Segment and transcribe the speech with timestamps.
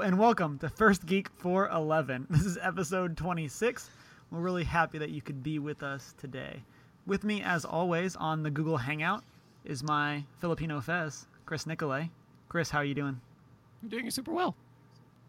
[0.00, 2.28] Hello and welcome to First Geek 411.
[2.30, 3.90] This is episode 26.
[4.30, 6.62] We're really happy that you could be with us today.
[7.06, 9.22] With me, as always, on the Google Hangout
[9.66, 12.10] is my Filipino Fez, Chris Nicolay.
[12.48, 13.20] Chris, how are you doing?
[13.82, 14.56] I'm doing it super well.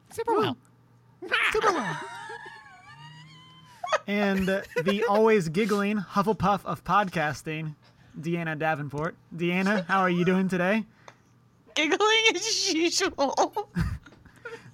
[0.10, 0.55] Super well.
[1.52, 1.98] Super well.
[4.08, 7.76] and uh, the always giggling Hufflepuff of podcasting,
[8.17, 9.17] Deanna Davenport.
[9.36, 10.86] Deanna, how are you doing today?
[11.76, 13.70] giggling as usual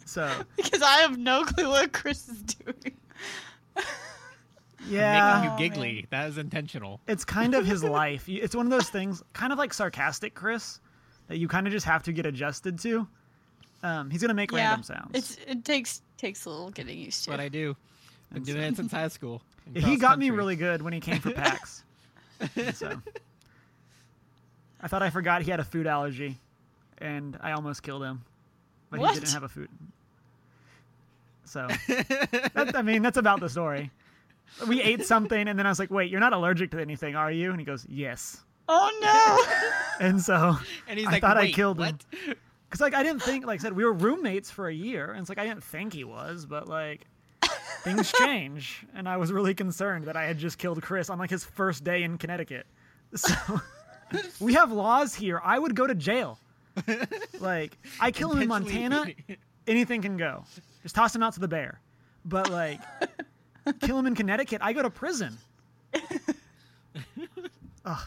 [0.08, 2.96] So, because I have no clue what Chris is doing.
[4.90, 5.40] yeah.
[5.42, 6.06] Making Oh, you giggly.
[6.10, 7.02] That is intentional.
[7.08, 8.28] it's kind of his life.
[8.28, 10.80] It's one of those things, kind of like sarcastic Chris,
[11.28, 13.08] that you kind of just have to get adjusted to.
[13.84, 15.12] Um, he's gonna make random sounds.
[15.14, 17.32] It's it takes takes a little getting used to.
[17.32, 17.76] what I do.
[18.32, 19.42] I've been And doing so- it since high school.
[19.74, 21.84] he cross got me really good when he came for PAX.
[22.74, 23.00] So
[24.82, 26.38] I thought I forgot he had a food allergy,
[27.00, 28.24] and I almost killed him,
[28.90, 29.14] but What?
[29.16, 29.70] he didn't have a food.
[31.48, 33.92] So that, I mean, that's about the story.
[34.68, 37.32] We ate something, and then I was like, "Wait, you're not allergic to anything, are
[37.32, 40.06] you?" And he goes, "Yes." oh no!
[40.08, 42.04] And so And he's I like, thought I killed what?
[42.12, 42.36] him.
[42.70, 45.22] Because like I didn't think, like I said, we were roommates for a year, and
[45.22, 47.08] it's like I didn't think he was, but like
[47.84, 51.30] things change, and I was really concerned that I had just killed Chris on like
[51.30, 52.68] his first day in Connecticut.
[53.16, 53.34] So
[54.40, 55.42] we have laws here.
[55.44, 56.40] I would go to jail.
[57.40, 59.06] Like I kill him in Montana,
[59.66, 60.44] anything can go.
[60.88, 61.82] Just toss him out to the bear.
[62.24, 62.80] But like
[63.82, 65.38] kill him in Connecticut, I go to prison.
[67.86, 68.00] Ugh.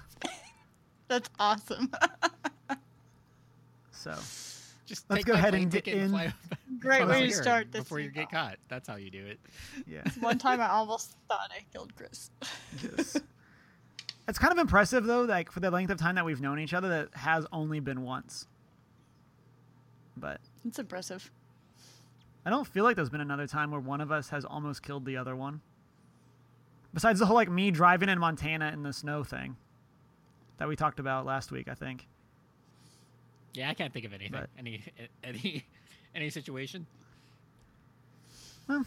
[1.06, 1.90] that's awesome.
[3.92, 4.12] So
[4.86, 6.10] Just Let's go ahead and get ticket and in.
[6.10, 6.32] fly
[6.78, 7.82] Great across way to start this.
[7.82, 8.30] before you get off.
[8.30, 8.56] caught.
[8.70, 9.38] That's how you do it.
[9.86, 10.00] yeah.
[10.20, 12.30] One time I almost thought I killed Chris.
[12.82, 13.18] Yes.
[14.26, 16.72] It's kind of impressive though, like for the length of time that we've known each
[16.72, 18.46] other, that has only been once.
[20.16, 21.30] But It's impressive.
[22.44, 25.04] I don't feel like there's been another time where one of us has almost killed
[25.04, 25.60] the other one.
[26.94, 29.56] Besides the whole like me driving in Montana in the snow thing
[30.58, 32.06] that we talked about last week, I think.
[33.54, 34.32] Yeah, I can't think of anything.
[34.40, 34.82] But- Any
[35.24, 35.64] any
[36.14, 36.86] any situation.
[38.66, 38.82] Hmm.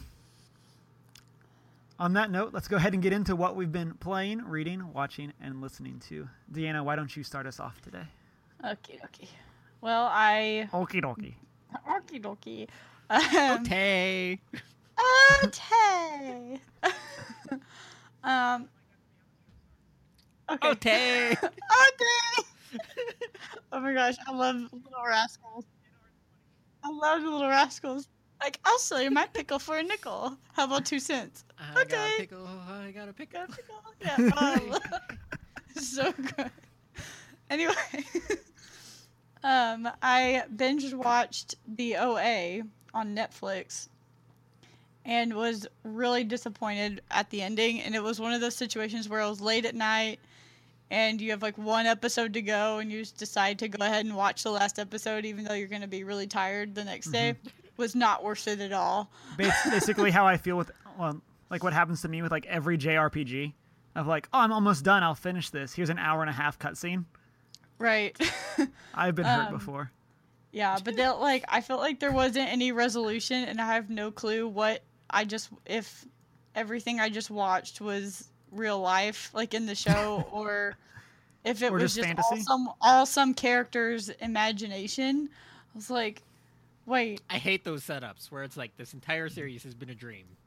[1.99, 5.31] On that note, let's go ahead and get into what we've been playing, reading, watching,
[5.41, 6.27] and listening to.
[6.51, 8.03] Deanna, why don't you start us off today?
[8.65, 9.27] Okay, okay.
[9.79, 11.33] Well, I Okie dokie.
[11.87, 12.67] okie dokie.
[13.13, 14.39] Um, Tay.
[15.43, 16.59] okay.
[18.23, 18.67] um.
[20.63, 21.35] Okay.
[21.41, 22.47] Oh, Okay.
[23.71, 25.65] oh my gosh, I love Little Rascals.
[26.83, 28.07] I love the Little Rascals.
[28.41, 30.37] Like, I'll sell you my pickle for a nickel.
[30.53, 31.45] How about two cents?
[31.59, 32.15] I got Okay.
[32.15, 32.45] a pickle.
[32.47, 33.41] I got a pickle.
[33.41, 33.81] Got a pickle?
[34.01, 34.17] Yeah.
[34.37, 34.79] Um,
[35.81, 36.51] so good.
[37.49, 37.73] Anyway,
[39.43, 43.87] um, I binge watched the OA on Netflix
[45.05, 47.81] and was really disappointed at the ending.
[47.81, 50.19] And it was one of those situations where it was late at night
[50.89, 54.05] and you have like one episode to go and you just decide to go ahead
[54.05, 57.07] and watch the last episode even though you're going to be really tired the next
[57.07, 57.35] day
[57.77, 59.09] was not worth it at all.
[59.37, 63.53] Basically how I feel with well, like what happens to me with like every JRPG
[63.95, 65.03] of like, oh, I'm almost done.
[65.03, 65.73] I'll finish this.
[65.73, 67.05] Here's an hour and a half cutscene.
[67.79, 68.15] Right.
[68.93, 69.91] I've been hurt Um, before.
[70.53, 74.11] Yeah, but that like I felt like there wasn't any resolution, and I have no
[74.11, 76.05] clue what I just if
[76.55, 80.77] everything I just watched was real life, like in the show, or
[81.45, 85.29] if it Or was just just, all some all some character's imagination.
[85.33, 86.23] I was like,
[86.85, 90.37] wait, I hate those setups where it's like this entire series has been a dream.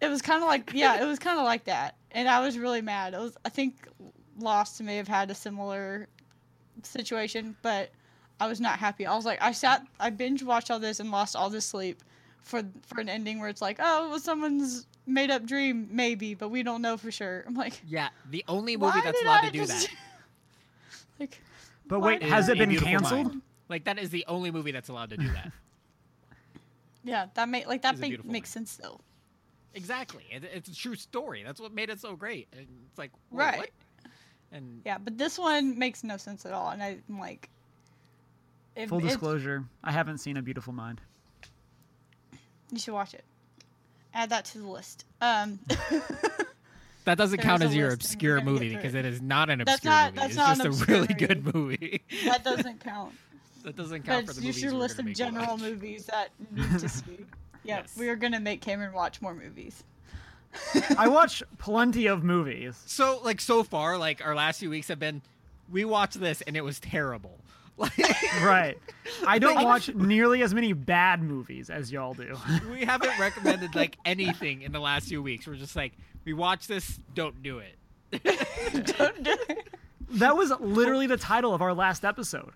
[0.00, 2.58] it was kind of like yeah, it was kind of like that, and I was
[2.58, 3.14] really mad.
[3.14, 3.88] It was I think
[4.38, 6.08] Lost may have had a similar
[6.82, 7.90] situation, but
[8.40, 9.06] I was not happy.
[9.06, 12.02] I was like, I sat, I binge watched all this and lost all this sleep
[12.42, 16.34] for for an ending where it's like, oh, it was someone's made up dream, maybe,
[16.34, 17.44] but we don't know for sure.
[17.46, 19.96] I'm like, Yeah, the only movie that's allowed I to do just- that.
[21.20, 21.40] like,
[21.86, 23.26] But wait, has I- it been canceled?
[23.28, 23.42] Mind.
[23.68, 25.52] Like that is the only movie that's allowed to do that.
[27.04, 28.68] yeah, that make like that make, makes mind.
[28.68, 29.00] sense though.
[29.74, 30.24] exactly.
[30.30, 31.42] It, it's a true story.
[31.44, 32.48] That's what made it so great.
[32.52, 33.58] And it's like whoa, Right.
[33.58, 33.70] What?
[34.52, 37.48] And Yeah, but this one makes no sense at all, and I'm like,
[38.76, 41.00] if Full disclosure, I haven't seen A Beautiful Mind.
[42.72, 43.24] you should watch it.
[44.12, 45.04] Add that to the list.
[45.20, 45.58] Um,
[47.04, 49.04] that doesn't There's count as your obscure we're gonna get movie because it.
[49.04, 50.16] it is not an That's obscure not- movie.
[50.20, 51.14] that's it's not just an a really movie.
[51.26, 52.02] good movie.
[52.24, 53.14] that doesn't count.
[53.64, 55.60] that doesn't But count for it's the just your list of general watch.
[55.60, 57.18] movies that need to see.
[57.64, 57.96] Yeah, Yes.
[57.98, 59.82] we are gonna make Cameron watch more movies.
[60.96, 62.80] I watch plenty of movies.
[62.86, 65.22] So like so far, like our last few weeks have been,
[65.70, 67.38] we watched this and it was terrible.
[67.78, 67.92] Like,
[68.42, 68.78] Right.
[69.26, 72.36] I don't Like- watch nearly as many bad movies as y'all do.
[72.70, 75.46] we haven't recommended like anything in the last few weeks.
[75.46, 75.92] We're just like,
[76.24, 77.74] we watch this, don't do it.
[78.96, 79.68] Don't do it.
[80.10, 82.52] That was literally the title of our last episode.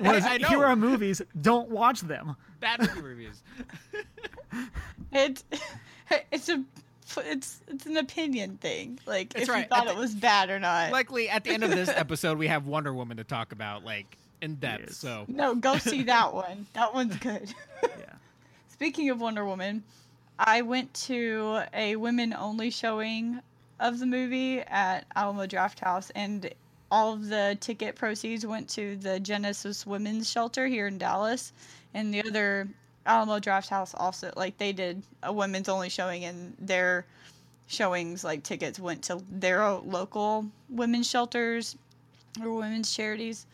[0.00, 0.46] Was I know.
[0.48, 2.36] here are movies, don't watch them.
[2.60, 3.42] Bad movie reviews.
[5.12, 5.44] It's
[6.32, 6.62] it's a
[7.18, 8.98] it's it's an opinion thing.
[9.06, 9.64] Like That's if right.
[9.64, 10.92] you thought At it was bad or not.
[10.92, 14.16] Likely at the end of this episode, we have Wonder Woman to talk about, like
[14.40, 14.94] in depth.
[14.94, 16.66] So no, go see that one.
[16.74, 17.52] That one's good.
[17.82, 18.14] Yeah.
[18.68, 19.82] Speaking of Wonder Woman,
[20.38, 23.40] I went to a women only showing
[23.80, 26.50] of the movie at Alamo Drafthouse, and
[26.90, 31.52] all of the ticket proceeds went to the Genesis Women's Shelter here in Dallas.
[31.94, 32.68] And the other
[33.06, 37.06] Alamo Drafthouse also, like, they did a women's only showing, and their
[37.66, 41.76] showings, like, tickets went to their local women's shelters
[42.42, 43.46] or women's charities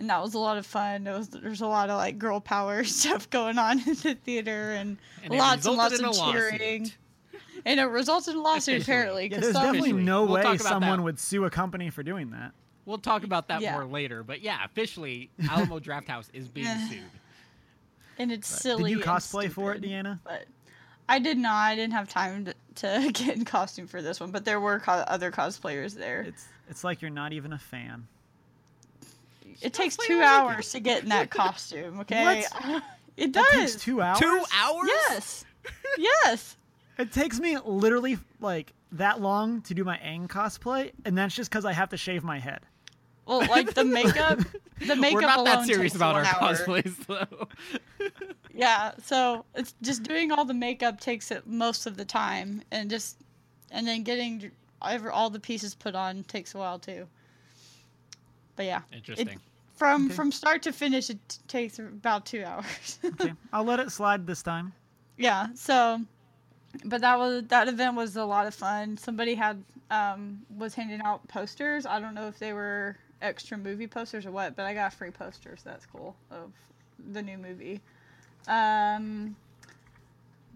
[0.00, 1.04] and that was a lot of fun.
[1.04, 4.72] There was there's a lot of like girl power stuff going on in the theater,
[4.72, 6.32] and, And lots and lots of in lawsuit.
[6.32, 6.92] cheering.
[7.64, 8.82] And it resulted in a lawsuit Officially.
[8.82, 9.22] apparently.
[9.24, 11.02] Yeah, 'cause there's some- definitely no We'll way someone that.
[11.04, 12.52] would sue a company for doing that.
[12.86, 13.72] we'll talk about that Yeah.
[13.74, 14.22] more later.
[14.24, 17.02] But yeah, officially, Alamo Drafthouse is being sued.
[18.18, 18.60] and it's Right.
[18.62, 18.82] silly.
[18.84, 20.18] Did you and cosplay for it, Deanna?
[20.24, 20.46] But
[21.08, 21.54] I did not.
[21.54, 24.30] I didn't have time to, to get in costume for this one.
[24.30, 26.22] But there were co- other cosplayers there.
[26.22, 28.06] It's it's like you're not even a fan.
[29.60, 30.28] It takes two like it.
[30.28, 32.00] hours to get in that costume.
[32.00, 32.44] Okay,
[33.16, 33.44] it does.
[33.54, 34.18] It takes two hours.
[34.18, 34.86] Two hours?
[34.88, 35.44] Yes,
[35.98, 36.56] yes.
[36.98, 41.50] It takes me literally like that long to do my Aang cosplay, and that's just
[41.50, 42.60] because I have to shave my head.
[43.26, 44.40] Well, like the makeup,
[44.86, 46.54] the makeup We're not alone that serious about our hour.
[46.54, 47.46] cosplays, though.
[48.52, 52.90] Yeah, so it's just doing all the makeup takes it most of the time, and
[52.90, 53.18] just
[53.70, 54.50] and then getting
[54.84, 57.06] ever all the pieces put on takes a while too.
[58.60, 59.40] But yeah, Interesting.
[59.72, 60.14] from Okay.
[60.14, 62.98] from start to finish, it t- takes about two hours.
[63.04, 64.74] Okay, I'll let it slide this time.
[65.16, 66.02] yeah, so
[66.84, 68.98] but that was that event was a lot of fun.
[68.98, 71.86] Somebody had um was handing out posters.
[71.86, 75.10] I don't know if they were extra movie posters or what, but I got free
[75.10, 75.62] posters.
[75.64, 76.52] That's cool of
[77.12, 77.80] the new movie.
[78.46, 79.34] Um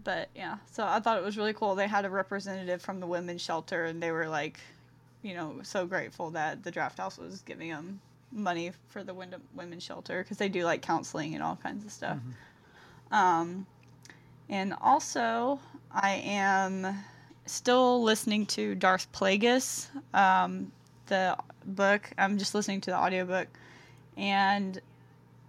[0.03, 1.73] but yeah, so I thought it was really cool.
[1.73, 4.59] They had a representative from the women's shelter and they were like,
[5.25, 7.99] you know, so grateful that the draft house was giving them
[8.31, 12.19] money for the women's shelter because they do like counseling and all kinds of stuff.
[13.11, 13.65] Um,
[14.49, 15.59] and also,
[15.91, 17.03] I am
[17.47, 20.71] still listening to Darth Plagueis, um,
[21.07, 21.35] the
[21.65, 22.07] book.
[22.19, 23.47] I'm just listening to the audiobook.
[24.17, 24.79] And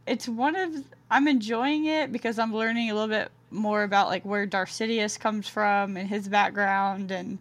[0.07, 0.75] it's one of,
[1.11, 5.21] I'm enjoying it because I'm learning a little bit more about like where Darth Sidious
[5.21, 7.11] comes from and his background.
[7.11, 7.39] And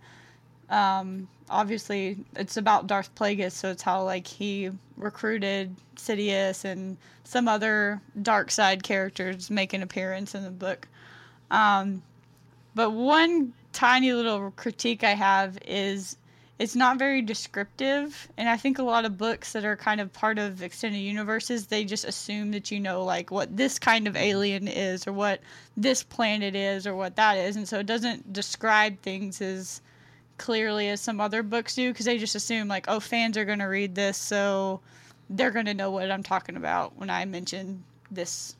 [0.70, 7.48] um, obviously, it's about Darth Plagueis, so it's how like he recruited Sidious and some
[7.48, 10.88] other dark side characters make an appearance in the book.
[11.52, 12.02] Um,
[12.74, 16.18] but one tiny little critique I have is
[16.58, 20.14] it's not very descriptive, and I think a lot of books that are kind of
[20.14, 24.16] part of extended universes they just assume that you know like what this kind of
[24.16, 25.42] alien is or what
[25.76, 29.82] this planet is or what that is, and so it doesn't describe things as
[30.38, 33.60] clearly as some other books do because they just assume like oh fans are going
[33.60, 34.82] to read this so
[35.30, 38.56] they're going to know what I'm talking about when I mention this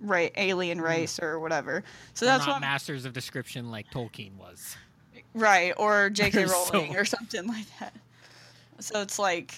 [0.00, 0.84] right alien mm.
[0.84, 1.84] race or whatever.
[2.14, 4.76] So We're that's not what masters of description like Tolkien was.
[5.34, 6.46] right or J.K.
[6.46, 7.94] So- Rowling or something like that.
[8.80, 9.54] So it's like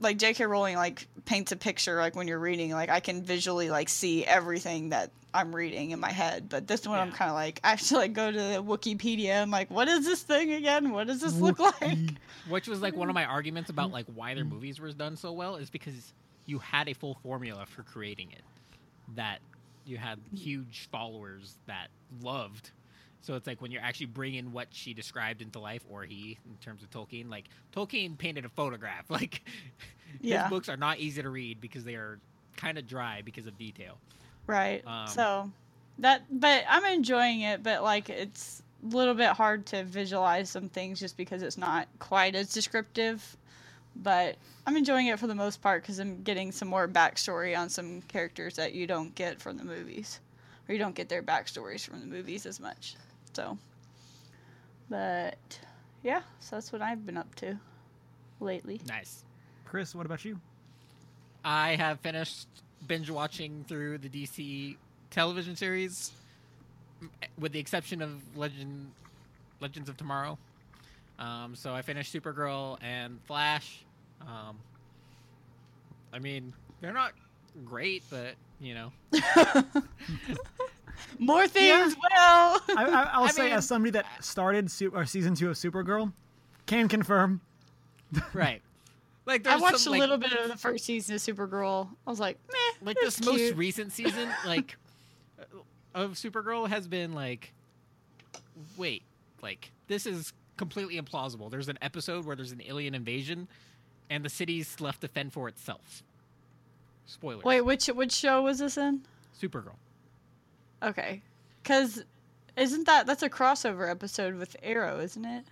[0.00, 0.46] like J.K.
[0.46, 4.24] Rowling like paints a picture like when you're reading like I can visually like see
[4.24, 6.48] everything that I'm reading in my head.
[6.48, 9.42] But this one I'm kind of like I have to like go to the Wikipedia.
[9.42, 10.90] I'm like, what is this thing again?
[10.90, 11.98] What does this look like?
[12.48, 14.50] Which was like one of my arguments about like why their mm.
[14.50, 16.12] movies were done so well is because
[16.46, 18.42] you had a full formula for creating it.
[19.16, 19.38] That
[19.84, 20.38] you had mm.
[20.38, 21.88] huge followers that
[22.22, 22.70] loved.
[23.20, 26.56] So it's like when you're actually bringing what she described into life, or he, in
[26.62, 29.04] terms of Tolkien, like Tolkien painted a photograph.
[29.10, 29.42] Like
[30.20, 30.44] Yeah.
[30.44, 32.18] his books are not easy to read because they are
[32.56, 33.98] kind of dry because of detail.
[34.48, 34.82] Right.
[34.86, 35.50] Um, so
[36.00, 40.68] that but I'm enjoying it, but like it's a little bit hard to visualize some
[40.68, 43.36] things just because it's not quite as descriptive.
[43.94, 44.36] But
[44.66, 48.00] I'm enjoying it for the most part because I'm getting some more backstory on some
[48.02, 50.20] characters that you don't get from the movies,
[50.68, 52.94] or you don't get their backstories from the movies as much.
[53.34, 53.58] So,
[54.88, 55.58] but
[56.02, 57.58] yeah, so that's what I've been up to
[58.40, 58.80] lately.
[58.86, 59.24] Nice.
[59.64, 60.40] Chris, what about you?
[61.44, 62.46] I have finished
[62.86, 64.76] binge watching through the DC
[65.10, 66.12] television series,
[67.38, 68.90] with the exception of Legend,
[69.60, 70.38] Legends of Tomorrow.
[71.18, 73.84] Um, so I finished Supergirl and Flash.
[74.22, 74.56] Um,
[76.12, 77.12] I mean, they're not
[77.64, 78.92] great, but you know,
[81.18, 81.94] More things.
[81.94, 85.50] Well, I, I, I'll I say, mean- as somebody that started su- or season two
[85.50, 86.12] of Supergirl,
[86.66, 87.40] can confirm.
[88.32, 88.60] right?
[89.28, 91.90] Like I watched some, a like, little bit of the first season of Supergirl.
[92.06, 92.86] I was like, meh.
[92.86, 94.78] like this most recent season, like
[95.94, 97.52] of Supergirl has been like,
[98.78, 99.02] wait,
[99.42, 101.50] like this is completely implausible.
[101.50, 103.48] There's an episode where there's an alien invasion,
[104.08, 106.02] and the city's left to fend for itself.
[107.04, 107.42] Spoiler.
[107.44, 109.02] Wait, which which show was this in?
[109.38, 109.76] Supergirl.
[110.82, 111.20] Okay,
[111.62, 112.02] because
[112.56, 115.44] isn't that that's a crossover episode with Arrow, isn't it?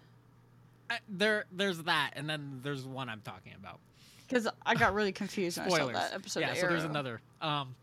[0.88, 3.80] I, there, there's that, and then there's one I'm talking about.
[4.28, 5.96] Because I got really confused when I saw Spoilers.
[5.96, 6.40] that episode.
[6.40, 7.20] yeah, of so there's another.
[7.40, 7.74] Um,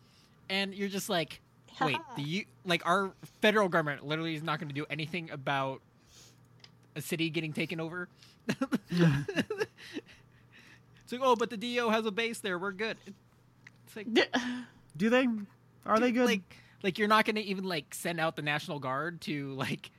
[0.49, 1.41] and you're just like,
[1.81, 5.81] wait, the you like our federal government literally is not going to do anything about
[6.95, 8.09] a city getting taken over.
[8.49, 8.61] it's
[11.11, 12.59] like, oh, but the DEO has a base there.
[12.59, 12.97] We're good.
[13.87, 14.07] It's like,
[14.97, 15.27] Do they?
[15.85, 16.25] Are they good?
[16.25, 16.41] like,
[16.83, 19.91] like you're not going to even like send out the National Guard to like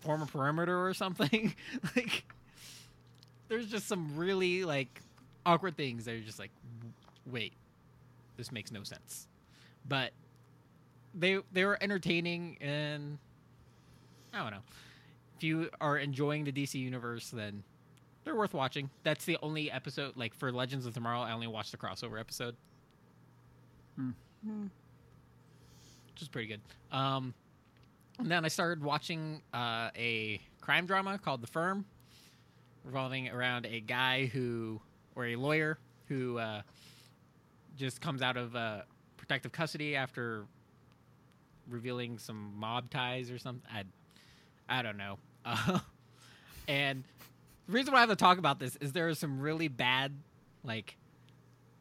[0.00, 1.54] form a perimeter or something.
[1.96, 2.24] like,
[3.52, 5.02] there's just some really like
[5.44, 6.50] awkward things that are just like,
[7.26, 7.52] wait,
[8.38, 9.28] this makes no sense.
[9.86, 10.12] But
[11.14, 13.18] they they were entertaining and
[14.32, 14.62] I don't know.
[15.36, 17.62] If you are enjoying the DC universe, then
[18.24, 18.88] they're worth watching.
[19.02, 21.20] That's the only episode like for Legends of Tomorrow.
[21.20, 22.56] I only watched the crossover episode.
[23.96, 24.12] Hmm.
[26.08, 26.60] which is pretty good.
[26.90, 27.34] Um,
[28.18, 31.84] and then I started watching uh, a crime drama called The Firm,
[32.84, 34.80] revolving around a guy who,
[35.14, 36.62] or a lawyer who, uh,
[37.76, 38.82] just comes out of uh,
[39.16, 40.44] protective custody after
[41.68, 43.62] revealing some mob ties or something.
[43.72, 43.84] I,
[44.68, 45.18] I don't know.
[45.44, 45.78] Uh,
[46.68, 47.04] and
[47.66, 50.12] the reason why I have to talk about this is there are some really bad,
[50.64, 50.96] like,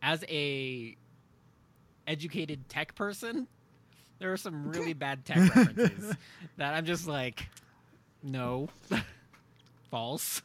[0.01, 0.96] as a
[2.08, 3.48] educated tech person,
[4.20, 6.15] there are some really bad tech references
[6.58, 7.48] that I'm just like,
[8.24, 8.70] no,
[9.91, 10.41] false.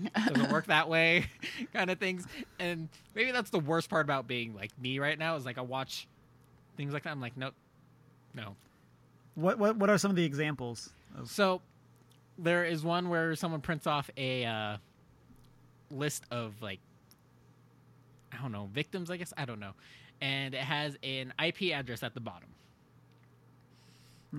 [0.28, 1.26] Doesn't work that way,
[1.72, 2.26] kind of things.
[2.58, 5.62] And maybe that's the worst part about being like me right now is like I
[5.62, 6.06] watch
[6.76, 7.10] things like that.
[7.10, 7.54] I'm like, nope,
[8.34, 8.56] no.
[9.34, 10.90] what what what are some of the examples?
[11.18, 11.62] Of, So
[12.38, 14.76] there is one where someone prints off a uh,
[15.90, 16.80] list of like
[18.32, 19.10] I don't know victims.
[19.10, 19.72] I guess I don't know,
[20.20, 22.48] and it has an IP address at the bottom.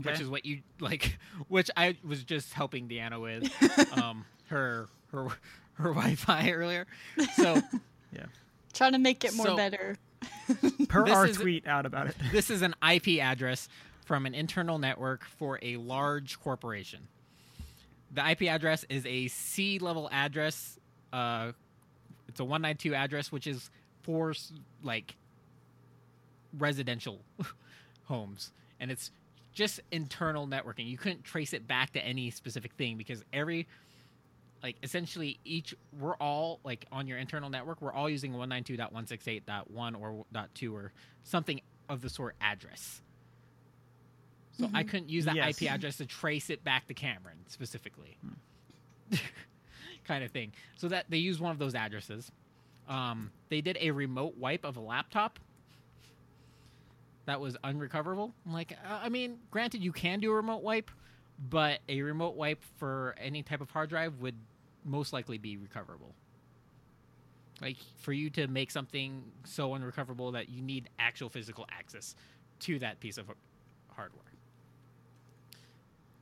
[0.04, 5.28] which is what you like which i was just helping deanna with um her her
[5.74, 6.86] her wi-fi earlier.
[7.36, 7.62] So
[8.13, 8.25] yeah,
[8.74, 9.98] Trying to make it more So- better.
[10.89, 12.16] per this our is- tweet out about it.
[12.32, 13.70] this is an ip address
[14.06, 17.08] from an internal network for a large corporation.
[18.12, 20.78] The ip address is a c level address
[21.13, 21.51] uh
[22.28, 23.70] it's a 192 address which is
[24.01, 24.34] for
[24.84, 25.16] like
[26.58, 27.20] residential
[28.06, 28.51] homes.
[28.80, 29.12] And it's
[29.54, 30.88] just internal networking.
[30.89, 33.68] You couldn't trace it back to any specific thing because every
[34.63, 40.25] like essentially each we're all like on your internal network we're all using 192.168.1 or
[40.34, 40.92] .2 or
[41.24, 43.01] something of the sort address.
[44.60, 45.62] So i couldn't use that Yes.
[45.62, 48.18] ip address to trace it back to cameron specifically.
[50.06, 50.51] Kind of thing.
[50.78, 52.32] So that they use one of those addresses.
[52.88, 55.39] Um, they did a remote wipe of a laptop.
[57.25, 58.34] That was unrecoverable.
[58.46, 60.89] I'm like uh, i mean granted you can do a remote wipe
[61.48, 64.36] but a remote wipe for any type of hard drive would
[64.84, 66.13] most likely be recoverable.
[67.62, 72.15] Like for you to make something so unrecoverable that you need actual physical access
[72.62, 73.29] to that piece of
[73.89, 74.24] hardware.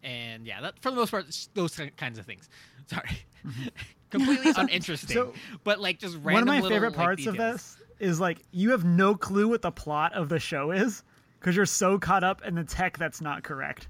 [0.04, 2.50] And yeah, that for the most part, those kinds of things.
[2.88, 3.68] Sorry, mm-hmm.
[4.10, 5.34] completely uninteresting, so-
[5.64, 8.40] but like just random One of my little, favorite like, parts of this is like
[8.52, 11.04] you have no clue what the plot of the show is
[11.40, 13.90] because you're so caught up in the tech that's not correct.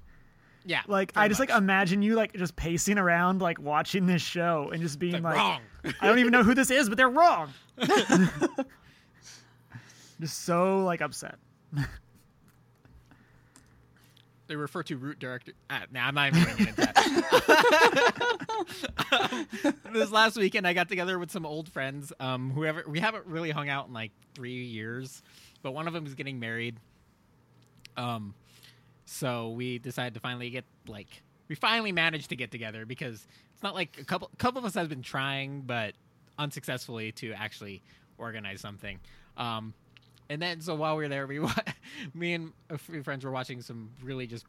[0.68, 1.48] Yeah, Like I just much.
[1.48, 5.22] like imagine you like just pacing around like watching this show and just being like,
[5.22, 5.60] like, wrong.
[5.98, 7.54] I don't even know who this is, but they're wrong.
[10.20, 11.36] just so like upset.
[14.46, 15.52] they refer to root director.
[15.70, 16.98] Ah, nah, I'm not even going to get into that.
[19.10, 22.12] Um, this last weekend, I got together with some old friends.
[22.20, 25.22] Um, whoever we haven't really hung out in like three years,
[25.62, 26.76] but one of them is getting married.
[27.96, 28.34] Um,
[29.10, 33.62] so we decided to finally get like we finally managed to get together because it's
[33.62, 35.94] not like a couple couple of us has been trying, but
[36.38, 37.82] unsuccessfully to actually
[38.18, 38.98] organize something.
[39.38, 39.72] Um,
[40.28, 41.40] and then so while we were there, we
[42.14, 44.44] me and a few friends were watching some really just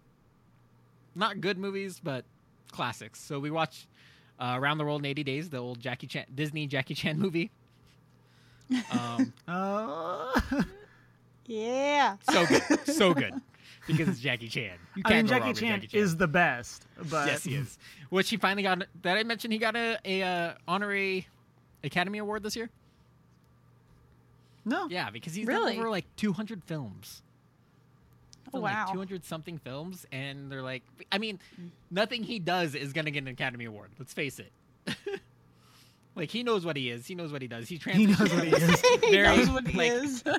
[1.16, 2.26] not good movies, but
[2.72, 3.20] classics.
[3.22, 3.88] So we watched
[4.40, 7.50] uh, Around the World in 80 Days, the old Jackie Chan Disney Jackie Chan movie.
[8.92, 10.40] Um, Uh,
[11.46, 12.18] Yeah.
[12.30, 13.42] So good, so good,
[13.98, 14.78] because it's Jackie Chan.
[14.96, 17.28] You I mean, can't go wrong Jackie with Chan, Jackie Chan is the best, but
[17.28, 17.78] yes, he is.
[18.10, 18.80] Which he finally got.
[18.80, 21.28] Did I mention he got a, a uh, honorary
[21.84, 22.70] Academy Award this year?
[24.66, 25.74] No, Yeah, because he's Really?
[25.74, 27.24] done over like 200 films.
[28.48, 28.94] Oh, done, like, wow.
[28.94, 31.40] 200 something films, and they're like, I mean,
[31.90, 33.92] nothing he does is gonna get an Academy Award.
[33.98, 34.52] Let's face it.
[36.16, 37.06] like he knows what he is.
[37.08, 37.68] He knows what he does.
[37.70, 38.82] He he knows what he is.
[39.04, 40.24] he Very, knows what he like- is.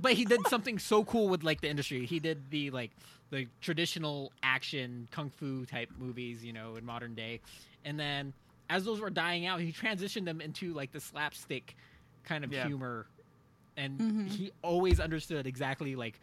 [0.00, 2.04] But he did something so cool with like the industry.
[2.06, 2.90] He did the like
[3.30, 7.40] the traditional action kung fu type movies, you know, in modern day.
[7.84, 8.32] And then
[8.70, 11.74] as those were dying out, he transitioned them into like the slapstick
[12.24, 12.66] kind of Yeah.
[12.66, 13.06] humor.
[13.76, 14.28] And Mhm.
[14.28, 16.20] he always understood exactly like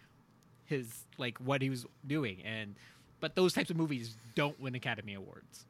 [0.65, 2.75] his like what he was doing and
[3.19, 5.65] but those types of movies don't win Academy Awards.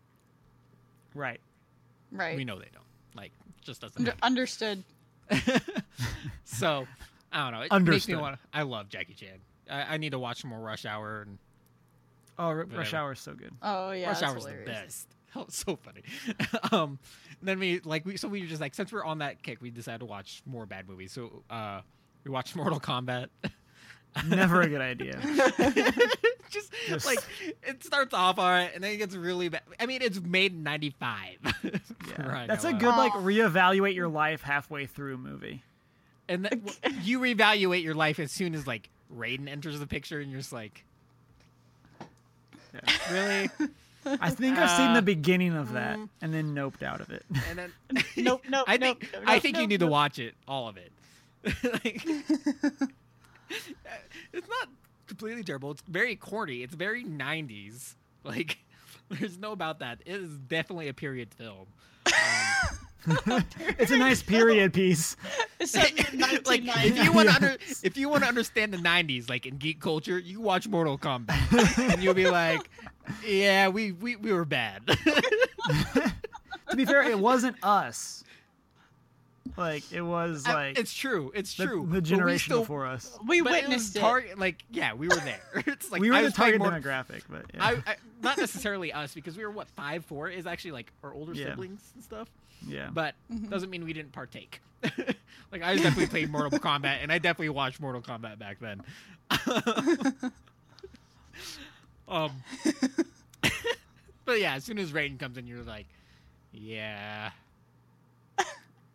[1.14, 1.40] right.
[2.12, 2.36] right.
[2.38, 2.85] We know they don't.
[3.16, 3.32] Like
[3.62, 4.84] just doesn't Under- understood.
[6.44, 6.88] so
[7.32, 7.62] I don't know.
[7.62, 7.76] It makes me
[8.16, 8.20] Understood.
[8.22, 8.40] want.
[8.54, 9.40] I love Jackie Chan.
[9.70, 11.38] I, I need to watch more Rush Hour and
[12.38, 13.52] Oh, R- Rush Hour is so good.
[13.62, 14.08] Oh yeah.
[14.10, 14.66] Rush that's Hour's hilarious.
[14.66, 15.08] the best.
[15.38, 16.02] Oh, so funny.
[16.72, 16.98] um,
[17.42, 19.70] then we like we so we were just like since we're on that kick, we
[19.70, 21.12] decided to watch more bad movies.
[21.12, 21.82] So uh,
[22.24, 23.28] we watched Mortal Kombat.
[24.28, 25.20] Never a good idea.
[26.50, 27.20] just, Just- like
[27.64, 29.62] it starts off all right, and then it gets really bad.
[29.80, 31.38] I mean, it's made in '95.
[32.18, 32.46] Yeah.
[32.48, 35.64] That's a good like reevaluate your life halfway through movie.
[36.30, 40.20] And then w- you reevaluate your life as soon as like Raiden enters the picture,
[40.22, 40.86] and you're just like,
[42.74, 42.80] Yeah.
[43.12, 43.50] really?
[44.06, 46.08] I think I've seen Uh, the beginning of that mm.
[46.22, 47.26] and then noped out of it.
[47.50, 47.74] And then
[48.16, 50.36] Nope, nope, I think nope, nope, I nope, think you nope, need to watch it,
[50.48, 50.92] all of it.
[51.84, 52.06] like,
[54.34, 54.70] it's not
[55.08, 55.72] completely terrible.
[55.72, 56.64] It's very corny.
[56.64, 57.96] It's very '90s.
[58.24, 58.58] Like,
[59.10, 60.00] there's no about that.
[60.06, 61.68] It is definitely a period film.
[62.08, 63.44] Um,
[63.78, 65.16] it's a nice period piece.
[65.60, 68.74] It's set in the like if you want to under, if you want to understand
[68.74, 72.68] the '90s, like in geek culture, you watch Mortal Kombat, and you'll be like,
[73.26, 74.82] "Yeah, we we, we were bad."
[76.70, 78.24] To be fair, it wasn't us.
[79.58, 81.32] Like it was I- like it's true.
[81.34, 81.82] It's the, true.
[81.82, 83.18] the but we generation still- before us.
[83.26, 84.00] we but witnessed it.
[84.00, 84.02] it.
[84.02, 85.42] Target, like yeah, we were there.
[85.68, 87.64] it's like we were I the was target Mortal- demographic, but yeah.
[87.64, 91.14] I, I not necessarily us because we were what five four is actually like our
[91.14, 91.52] older Yeah.
[91.52, 92.28] siblings and stuff,
[92.68, 92.90] yeah.
[92.92, 93.50] but Mhm.
[93.50, 94.60] doesn't mean we didn't partake.
[95.52, 98.82] like I definitely played Mortal Kombat, and I definitely watched Mortal Kombat back then.
[102.08, 102.32] um,
[104.26, 105.88] but yeah, as soon as Raiden comes in, you're like,
[106.52, 107.32] yeah,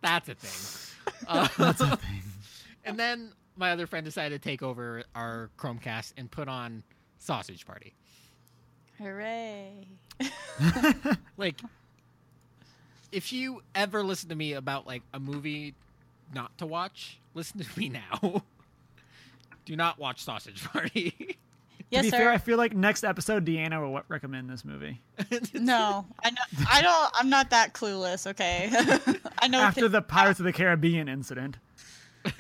[0.03, 0.87] that's a thing.
[1.27, 2.23] Uh, That's a thing.
[2.85, 6.83] and then my other friend decided to take over our Chromecast and put on
[7.19, 7.95] Sausage Party.
[8.99, 9.89] Hooray!
[11.37, 11.61] like
[13.13, 15.75] if you ever listen to me about like a movie
[16.35, 18.43] not to watch listen to me now
[19.65, 21.39] do not watch sausage party
[21.91, 22.17] Yes, to be sir.
[22.19, 25.01] fair, I feel like next episode Deanna will recommend this movie
[25.55, 26.43] no, I know.
[26.71, 27.13] I don't.
[27.15, 28.27] I'm not that clueless.
[28.29, 28.71] Okay.
[29.43, 29.61] I know.
[29.61, 31.59] after thi- the Pirates of the Caribbean incident.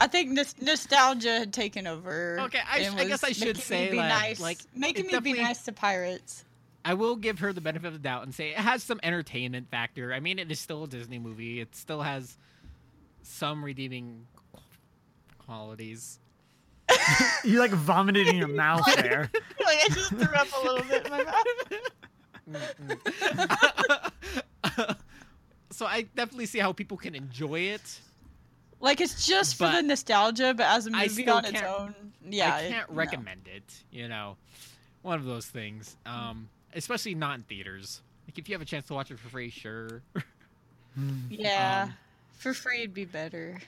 [0.00, 2.38] I think nos- nostalgia had taken over.
[2.42, 5.18] Okay, I sh- I guess I should say me be that, nice, like, making me
[5.20, 6.44] be nice to pirates.
[6.84, 9.70] i will give her the benefit of the doubt and say it has some entertainment
[9.70, 12.36] factor i mean it is still a disney movie it still has
[13.22, 14.26] some redeeming
[15.38, 16.18] qualities
[17.44, 19.28] You like vomited in your mouth there.
[19.64, 21.46] like I just threw up a little bit in my mouth.
[25.70, 28.00] so i definitely see how people can enjoy it
[28.80, 31.94] Like it's just for the nostalgia, but as a movie on its own,
[32.28, 32.96] yeah, I can't no.
[32.96, 33.62] recommend it.
[33.92, 34.36] You know,
[35.02, 35.96] one of those things.
[36.04, 38.00] Um, especially not in theaters.
[38.26, 40.02] Like if you have a chance to watch it for free, sure.
[41.30, 41.94] Yeah, Um,
[42.38, 43.60] for free it'd be better.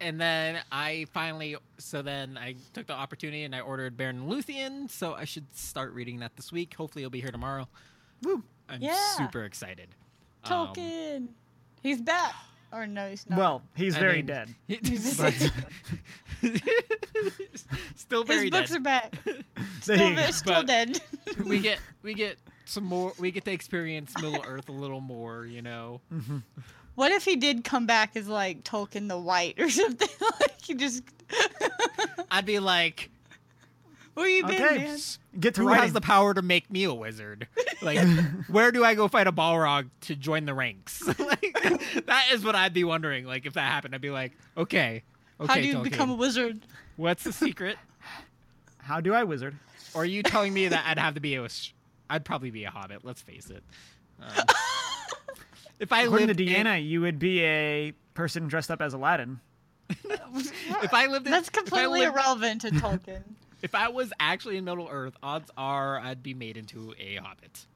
[0.00, 4.30] And then I finally, so then I took the opportunity and I ordered Beren and
[4.32, 4.90] Luthien.
[4.90, 6.74] So I should start reading that this week.
[6.74, 7.68] Hopefully, it'll be here tomorrow.
[8.22, 8.42] Woo.
[8.68, 8.96] I'm Yeah.
[9.16, 9.88] super excited.
[10.44, 11.28] Um, Tolkien,
[11.82, 12.34] he's back.
[12.72, 13.36] Or no, he's not.
[13.38, 14.48] Well, he's I very mean, dead.
[14.68, 15.34] but-
[17.96, 18.76] still his very books dead.
[18.76, 19.14] are back.
[19.82, 20.22] Still, you go.
[20.26, 21.00] ve- still dead.
[21.44, 22.36] we get we get
[22.66, 23.12] some more.
[23.18, 25.46] We get to experience Middle Earth a little more.
[25.46, 26.00] You know.
[26.12, 26.42] Mhm.
[27.00, 30.06] What if he did come back as like Tolkien the White or something?
[30.38, 31.02] like he just.
[32.30, 33.08] I'd be like,
[34.12, 34.76] Where you been, Okay.
[34.84, 34.98] man?
[35.38, 35.82] Get to who writing.
[35.84, 37.48] has the power to make me a wizard?
[37.82, 38.06] Like,
[38.48, 41.00] where do I go fight a Balrog to join the ranks?
[41.18, 41.56] like,
[42.04, 43.24] that is what I'd be wondering.
[43.24, 45.02] Like, if that happened, I'd be like, okay,
[45.40, 46.60] okay, How do you Tolkien, become a wizard?
[46.96, 47.78] what's the secret?
[48.76, 49.56] How do I wizard?
[49.94, 51.48] Or are you telling me that I'd have to be a?
[52.10, 53.02] I'd probably be a hobbit.
[53.02, 53.62] Let's face it.
[54.20, 54.44] Um,
[55.80, 58.94] if I According to lived in- Deanna, you would be a person dressed up as
[58.94, 59.40] Aladdin.
[59.88, 63.22] if I lived in, That's completely lived- irrelevant to Tolkien.
[63.62, 67.66] If I was actually in Middle Earth, odds are I'd be made into a hobbit.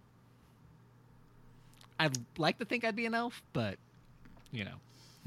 [2.00, 3.76] I'd like to think I'd be an elf, but
[4.50, 4.76] you know.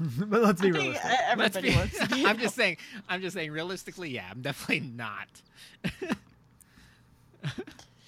[0.00, 1.04] but let's be I think realistic.
[1.04, 2.26] e- Let's everybody be- wants to be.
[2.26, 2.76] I'm just saying.
[3.08, 3.52] I'm just saying.
[3.52, 5.28] Realistically, yeah, I'm definitely not.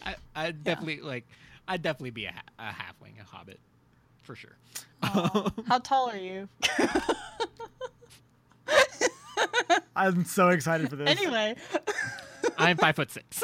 [0.05, 1.27] I, I'd definitely like.
[1.69, 3.61] I'd definitely be a, ha- a halfling, a hobbit,
[4.23, 4.57] for sure.
[5.03, 6.49] Aw, How tall are you?
[9.97, 11.09] I'm so excited for this.
[11.09, 11.57] anyway,
[12.59, 13.43] I'm five foot six.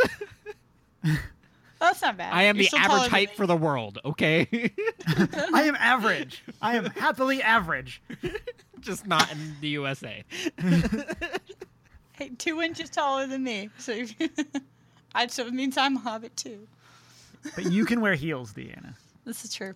[1.78, 2.32] that's not bad.
[2.32, 3.98] I am You're the average height for the world.
[4.04, 4.48] Okay,
[5.52, 6.42] I am average.
[6.62, 8.00] I am happily average.
[8.80, 10.24] just not in the USA.
[12.12, 13.68] Hey, two inches taller than me.
[13.78, 14.14] So, if
[15.14, 16.66] I so it means I'm a hobbit too.
[17.54, 18.94] But you can wear heels, Deanna.
[19.24, 19.74] This is true.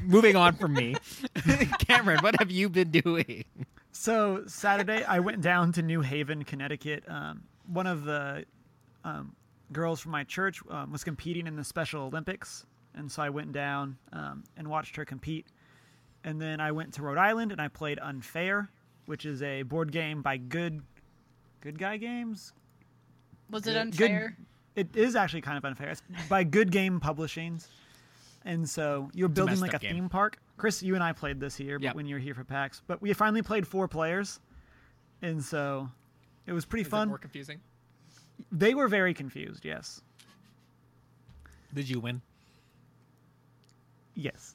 [0.00, 0.96] Moving on from me,
[1.80, 3.44] Cameron, what have you been doing?
[3.92, 7.04] So Saturday, I went down to New Haven, Connecticut.
[7.08, 8.44] Um, one of the
[9.04, 9.34] um,
[9.72, 13.52] girls from my church um, was competing in the Special Olympics, and so I went
[13.52, 15.46] down um, and watched her compete.
[16.24, 18.68] And then I went to Rhode Island and I played Unfair,
[19.06, 20.82] which is a board game by Good
[21.62, 22.52] Good Guy Games.
[23.50, 24.08] Was it unfair?
[24.08, 24.36] Good- unfair?
[24.76, 25.90] It is actually kind of unfair.
[25.90, 27.66] It's by Good Game Publishings.
[28.44, 29.94] And so you're building messed like a game.
[29.94, 30.38] theme park.
[30.56, 31.94] Chris, you and I played this here, but Yep.
[31.94, 32.82] when you were here for PAX.
[32.86, 34.40] But we finally played four players.
[35.22, 35.88] And so
[36.46, 37.08] it was pretty Is it fun.
[37.08, 37.60] more confusing?
[38.50, 40.00] They were very confused, yes.
[41.74, 42.22] Did you win?
[44.14, 44.54] Yes.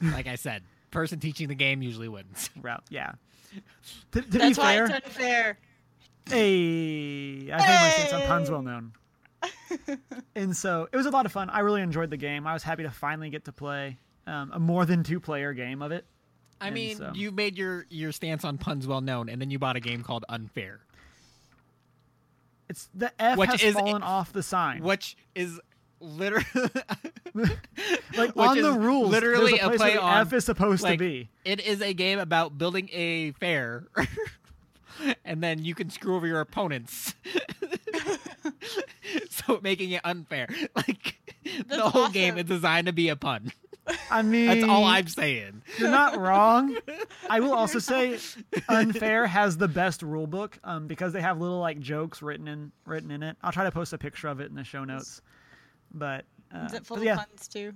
[0.00, 2.50] Like I said, person teaching the game usually wins.
[2.60, 3.12] Route, yeah.
[4.12, 5.58] To, to be That's why fair, it's unfair.
[6.28, 8.92] hey, I think my stance on pun's well known.
[10.34, 11.50] And so it was a lot of fun.
[11.50, 12.46] I really enjoyed the game.
[12.46, 15.82] I was happy to finally get to play um, a more than two player game
[15.82, 16.04] of it.
[16.60, 19.50] I And mean, so- you made your your stance on puns well known, and then
[19.50, 20.80] you bought a game called Unfair,
[22.68, 24.82] It's the F Which has is- fallen off the sign.
[24.82, 25.60] which is
[26.00, 26.44] literally
[28.16, 30.98] like on the rules, literally a place play where the on F is supposed like,
[30.98, 31.30] to be.
[31.44, 33.84] It is a game about building a fair,
[35.24, 37.14] and then you can screw over your opponents,
[39.30, 40.48] so making it unfair.
[40.74, 43.52] Like the That's whole game is designed to be a pun.
[44.10, 45.62] I mean, That's all I'm saying.
[45.78, 46.76] You're not wrong.
[47.28, 48.18] I will also say,
[48.68, 52.70] Unfair has the best rule book um, because they have little like jokes written in
[52.86, 53.36] written in it.
[53.42, 55.20] I'll try to post a picture of it in the show notes.
[55.92, 57.72] But, uh, Is it full but of yeah, puns too?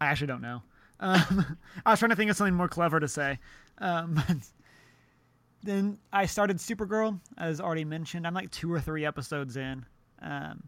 [0.00, 0.62] I actually don't know.
[1.00, 3.38] Um, I was trying to think of something more clever to say.
[3.78, 4.36] Um, but
[5.64, 8.26] then I started Supergirl, as already mentioned.
[8.26, 9.84] I'm like two or three episodes in.
[10.20, 10.64] Um,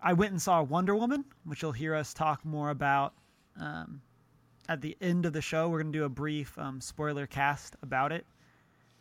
[0.00, 3.12] I went and saw Wonder Woman, which you'll hear us talk more about
[3.60, 4.00] um,
[4.68, 5.68] at the end of the show.
[5.68, 8.24] We're going to do a brief um, spoiler cast about it.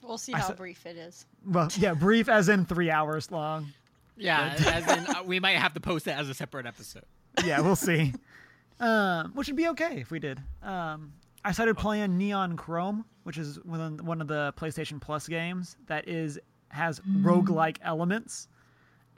[0.03, 1.25] We'll see how saw- brief it is.
[1.45, 3.67] Well, yeah, brief as in three hours long.
[4.17, 7.05] Yeah, as in uh, we might have to post it as a separate episode.
[7.45, 8.13] yeah, we'll see.
[8.79, 10.39] Um, which would be okay if we did.
[10.63, 11.13] Um,
[11.43, 16.39] I started playing Neon Chrome, which is one of, the PlayStation Plus games that is
[16.69, 18.47] has roguelike elements.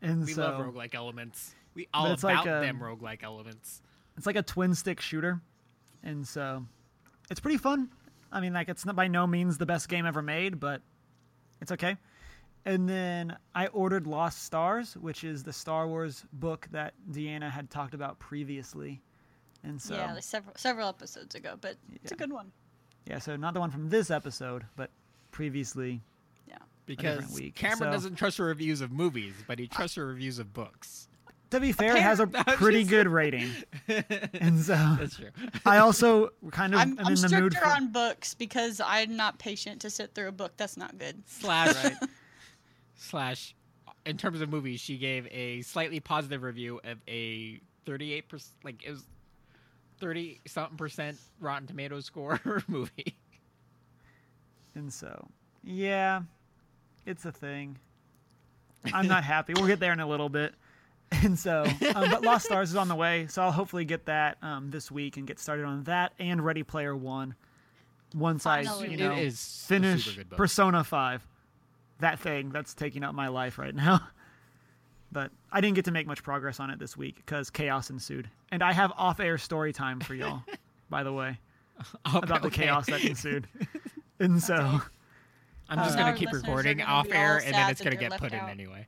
[0.02, 1.54] And We so love roguelike elements.
[1.76, 3.82] We all it's about like, them um, roguelike elements.
[4.18, 5.42] it's like a twin stick shooter.
[6.04, 6.66] And so
[7.30, 7.90] it's pretty fun.
[8.32, 10.82] I mean, like it's not by no means the best game ever made, but
[11.62, 11.98] it's okay.
[12.66, 17.70] And then I ordered Lost Stars, which is the Star Wars book that Deanna had
[17.70, 19.02] talked about previously.
[19.64, 22.52] And so yeah, like several several episodes ago, but it's a good one.
[23.06, 24.90] Yeah, so not the one from this episode, but
[25.32, 26.02] previously.
[26.48, 26.58] Yeah.
[26.86, 30.40] Because week, Cameron so- doesn't trust her reviews of movies, but he trusts her reviews
[30.40, 31.08] of books.
[31.52, 32.26] To be fair, it has a
[32.58, 33.48] pretty good rating,
[33.88, 35.30] and so That's true.
[35.68, 37.68] I also kind of I'm, am I'm in the mood for.
[37.68, 41.22] on books because I'm not patient to sit through a book that's not good.
[41.28, 41.94] slash right.
[42.96, 43.56] slash
[44.06, 48.84] in terms of movies she gave a slightly positive review of a 38 percent like
[48.84, 49.04] it was
[50.04, 53.16] 30 something percent rotten tomatoes score movie
[54.76, 55.28] And so,
[55.64, 56.24] yeah,
[57.06, 57.78] it's a thing.
[58.94, 59.54] I'm not happy.
[59.56, 60.54] We'll get there in a little bit.
[61.24, 61.64] And so,
[61.96, 64.92] um, but Lost Stars is on the way, so I'll hopefully get that um, this
[64.92, 67.36] week and get started on that and Ready Player One.
[68.16, 68.92] Once I, Finally.
[68.92, 70.20] you know, is a finish.
[70.32, 71.26] Persona Five,
[72.00, 74.02] that thing that's taking up my life right now.
[75.14, 78.30] But I didn't get to make much progress on it this week because chaos ensued,
[78.52, 80.42] and I have off-air story time for y'all,
[80.90, 81.40] by the way,
[82.06, 83.48] about the chaos that ensued.
[84.20, 84.82] And so.
[85.70, 88.44] i'm just Uh, gonna keep recording off air, and then it's gonna get put left
[88.44, 88.86] in anyway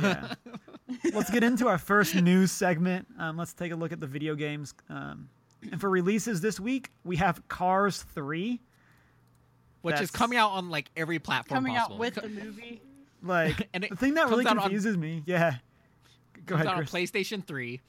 [0.00, 0.34] Yeah.
[1.12, 3.06] let's get into our first news segment.
[3.18, 5.28] Um, let's take a look at the video games um,
[5.72, 8.60] and for releases this week, we have Cars 3.
[9.82, 11.94] which is coming out on like every platform Coming possible.
[11.96, 12.80] out with the movie.
[13.26, 15.56] Like And the thing that really out on- confuses me, yeah.
[16.46, 17.10] Go comes ahead, out on Chris.
[17.10, 17.80] PlayStation 3.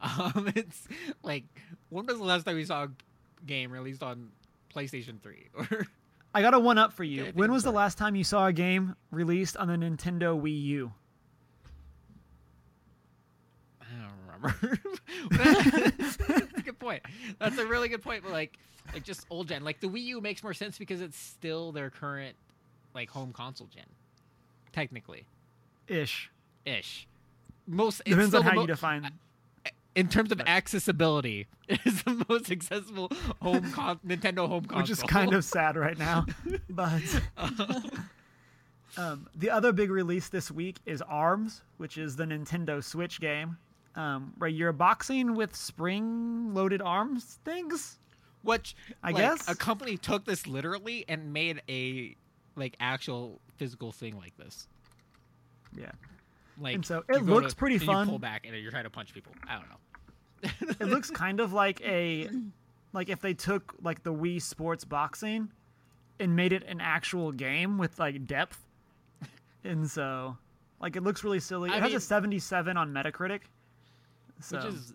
[0.00, 0.86] Um, it's
[1.22, 1.44] like
[1.88, 2.88] when was the last time we saw a
[3.46, 4.30] game released on
[4.74, 5.48] PlayStation 3?
[5.70, 5.86] Or
[6.34, 7.24] I got a one up for you.
[7.24, 10.62] think When was the last time you saw a game released on the Nintendo Wii
[10.64, 10.92] U?
[13.80, 14.78] I don't remember.
[15.30, 17.02] That's a good point.
[17.38, 18.22] That's a really good point.
[18.22, 18.58] But like,
[18.92, 19.64] like just old gen.
[19.64, 22.36] Like the Wii U makes more sense because it's still their current
[22.94, 23.84] like home console gen,
[24.76, 25.24] technically
[25.88, 26.30] Ish.
[26.66, 27.06] ish.
[27.66, 29.10] Most it's Depends on how mo- you define.
[29.94, 33.10] in terms of accessibility, it is the most accessible
[33.40, 34.82] home con- Nintendo home console.
[34.82, 36.26] which is kind of sad right now.
[36.68, 37.02] But
[38.98, 43.56] um, the other big release this week is ARMS, which is the Nintendo Switch game,
[43.94, 47.98] um, where you're boxing with spring-loaded arms things.
[48.42, 49.48] Which I like, guess.
[49.48, 52.14] a company took this literally and made a
[52.56, 54.66] like actual physical thing like this.
[55.76, 55.90] Yeah,
[56.58, 58.08] Like, And so it looks to- pretty fun.
[58.08, 59.32] Pull back and you're trying to punch people.
[59.48, 60.76] I don't know.
[60.80, 62.28] it looks kind of like a
[62.92, 65.50] like if they took like the Wii Sports boxing
[66.20, 68.58] and made it an actual game with like depth,
[69.64, 70.36] and so
[70.80, 71.70] like it looks really silly.
[71.70, 73.40] I it has a 77 on Metacritic.
[74.40, 74.56] So.
[74.58, 74.94] which is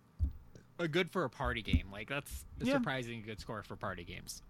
[0.80, 1.88] a good for a party game.
[1.91, 2.74] Like that's a Yeah.
[2.74, 4.41] surprisingly good score for party games.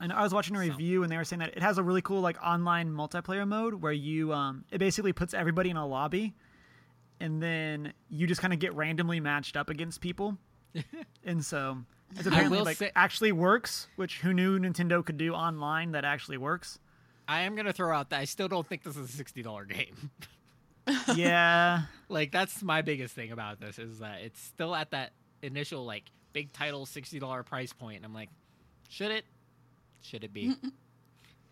[0.00, 2.00] And I was watching a review, and they were saying that it has a really
[2.00, 6.34] cool like online multiplayer mode where you um it basically puts everybody in a lobby,
[7.20, 10.38] and then you just kind of get randomly matched up against people,
[11.24, 11.78] and so
[12.16, 13.88] it's apparently like say- actually works.
[13.96, 16.78] Which who knew Nintendo could do online that actually works?
[17.28, 19.66] I am gonna throw out that I still don't think this is a sixty dollar
[19.66, 20.10] game.
[21.14, 25.84] yeah, like that's my biggest thing about this is that it's still at that initial
[25.84, 28.30] like big title sixty dollar price point, and I'm like,
[28.88, 29.24] should it?
[30.02, 30.54] Should it be?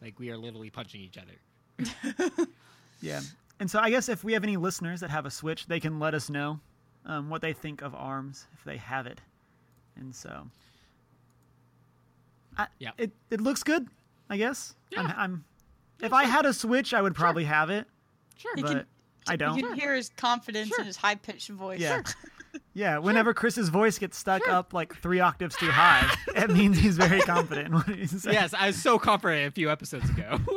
[0.03, 2.47] like we are literally punching each other.
[3.01, 3.21] yeah.
[3.61, 5.99] And so I guess if we have any listeners that have a Switch, they can
[5.99, 6.61] let us know
[7.07, 9.21] um, what they think of Arms if they have it,
[9.97, 10.47] and so.
[12.57, 12.91] I, Yeah.
[12.99, 13.89] It it looks good,
[14.31, 14.75] I guess.
[14.97, 15.45] I'm, I'm
[16.01, 17.87] if I had a Switch, I would probably have it,
[18.37, 18.53] Sure.
[18.57, 18.87] You but can-
[19.31, 19.59] I don't.
[19.59, 20.81] You can hear his confidence Sure.
[20.81, 21.81] in his high pitched voice.
[21.81, 22.03] Yeah.
[22.75, 26.97] Yeah, whenever Chris's voice gets stuck up like three octaves too high, it means he's
[26.97, 28.35] very confident in what he's saying.
[28.35, 30.38] Yes, I was so confident a few episodes ago.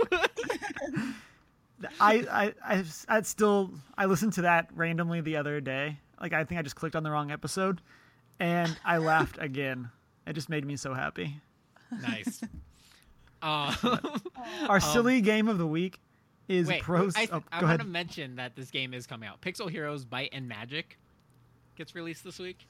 [1.99, 5.97] I, I, I, I still, I listened to that randomly the other day.
[6.19, 7.81] Like, I think I just clicked on the wrong episode
[8.39, 9.89] and I laughed again.
[10.27, 11.37] It just made me so happy.
[12.01, 12.41] nice.
[13.41, 13.73] Uh,
[14.69, 15.99] Our silly game of the week
[16.47, 17.15] is wait, pros.
[17.15, 19.41] I, oh, I want to mention that this game is coming out.
[19.41, 20.99] Pixel Heroes Byte and Magic
[21.75, 22.65] gets released this week.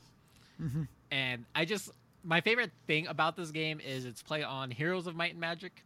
[0.61, 0.83] Mm-hmm.
[1.11, 1.91] And I just,
[2.23, 5.83] my favorite thing about this game is its play on Heroes of Might and Magic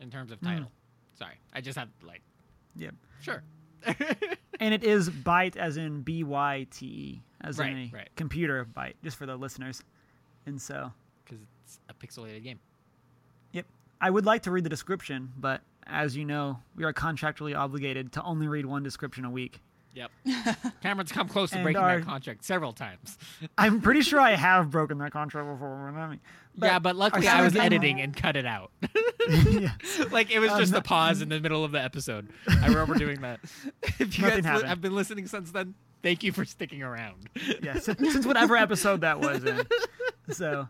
[0.00, 0.70] in terms of title.
[1.18, 2.22] Sorry, I just have like,
[2.76, 2.90] Yeah.
[3.20, 3.42] sure.
[4.60, 8.08] And it is byte as in B Y T E, as in a right.
[8.14, 9.82] computer byte, just for the listeners.
[10.46, 10.92] And so,
[11.24, 12.60] Because it's a pixelated game.
[13.52, 13.66] Yep.
[14.00, 18.12] I would like to read the description, but as you know, we are contractually obligated
[18.12, 19.60] to only read one description a week.
[19.94, 20.10] Yep.
[20.82, 23.18] Cameron's come close to breaking our- that contract several times.
[23.58, 25.92] I'm pretty sure I have broken that contract before.
[25.92, 26.20] Mean,
[26.56, 28.70] yeah, but luckily I was editing and cut it out.
[29.50, 29.72] yeah.
[30.10, 32.28] like it was Um, just a pause in the middle of the episode.
[32.48, 33.40] I remember doing that.
[33.98, 37.28] If you guys li- have been listening since then, thank you for sticking around.
[37.62, 39.60] yeah, since, since whatever episode that was in.
[40.30, 40.68] So,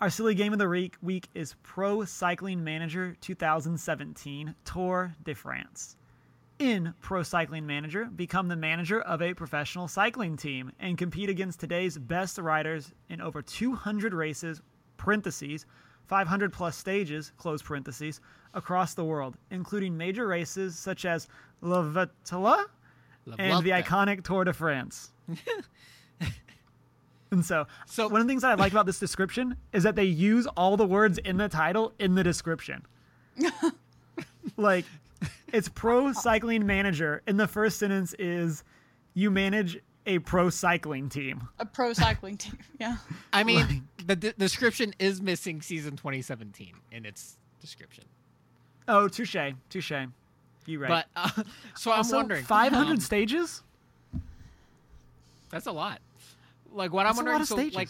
[0.00, 5.96] our silly game of the week, week is Pro Cycling Manager 2017 Tour de France.
[6.58, 11.60] In Pro Cycling Manager, become the manager of a professional cycling team and compete against
[11.60, 14.62] today's best riders in over 200 races,
[14.96, 15.66] parentheses,
[16.06, 18.22] 500 plus stages, close parentheses,
[18.54, 21.28] across the world, including major races such as
[21.60, 22.64] La Vuelta,
[23.38, 25.12] and the iconic Tour de France.
[27.30, 29.94] and so, So- one of the things that I like about this description is that
[29.94, 32.86] they use all the words in the title in the description.
[34.56, 34.86] like,
[35.52, 38.64] it's pro cycling manager, and the first sentence is,
[39.14, 42.58] "You manage a pro cycling team." A pro cycling team.
[42.80, 42.96] Yeah.
[43.32, 48.04] I mean, the d- description is missing season 2017 in its description.
[48.86, 49.36] Oh, touche,
[49.70, 49.92] touche.
[50.66, 50.88] You right.
[50.88, 51.42] But uh,
[51.76, 53.62] so I'm also, wondering, 500 um, stages.
[55.50, 56.00] That's a lot.
[56.72, 57.74] Like what I'm That's a wondering, lot of so stages.
[57.76, 57.88] like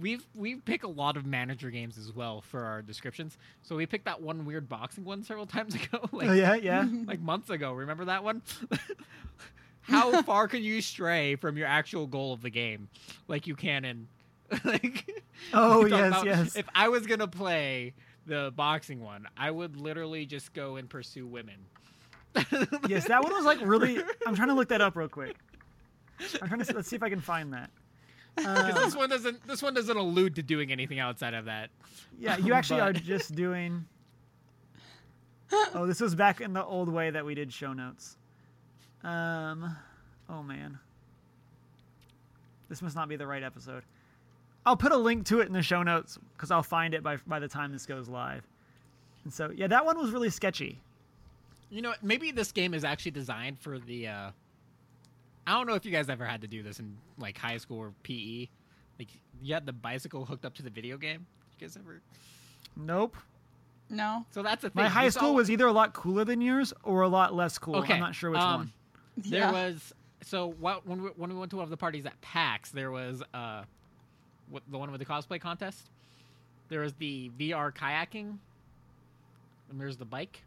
[0.00, 3.36] we've we pick a lot of manager games as well for our descriptions.
[3.62, 6.08] So we picked that one weird boxing one several times ago.
[6.12, 6.86] like oh yeah, yeah.
[7.06, 7.72] like months ago.
[7.72, 8.42] Remember that one?
[9.82, 12.88] How far can you stray from your actual goal of the game,
[13.26, 14.08] like you can in
[14.64, 16.56] like, Oh, yes, about yes.
[16.56, 17.94] If I was gonna play
[18.26, 21.56] the boxing one, I would literally just go and pursue women.
[22.88, 24.02] yes, that one was like really.
[24.26, 25.36] I'm trying to look that up real quick.
[26.42, 27.70] I'm trying to see, let's see if I can find that.
[28.38, 29.46] Because Uh, this one doesn't.
[29.46, 31.70] This one doesn't allude to doing anything outside of that.
[32.18, 33.84] yeah, you actually are just doing.
[35.74, 38.18] Oh, this was back in the old way that we did show notes.
[39.02, 39.74] Um,
[40.28, 40.78] oh man,
[42.68, 43.82] this must not be the right episode.
[44.66, 47.16] I'll put a link to it in the show notes because I'll find it by
[47.26, 48.46] by the time this goes live.
[49.24, 50.80] And so, yeah, that one was really sketchy.
[51.70, 54.06] You know, maybe this game is actually designed for the.
[54.08, 54.30] uh
[55.48, 57.78] I don't know if you guys ever had to do this in like high school
[57.78, 58.48] or PE.
[58.98, 59.08] Like
[59.42, 61.26] you had the bicycle hooked up to the video game.
[61.58, 62.00] You guys ever?
[62.76, 63.16] Nope.
[63.90, 64.26] No.
[64.30, 64.82] So that's the thing.
[64.82, 67.34] My high You school saw- was either a lot cooler than yours or a lot
[67.34, 67.76] less cool.
[67.76, 68.72] Okay, I'm not sure which um, one.
[69.16, 69.52] There Yeah.
[69.52, 72.70] was so what when we, when we went to one of the parties at PAX,
[72.70, 73.62] there was uh,
[74.50, 75.88] what, the one with the cosplay contest.
[76.68, 78.36] There was the VR kayaking,
[79.70, 80.42] and there's the bike.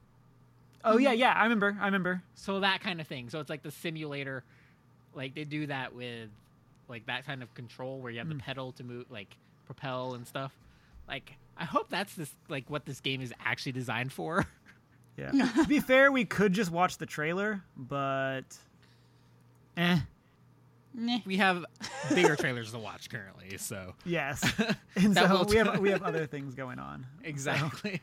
[0.84, 1.76] Oh yeah, yeah, I remember.
[1.82, 2.22] I remember.
[2.36, 3.30] So that kind of thing.
[3.30, 4.44] So it's like the simulator,
[5.13, 6.30] like they do that with
[6.88, 8.38] like that kind of control where you have Mm.
[8.38, 10.52] the pedal to move, like propel and stuff.
[11.08, 14.45] Like I hope that's this like what this game is actually designed for.
[15.17, 15.32] Yeah.
[15.58, 18.43] to be fair, we could just watch the trailer, but
[19.78, 20.00] eh.
[20.93, 21.19] Meh.
[21.26, 21.65] we have
[22.15, 24.41] bigger trailers to watch currently, so Yes.
[24.95, 27.06] And so we have we have other things going on.
[27.21, 28.02] So, exactly.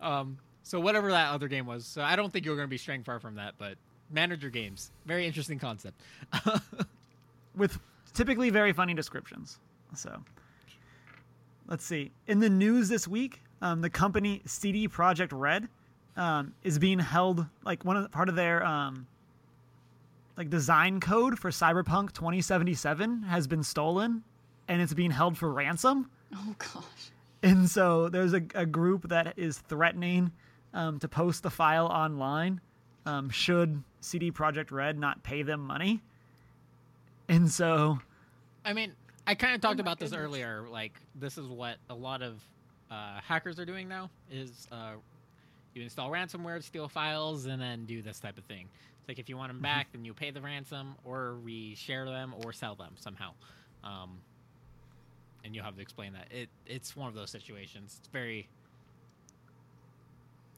[0.00, 2.78] Um, so whatever that other game was, so I don't think you're going to be
[2.78, 3.76] straying far from that, but
[4.10, 6.00] manager games, very interesting concept.
[7.56, 7.78] with
[8.14, 9.58] typically very funny descriptions.
[9.94, 10.22] So
[11.68, 12.10] let's see.
[12.26, 15.68] In the news this week, um, the company CD Projekt Red
[16.16, 19.06] um, is being held like one of the, part of their um,
[20.36, 24.22] like design code for Cyberpunk 2077 has been stolen,
[24.68, 26.10] and it's being held for ransom.
[26.34, 27.10] Oh gosh.
[27.42, 30.32] And so there's a, a group that is threatening
[30.74, 32.60] um, to post the file online
[33.06, 36.00] um, should CD Projekt Red not pay them money.
[37.28, 37.98] And so,
[38.64, 38.92] I mean,
[39.26, 40.66] I kind of talked my about this earlier.
[40.68, 42.42] Like, this is what a lot of
[42.90, 44.92] uh, hackers are doing now: is uh,
[45.74, 48.68] you install ransomware, steal files, and then do this type of thing.
[48.98, 52.04] It's like if you want them back, then you pay the ransom, or we share
[52.04, 53.30] them, or sell them somehow.
[53.84, 54.18] Um,
[55.44, 56.26] and you'll have to explain that.
[56.30, 57.96] It it's one of those situations.
[57.98, 58.48] It's very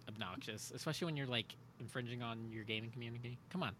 [0.08, 3.36] obnoxious, especially when you're like infringing on your gaming community.
[3.50, 3.72] Come on,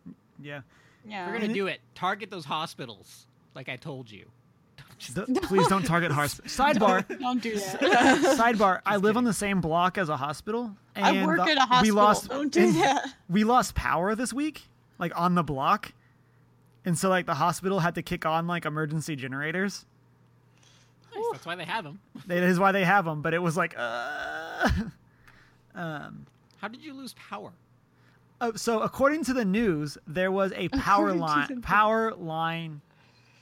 [0.42, 0.60] yeah.
[1.08, 1.24] Yeah.
[1.26, 1.80] if you're gonna do it.
[1.94, 4.26] Target those hospitals, like I told you.
[4.98, 6.54] Just- D- please don't target hospitals.
[6.56, 7.18] Sidebar.
[7.20, 7.80] Don't do that.
[8.38, 8.80] Sidebar.
[8.84, 10.76] I live on the same block as a hospital.
[10.94, 11.82] And I work the- at a hospital.
[11.82, 13.06] We lost, Don't do that.
[13.30, 14.62] We lost power this week,
[14.98, 15.92] like on the block,
[16.84, 19.86] and so like the hospital had to kick on like emergency generators.
[21.14, 22.00] Nice, That's why they have them.
[22.26, 23.22] That is why they have them.
[23.22, 24.68] But it was like, uh.
[25.74, 26.26] um.
[26.58, 27.50] How did you lose power?
[28.42, 32.12] Oh, so according to the news, there was a power According to the line, power
[32.14, 32.80] line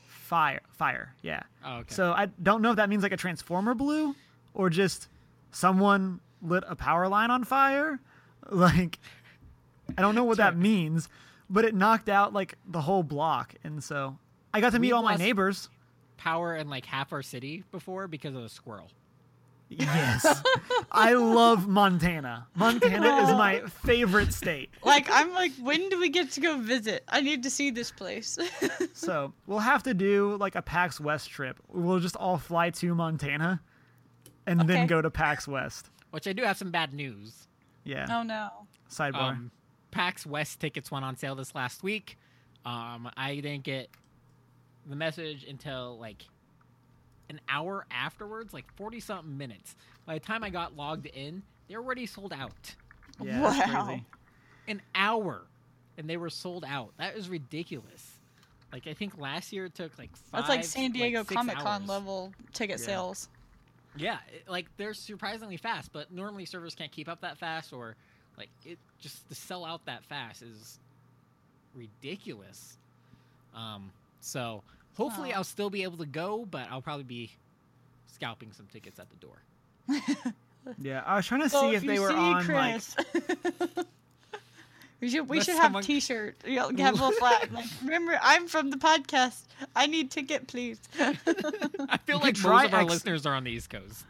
[0.07, 1.15] fire, fire.
[1.23, 1.43] Yeah.
[1.65, 1.95] Oh, okay.
[1.95, 4.15] So I don't know if that means like a transformer blew
[4.55, 5.09] or just
[5.53, 7.99] someone lit a power line on fire.
[8.51, 8.99] Like
[9.97, 11.09] I don't know what that means,
[11.49, 14.17] but it knocked out like the whole block, and so
[14.53, 15.69] I got to meet We've all my neighbors.
[16.17, 18.89] power in like half our city before because of a squirrel.
[19.73, 20.43] Yes,
[20.91, 22.49] I love Montana.
[22.57, 24.69] Montana is my favorite state.
[24.85, 27.05] Like I'm like, when do we get to go visit?
[27.09, 28.37] I need to see this place.
[28.93, 31.59] So we'll have to do like a PAX West trip.
[31.69, 33.63] We'll just all fly to Montana,
[34.47, 35.89] and then go to PAX West.
[36.11, 37.47] Which I do have some bad news.
[37.85, 38.07] Yeah.
[38.11, 38.49] oh no.
[38.91, 39.15] Sidebar.
[39.31, 39.51] Um,
[39.93, 42.19] PAX West tickets went on sale this last week.
[42.67, 43.89] Um, I didn't get
[44.87, 46.25] the message until like
[47.31, 49.75] an hour afterwards, like forty something minutes.
[50.05, 52.75] By the time I got logged in, they're already sold out.
[53.23, 53.85] yeah, wow.
[53.87, 54.05] crazy.
[54.69, 55.47] An hour,
[55.97, 56.93] and they were sold out.
[56.99, 58.19] That is ridiculous.
[58.73, 60.43] Like I think last year it took like five.
[60.43, 62.87] That's like San Diego six Comic Con level ticket Yeah.
[62.87, 63.29] sales.
[63.97, 67.97] Yeah, it, like they're surprisingly fast, but normally servers can't keep up that fast, or
[68.39, 70.79] like it just to sell out that fast is
[71.75, 72.77] ridiculous.
[73.55, 73.91] Um,
[74.21, 74.63] so
[74.97, 75.37] hopefully Aw.
[75.37, 77.31] I'll still be able to go, but I'll probably be
[78.07, 79.43] scalping some tickets at the door.
[80.79, 82.83] Yeah, I was trying to So see if they were see on like.
[85.01, 86.37] We should we Unless should someone- have T-shirt.
[86.47, 87.51] You know, have a little flag.
[87.51, 89.41] Like, remember, I'm from the podcast.
[89.75, 90.79] I need ticket, please.
[90.99, 91.15] I
[92.05, 94.05] feel You like try most of our ex- listeners are on the East Coast.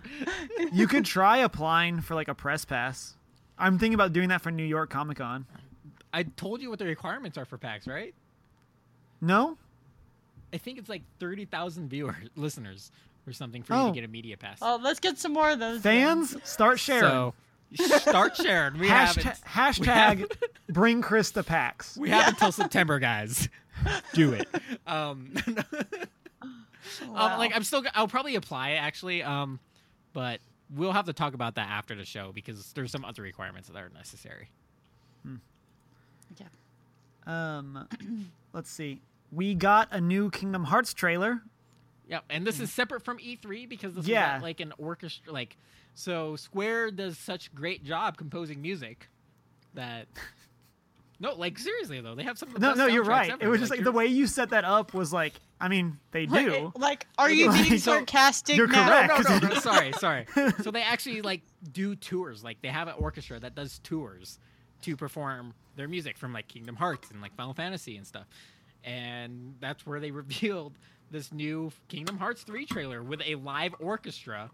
[0.73, 3.15] You could try applying for like a press pass.
[3.57, 5.47] I'm thinking about doing that for New York Comic Con.
[6.13, 8.13] I told you what the requirements are for PAX, right?
[9.21, 9.57] No,
[10.53, 12.91] I think it's like thirty thousand viewers, listeners
[13.27, 13.89] or something for you Oh.
[13.89, 14.59] to get a media pass.
[14.63, 15.83] Oh, let's get some more of those.
[15.83, 16.17] then.
[16.17, 17.03] Fans, start sharing.
[17.03, 17.35] So
[17.99, 18.79] start sharing.
[18.79, 19.39] We have Hashtag, it.
[19.47, 20.33] hashtag
[20.69, 21.97] bring Chris to PAX.
[21.97, 23.49] We have until September, guys.
[24.15, 24.49] Do it.
[24.87, 25.33] Um,
[27.07, 27.33] Wow.
[27.35, 27.85] um, like I'm still.
[27.95, 29.23] I'll probably apply actually.
[29.23, 29.61] Um,
[30.13, 30.41] but
[30.75, 33.77] we'll have to talk about that after the show because there's some other requirements that
[33.77, 34.49] are necessary.
[35.25, 35.37] Hmm.
[36.39, 36.47] Yeah.
[37.27, 37.87] Um,
[38.53, 39.01] let's see.
[39.33, 41.43] We got a new Kingdom Hearts trailer.
[42.09, 42.73] Yep, and this is mm.
[42.73, 44.35] separate from E3 because this Yeah.
[44.35, 45.33] was like an orchestra.
[45.33, 45.57] Like,
[45.95, 49.09] so Square does such great job composing music
[49.75, 50.07] that.
[51.23, 52.49] No, like seriously though, they have some.
[52.49, 53.31] Of the No, no, you're right.
[53.31, 53.45] ever.
[53.45, 56.27] It was just like the way you set that up was like, I mean, they
[56.27, 56.73] Like, do.
[56.75, 59.07] Like, are you being Like, so- sarcastic You're now?
[59.07, 59.29] correct.
[59.29, 60.25] No, no, no, sorry, sorry.
[60.63, 62.43] So they actually like do tours.
[62.43, 64.39] Like they have an orchestra that does tours
[64.81, 68.25] to perform their music from like Kingdom Hearts and like Final Fantasy and stuff.
[68.85, 70.73] And that's where they revealed
[71.11, 74.51] this new Kingdom Hearts 3 trailer with a live orchestra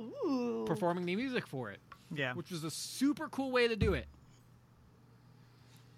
[0.00, 0.64] Ooh.
[0.66, 1.78] performing the music for it,
[2.14, 2.32] Yeah.
[2.34, 4.06] which was a super cool way to do it.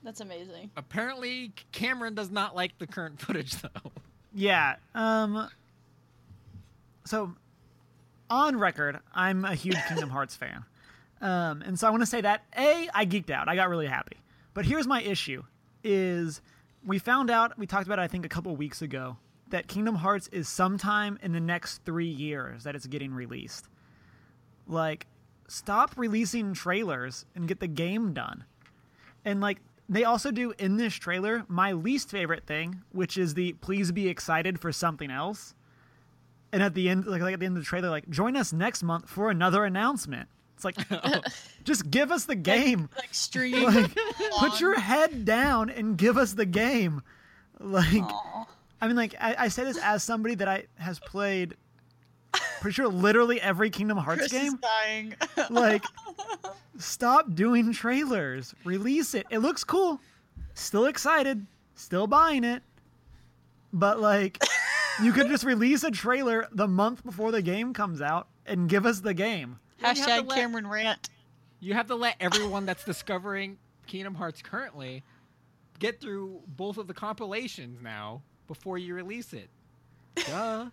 [0.03, 0.71] That's amazing.
[0.77, 3.91] Apparently, Cameron does not like the current footage though.
[4.35, 4.77] Yeah.
[4.95, 5.49] Um.
[7.05, 7.35] So,
[8.31, 10.65] on record, I'm a huge Kingdom Hearts fan,
[11.21, 13.49] um, and so I want to say that a I geeked out.
[13.49, 14.17] I got really happy.
[14.55, 15.43] But here's my issue:
[15.83, 16.41] is
[16.87, 19.17] we found out we talked about it, I think a couple weeks ago
[19.51, 23.69] that Kingdom Hearts is sometime in the next three years that it's getting released.
[24.67, 25.07] Like,
[25.49, 28.45] stop releasing trailers and get the game done.
[29.25, 29.59] And like
[29.89, 34.09] they also do in this trailer my least favorite thing, which is the please be
[34.09, 35.55] excited for something else.
[36.53, 38.53] And at the end, like, like at the end of the trailer, like join us
[38.53, 40.29] next month for another announcement.
[40.57, 40.77] It's like,
[41.65, 42.89] just give us the game.
[42.97, 43.65] Like stream.
[43.65, 43.93] Like,
[44.39, 47.03] put your head down and give us the game.
[47.61, 48.47] Like, Aw.
[48.81, 51.55] I mean, like I, I say this as somebody that I has played,
[52.61, 54.59] pretty sure literally every Kingdom Hearts Chris is game.
[54.61, 55.15] dying.
[55.51, 55.85] Like,
[56.79, 58.55] stop doing trailers.
[58.65, 59.27] Release it.
[59.31, 60.01] It looks cool.
[60.55, 61.47] Still excited.
[61.75, 62.63] Still buying it.
[63.73, 64.43] But like,
[65.03, 68.87] you could just release a trailer the month before the game comes out and give
[68.87, 69.59] us the game.
[69.83, 71.09] Well, you have to Hashtag let- Cameron rant.
[71.61, 75.03] You have to let everyone that's discovering Kingdom Hearts currently
[75.79, 79.49] get through both of the compilations now before you release it.
[80.27, 80.67] Duh.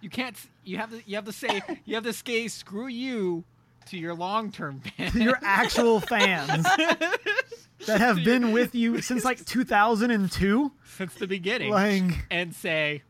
[0.00, 0.36] you can't.
[0.64, 1.00] You have to.
[1.06, 1.62] You have to say.
[1.84, 3.44] You have to say screw you
[3.86, 5.14] to your long-term fans.
[5.14, 6.62] Your actual fans
[7.86, 10.72] that have been with you since like 2002.
[10.84, 13.02] since the beginning, Like- and say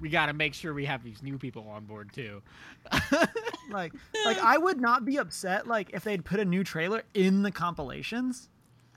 [0.00, 2.42] we got to make sure we have these new people on board too.
[3.70, 3.92] Like,
[4.24, 7.50] like I would not be upset like if they'd put a new trailer in the
[7.50, 8.48] compilations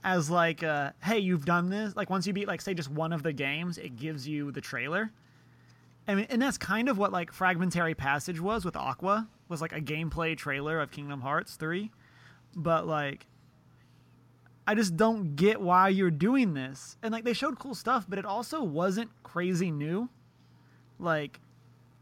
[0.02, 1.94] as like, uh, hey, you've done this.
[1.96, 4.60] Like once you beat like say just one of the games, it gives you the
[4.60, 5.10] trailer.
[6.06, 9.72] I mean, and that's kind of what like Fragmentary Passage was with Aqua was like
[9.72, 11.90] a gameplay trailer of Kingdom Hearts three,
[12.54, 13.26] but like.
[14.66, 16.96] I just don't get why you're doing this.
[17.02, 20.08] And like they showed cool stuff, but it also wasn't crazy new.
[20.98, 21.40] Like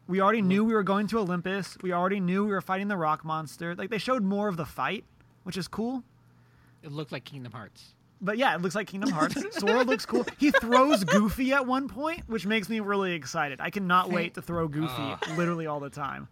[0.07, 1.77] we already knew we were going to Olympus.
[1.83, 3.75] We already knew we were fighting the rock monster.
[3.75, 5.05] Like they showed more of the fight,
[5.45, 6.03] which is cool.
[6.83, 7.95] It looked like Kingdom Hearts.
[8.21, 9.37] But yeah, it looks like Kingdom Hearts.
[9.59, 10.25] Sora looks cool.
[10.39, 13.61] He throws Goofy at one point, which makes me really excited.
[13.61, 15.19] I cannot wait to throw Goofy Ugh.
[15.37, 16.29] literally all the time.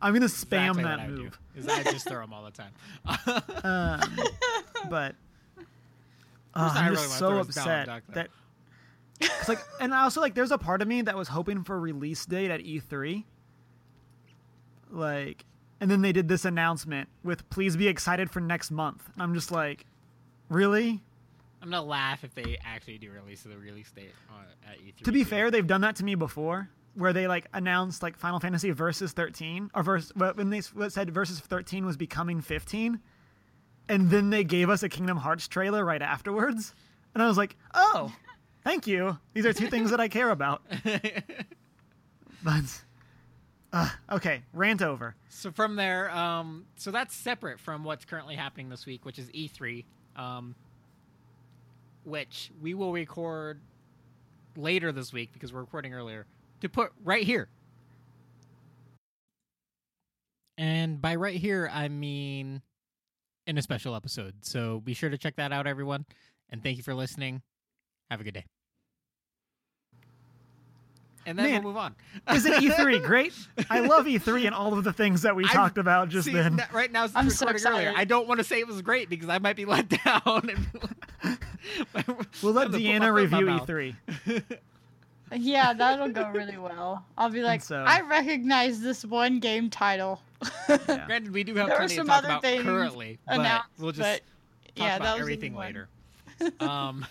[0.00, 1.40] I'm gonna spam Exactly that move.
[1.54, 2.72] Is I just throw them all the time.
[3.64, 4.00] Um,
[4.90, 5.14] but
[6.54, 8.28] I I'm really so throw is Donald upset that.
[9.40, 11.78] It's like, and I also like, there's a part of me that was hoping for
[11.78, 13.24] release date at E3.
[14.90, 15.44] Like,
[15.80, 19.34] and then they did this announcement with "Please be excited for next month." And I'm
[19.34, 19.86] just like,
[20.48, 21.02] really?
[21.62, 25.04] I'm gonna laugh if they actually do release the release date on, at E3.
[25.04, 28.38] To be fair, they've done that to me before, where they like announced like Final
[28.38, 33.00] Fantasy Versus 13 or verse when they said Versus 13 was becoming 15,
[33.88, 36.74] and then they gave us a Kingdom Hearts trailer right afterwards,
[37.14, 38.12] and I was like, oh,
[38.64, 39.18] thank you.
[39.34, 40.62] These are two things that I care about.
[42.44, 42.82] But
[43.72, 45.16] uh, okay, rant over.
[45.30, 49.28] so from there, um, so that's separate from what's currently happening this week, which is
[49.30, 49.84] E3,
[50.14, 50.54] um,
[52.04, 53.60] which we will record
[54.56, 56.26] later this week because we're recording earlier
[56.60, 57.48] to put right here.
[60.58, 62.60] And by right here, I mean
[63.46, 64.34] in a special episode.
[64.42, 66.04] So be sure to check that out, everyone.
[66.50, 67.42] And thank you for listening.
[68.10, 68.44] Have a good day.
[71.26, 71.94] And then Man, we'll move on.
[72.34, 73.32] Isn't E3 great?
[73.70, 76.34] I love E3 and all of the things that we I'm- talked about just See,
[76.34, 76.60] then.
[76.60, 78.00] n- right now, since I'm we're so recording earlier, excited.
[78.00, 80.22] I don't want to say it was great because I might be let down.
[80.50, 80.66] and-
[82.42, 83.94] We'll let I'm gonna put my Deanna foot in my review.
[84.26, 84.58] E3.
[85.36, 87.06] Yeah, that'll go really well.
[87.16, 90.20] I'll be like, so- I recognize this one game title.
[90.68, 91.06] Yeah.
[91.06, 93.68] Granted, we do have There plenty to some talk other about things currently, but announced,
[93.78, 95.88] we'll just but talk yeah, about that was everything later.
[96.60, 97.06] um,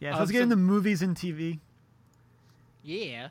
[0.00, 1.58] Yeah, so Um, let's get so- into movies and TV.
[2.82, 3.28] yeah.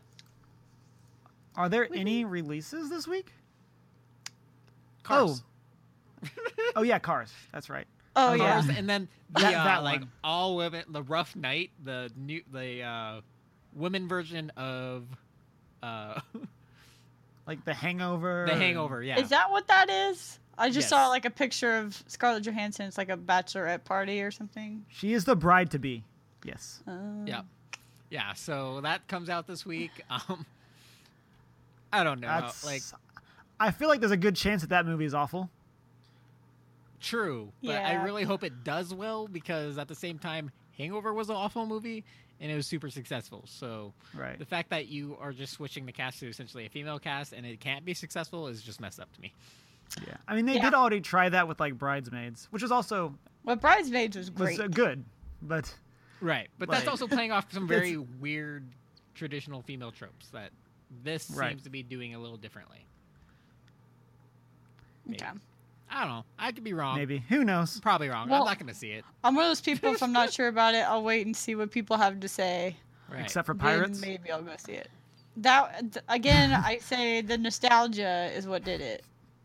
[1.56, 3.34] Are there any releases this week?
[5.04, 5.44] Cars.
[6.76, 7.34] Oh yeah, Cars.
[7.52, 7.88] That's right.
[8.16, 8.64] Oh Oh, yeah.
[8.78, 10.12] And then the That- uh, that like one.
[10.24, 13.22] all women, the Rough Night, the new the uh,
[13.74, 15.06] women version of
[15.84, 16.22] uh,
[17.48, 18.46] Like The Hangover.
[18.48, 19.02] the Hangover.
[19.04, 20.40] Yeah, Is that what that is?
[20.62, 22.86] I just saw like a picture of Scarlett Johansson.
[22.86, 24.86] It's like a bachelorette party or something.
[24.90, 26.04] She is the bride to be.
[26.44, 26.82] Yes.
[26.88, 26.92] Uh,
[27.26, 27.42] Yeah.
[28.10, 28.34] yeah.
[28.34, 29.92] So that comes out this week.
[30.10, 30.46] Um,
[31.94, 32.28] I don't know.
[32.28, 32.84] That's Like
[33.60, 35.50] I feel like there's a good chance that that movie is awful.
[37.02, 41.30] True, but I really hope it does well because at the same time, Hangover was
[41.30, 42.04] an awful movie
[42.40, 43.44] and it was super successful.
[43.48, 44.38] So Right.
[44.38, 47.46] the fact that you are just switching the cast to essentially a female cast and
[47.46, 49.34] it can't be successful is just messed up to me.
[50.08, 50.16] Yeah.
[50.28, 50.62] I mean, they Yeah.
[50.62, 54.60] did already try that with like Bridesmaids, which is also Well, Bridesmaids was was great.
[54.60, 55.04] uh, good,
[55.42, 55.74] but
[56.22, 58.68] Right, but that's also playing off some very weird
[59.16, 60.52] traditional female tropes that
[61.04, 61.50] this Right.
[61.50, 62.86] seems to be doing a little differently.
[65.10, 65.26] Okay.
[65.90, 66.26] I don't know.
[66.40, 66.96] I could be wrong.
[66.98, 67.80] maybe who knows?
[67.82, 68.30] Probably wrong.
[68.30, 69.04] Well- I'm not going to see it.
[69.24, 69.94] I'm one of those people.
[69.94, 72.78] If I'm not sure about it, I'll wait and see what people have to say.
[73.10, 73.22] Right.
[73.24, 74.00] Except for Then Pirates.
[74.02, 74.90] maybe I'll go see it.
[75.38, 79.04] That again, I say the nostalgia is what did it,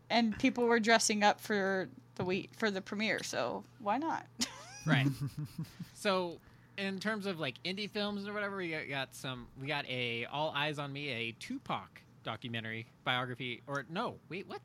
[0.09, 4.25] and people were dressing up for the week for the premiere, so why not?
[4.85, 5.07] Right.
[5.95, 6.37] so,
[6.77, 9.47] in terms of like indie films or whatever, we got, got some.
[9.59, 13.61] We got a All Eyez on Me, a Tupac documentary biography.
[13.67, 14.61] Or no, wait, what?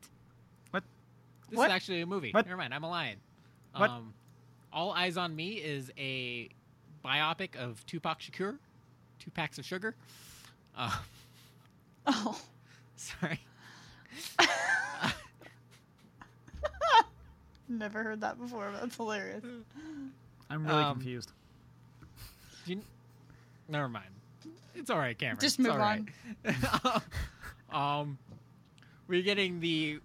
[0.71, 0.83] What?
[1.49, 1.65] This What?
[1.65, 2.31] is actually a movie.
[2.31, 2.45] What?
[2.45, 2.73] Never mind.
[2.73, 3.17] I'm a lion.
[3.75, 3.89] What?
[3.89, 4.13] Um,
[4.71, 6.47] All Eyez on Me is a
[7.03, 8.57] biopic of Tupac Shakur,
[9.19, 9.93] two packs of sugar.
[10.77, 10.95] Uh,
[12.07, 12.39] oh,
[12.95, 13.41] sorry.
[17.73, 18.69] Never heard that before.
[18.71, 19.43] But that's hilarious.
[20.49, 21.31] I'm really Um, confused.
[22.65, 22.81] You,
[23.67, 24.05] never mind.
[24.75, 25.39] It's all right, Cameron.
[25.39, 26.03] Just It's move all right.
[27.71, 28.17] um,
[29.07, 29.99] we're getting the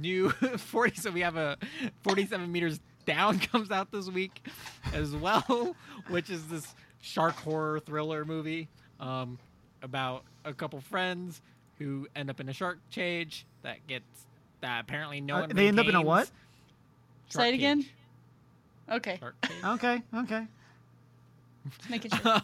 [0.00, 0.96] new 40.
[1.00, 1.56] So we have a
[2.02, 4.46] 47 meters down comes out this week
[4.92, 5.74] as well,
[6.08, 8.68] which is this shark horror thriller movie
[9.00, 9.38] um,
[9.82, 11.40] about a couple friends
[11.78, 14.04] who end up in a shark cage that gets
[14.60, 15.48] that apparently no Uh, one.
[15.50, 16.06] they end up in a maintains.
[16.06, 16.26] what?
[17.30, 17.86] Say Shark it again?
[18.90, 19.20] Okay,
[19.64, 20.46] Okay, okay.
[21.76, 22.42] just making sure.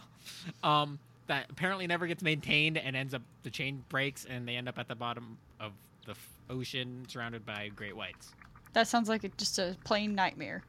[0.62, 4.68] um, that apparently never gets maintained and ends up the chain breaks and they end
[4.68, 5.72] up at the bottom of
[6.04, 8.34] the f- ocean surrounded by great whites.
[8.74, 10.62] That sounds like a, just a plain nightmare.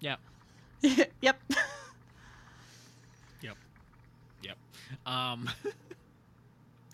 [0.00, 0.20] Yep.
[1.20, 1.42] yep.
[3.42, 3.56] Yep.
[4.42, 4.56] Yep.
[5.04, 5.50] Um,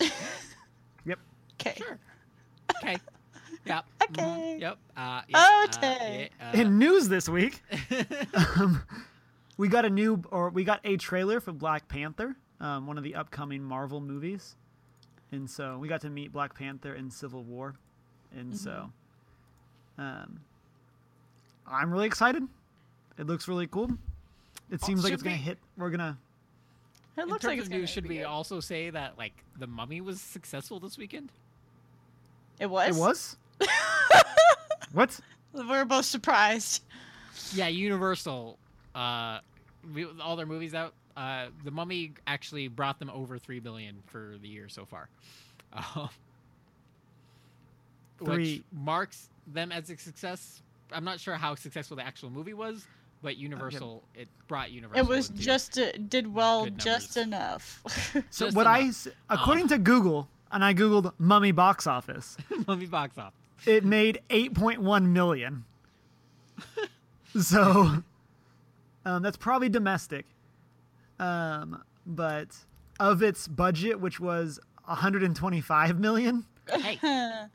[1.07, 1.19] Yep.
[1.61, 1.75] Okay.
[1.79, 1.99] sure.
[2.83, 2.97] Okay.
[3.67, 3.85] Yep.
[4.11, 4.23] Okay.
[4.57, 4.79] mhm, Yep.
[4.97, 6.31] Uh, yep, uh, Okay.
[6.41, 7.63] yeah, uh, In news this week,
[8.57, 8.83] um,
[9.59, 13.05] we got a new or we got a trailer for Black Panther, um, one of
[13.05, 14.57] the upcoming Marvel movies,
[15.31, 17.75] and so we got to meet Black Panther in Civil War,
[18.35, 18.91] and so
[19.99, 20.41] um,
[21.67, 22.45] I'm really excited.
[23.19, 23.91] It looks really cool.
[24.71, 25.59] It seems like should it's gonna hit.
[25.77, 26.17] We're gonna.
[27.19, 29.45] It in looks terms like it's of gonna news, should we also say that like
[29.59, 31.31] the Mummy was successful this weekend?
[32.61, 32.97] It was.
[32.97, 33.37] It was.
[34.93, 35.19] what?
[35.53, 36.83] We're both surprised.
[37.55, 38.59] Yeah, Universal,
[38.95, 39.39] uh,
[39.95, 40.95] we- all their movies out.
[41.17, 45.09] Uh, the Mummy actually brought them over three billion for the year so far,
[45.73, 46.07] uh,
[48.21, 50.63] which Three- marks them as a success.
[50.93, 52.87] I'm not sure how successful the actual movie was,
[53.23, 55.05] but Universal it brought Universal.
[55.05, 57.83] It was just uh, did well just enough.
[58.31, 59.07] So Just what I, enough.
[59.07, 62.37] s- according to Google, and I googled Mummy box office.
[62.67, 63.35] Mummy box office.
[63.67, 65.65] it made 8.1 million.
[67.41, 68.03] so
[69.05, 70.27] um, that's probably domestic.
[71.19, 72.57] Um, but
[73.01, 76.99] of its budget, which was 125 million, Hey,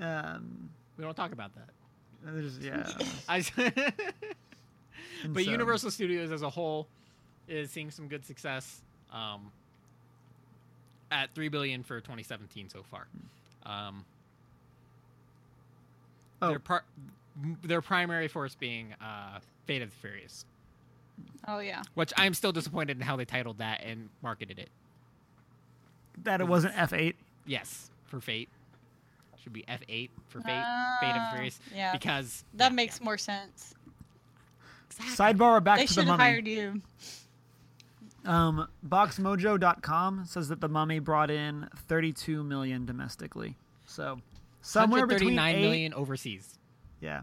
[0.00, 1.68] um, we don't talk about that.
[2.24, 2.88] there's, yeah.
[3.28, 3.44] I,
[5.26, 6.88] but so- Universal Studios as a whole
[7.48, 8.82] is seeing some good success.
[9.12, 9.50] Um,
[11.10, 13.06] at three billion for 2017 so far.
[13.64, 14.04] Um,
[16.40, 16.50] Oh.
[16.50, 16.84] their par-
[17.64, 20.44] their primary force being uh, Fate of the Furious,
[21.48, 21.82] oh yeah.
[21.94, 24.70] which I'm still disappointed in how they titled that and marketed it.
[26.22, 27.14] that it wasn't F8.
[27.44, 28.48] Yes, for Fate
[29.42, 30.64] should be F8 for Fate,
[31.00, 31.90] Fate of the Furious, yeah.
[31.92, 33.04] because That yeah, makes yeah.
[33.04, 33.74] more sense.
[34.90, 36.30] Sidebar back They to the should have mummy.
[36.30, 36.82] hired you.
[38.28, 43.56] Um, BoxMojo.com says that the mummy brought in 32 million domestically.
[43.86, 44.20] So
[44.60, 46.58] somewhere between 139 eight, million overseas.
[47.00, 47.22] Yeah.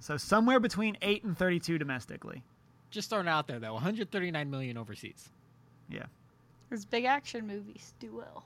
[0.00, 2.42] So somewhere between 8 and 32 domestically.
[2.90, 5.30] Just throwing it out there though, 139 million overseas.
[5.88, 6.06] Yeah.
[6.68, 8.44] Those big action movies do well.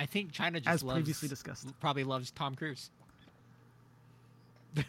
[0.00, 1.68] I think China just As loves, previously discussed.
[1.78, 2.90] probably loves Tom Cruise.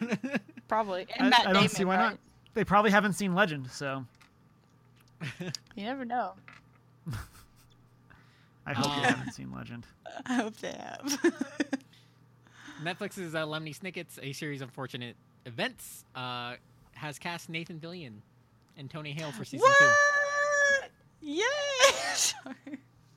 [0.68, 1.06] Probably.
[1.18, 2.10] I, Matt I don't Damon, see why right?
[2.10, 2.18] not.
[2.54, 4.04] They probably haven't seen Legend, so
[5.76, 6.32] You never know.
[8.66, 9.86] I hope Um, you haven't seen Legend.
[10.26, 11.18] I hope they have.
[12.82, 15.16] Netflix's uh, Lemony Snicket's A Series of Unfortunate
[15.46, 16.54] Events uh,
[16.92, 18.14] has cast Nathan Fillion
[18.76, 19.84] and Tony Hale for season two.
[19.84, 20.90] what?
[21.20, 21.42] Yay!
[22.14, 22.54] Sorry.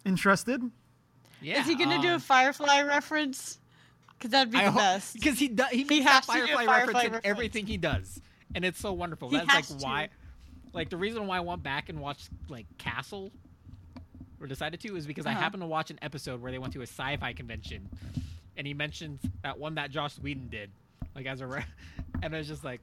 [0.06, 0.62] Interested?
[1.42, 3.60] Yeah, Is he gonna do a um, Firefly reference?
[4.18, 5.14] Because that'd be I the hope- best.
[5.16, 5.70] because he does.
[5.70, 8.22] He, He makes has that to do a Firefly, Firefly reference in everything he does,
[8.56, 9.30] and it's so wonderful.
[9.30, 9.86] He That's has like to.
[9.86, 10.10] why,
[10.74, 13.32] like the reason why I went back and watched like Castle,
[14.40, 15.42] or decided to, is because I Uh-huh.
[15.42, 17.90] happened to watch an episode where they went to a sci-fi convention,
[18.58, 20.70] and he mentioned that one that Joss Whedon did,
[21.16, 21.64] like as a, re-
[22.24, 22.82] and I was just like,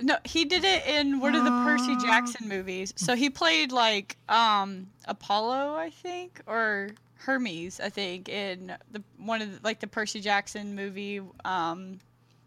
[0.00, 1.96] No, he did it in one of the Percy Uh.
[2.00, 2.92] Jackson movies.
[2.96, 9.40] So he played like um Apollo, I think, or Hermes, I think, in the one
[9.40, 11.98] of the, like the Percy Jackson movie, um,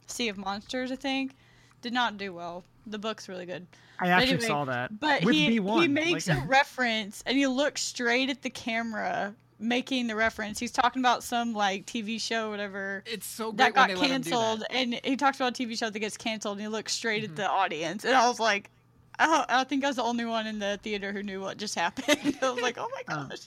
[0.08, 1.36] Sea of Monsters, I think.
[1.82, 2.64] Did not do well.
[2.86, 3.68] The book's really good.
[4.00, 5.00] I actually anyway, saw that.
[5.00, 5.82] But With he B1.
[5.82, 10.60] he makes like- a reference and he looks straight at the camera making the reference.
[10.60, 14.12] He's talking about some like TV show, whatever it's so that got when they let
[14.12, 14.72] him do canceled, that.
[14.74, 17.30] and he talks about a TV show that gets canceled, and he looks straight Mhm.
[17.30, 18.70] at the audience, and I was like,
[19.18, 21.74] I, I think I was the only one in the theater who knew what just
[21.74, 22.38] happened.
[22.42, 23.28] I was like, oh my Oh.
[23.30, 23.40] gosh,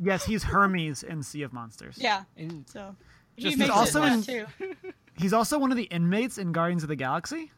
[0.00, 1.94] Yes, he's Hermes in Sea of Monsters.
[1.96, 2.24] yeah.
[2.36, 2.96] And So
[3.38, 4.46] Just he makes also it in in- too.
[5.16, 7.52] He's also one of the inmates in Guardians of the Galaxy.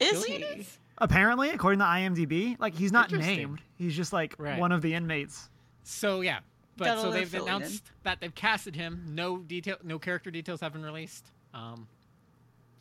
[0.00, 0.42] Is Really?
[0.62, 0.66] he?
[0.98, 3.60] Apparently, according to IMDb, like he's not named.
[3.76, 4.58] He's just like Right.
[4.58, 5.48] one of the inmates.
[5.82, 6.40] So yeah,
[6.76, 7.42] but Gotta so they've Fillion.
[7.42, 9.04] announced that they've casted him.
[9.10, 11.30] No detail, no character details have been released.
[11.52, 11.86] Um,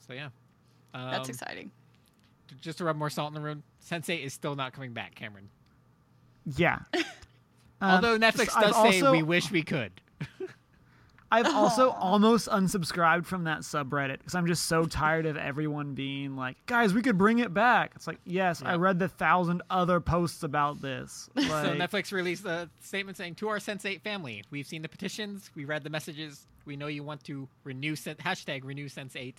[0.07, 0.30] so yeah,
[0.93, 1.72] um, That's exciting.
[2.61, 5.49] Just to rub more salt in the wound, Sense8 is still not coming back, Cameron.
[6.55, 6.80] Yeah.
[7.82, 9.91] Um, Although Netflix so I've does say also- we wish we could.
[11.34, 11.99] I've also Aw.
[11.99, 16.93] almost unsubscribed from that subreddit because I'm just so tired of everyone being like, "Guys,
[16.93, 20.81] we could bring it back." It's like, yes, I read the thousand other posts about
[20.81, 21.29] this.
[21.36, 25.49] Like, So Netflix released a statement saying, "To our Sense8 family, we've seen the petitions,
[25.55, 26.45] we read the messages.
[26.65, 29.36] We know you want to renew Sen- hashtag renew Sense8,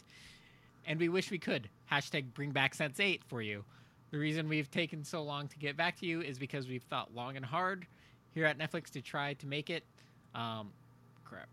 [0.86, 3.64] and we wish we could hashtag bring back Sense8 for you.
[4.10, 7.14] The reason we've taken so long to get back to you is because we've thought
[7.14, 7.86] long and hard
[8.34, 9.84] here at Netflix to try to make it.
[10.34, 10.70] Um,
[11.24, 11.48] crap.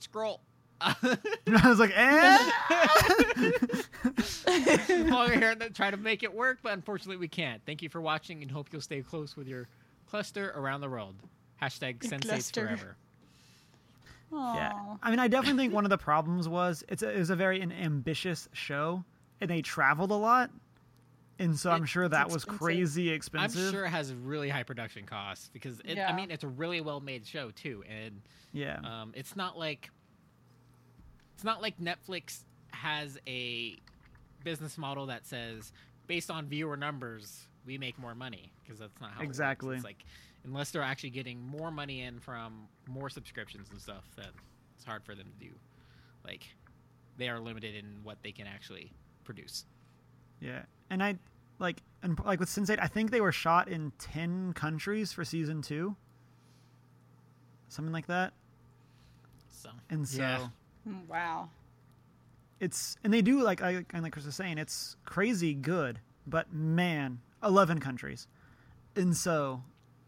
[0.00, 0.40] Scroll.
[0.80, 0.96] I
[1.64, 2.50] was like, eh.
[5.10, 7.60] longer here to try to make it work, but unfortunately we can't.
[7.66, 9.68] Thank you for watching and hope you'll stay close with your
[10.08, 11.16] cluster around the world.
[11.60, 12.62] Hashtag Your Sense8 cluster.
[12.62, 12.96] forever.
[14.32, 14.72] Yeah,
[15.02, 17.36] I mean, I definitely think one of the problems was it's a, it was a
[17.36, 19.04] very an ambitious show,
[19.40, 20.50] and they traveled a lot,
[21.40, 23.54] and so I'm sure it's that was crazy expensive.
[23.54, 26.48] crazy I'm sure it has really high production costs because it, I mean it's a
[26.48, 28.20] really well made show too, and
[28.52, 29.90] Yeah, um, it's not like
[31.34, 33.76] it's not like Netflix has a
[34.44, 35.72] business model that says
[36.06, 39.68] based on viewer numbers we make more money because that's not how Exactly.
[39.68, 39.78] It works.
[39.78, 40.04] It's like
[40.44, 44.30] unless they're actually getting more money in from more subscriptions and stuff, that
[44.76, 45.52] it's hard for them to do.
[46.24, 46.44] Like
[47.16, 48.92] they are limited in what they can actually
[49.24, 49.66] produce.
[50.40, 51.16] yeah, and I
[51.60, 55.62] like and like with Sense8, I think they were shot in ten countries for season
[55.62, 55.94] two,
[57.68, 58.32] something like that,
[59.52, 60.18] So and so.
[60.22, 60.46] Yeah.
[60.88, 61.50] Mm, Wow.
[62.58, 66.52] it's and they do like I and like Chris was saying, it's crazy good, but
[66.52, 68.26] man, eleven countries,
[68.96, 69.62] and so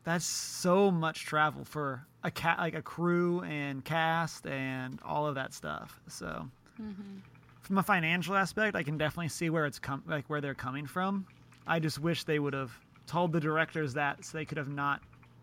[0.05, 5.34] that's so much travel for a cat like a crew and cast and all of
[5.36, 6.00] that stuff.
[6.09, 7.18] So hmm
[7.61, 10.86] from a financial aspect, I can definitely see where it's come like where they're coming
[10.86, 11.26] from.
[11.66, 12.72] I just wish they would have
[13.06, 15.00] told the directors that so they could have not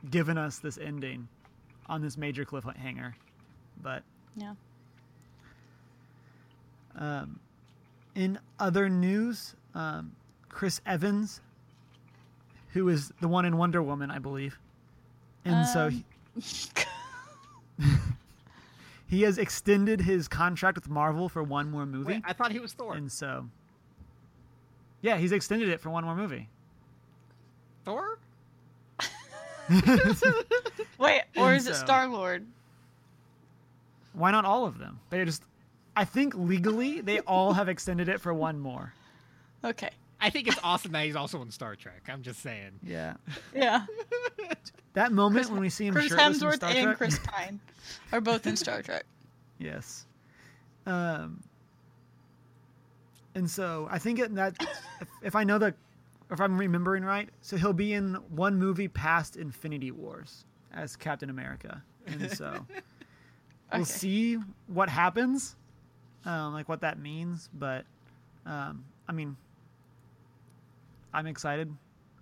[0.10, 1.28] given us this ending
[1.88, 3.14] on this major cliffhanger.
[3.82, 4.04] But
[4.36, 4.54] Yeah.
[6.96, 7.40] Um,
[8.16, 10.12] in other news, um,
[10.50, 11.42] Chris Evans,
[12.74, 14.60] who is the one in Wonder Woman, I believe,
[15.46, 16.04] and so Um.
[17.80, 17.80] he,
[19.08, 22.60] he has extended his contract with Marvel for one more movie, Wait, I thought he
[22.60, 22.96] was Thor.
[22.96, 23.48] and so
[25.02, 26.50] yeah, he's extended it for one more movie.
[27.86, 28.20] Thor?
[30.98, 32.46] Wait, or And is it Star Lord?
[34.14, 35.00] Why not all of them?
[35.10, 35.44] They just,
[35.96, 38.94] I think legally they all have extended it for one more.
[39.64, 39.92] Okay.
[40.22, 42.10] I think it's awesome that he's also in Star Trek.
[42.10, 42.72] I'm just saying.
[42.84, 43.14] Yeah.
[43.54, 43.86] Yeah.
[44.94, 46.98] That moment Chris, when we see him Chris shirtless in Hemsworth Star and Trek.
[46.98, 47.60] Chris Pine
[48.12, 49.04] are both in Star Trek.
[49.60, 50.06] Yes.
[50.86, 51.44] Um.
[53.36, 55.74] And so I think that if, if I know the,
[56.32, 61.30] if I'm remembering right, so he'll be in one movie past Infinity Wars as Captain
[61.30, 62.66] America, and so
[63.74, 65.56] we'll see what happens,
[66.26, 67.50] um, like what that means.
[67.54, 67.86] But,
[68.46, 69.38] um, I mean,
[71.14, 71.74] I'm excited.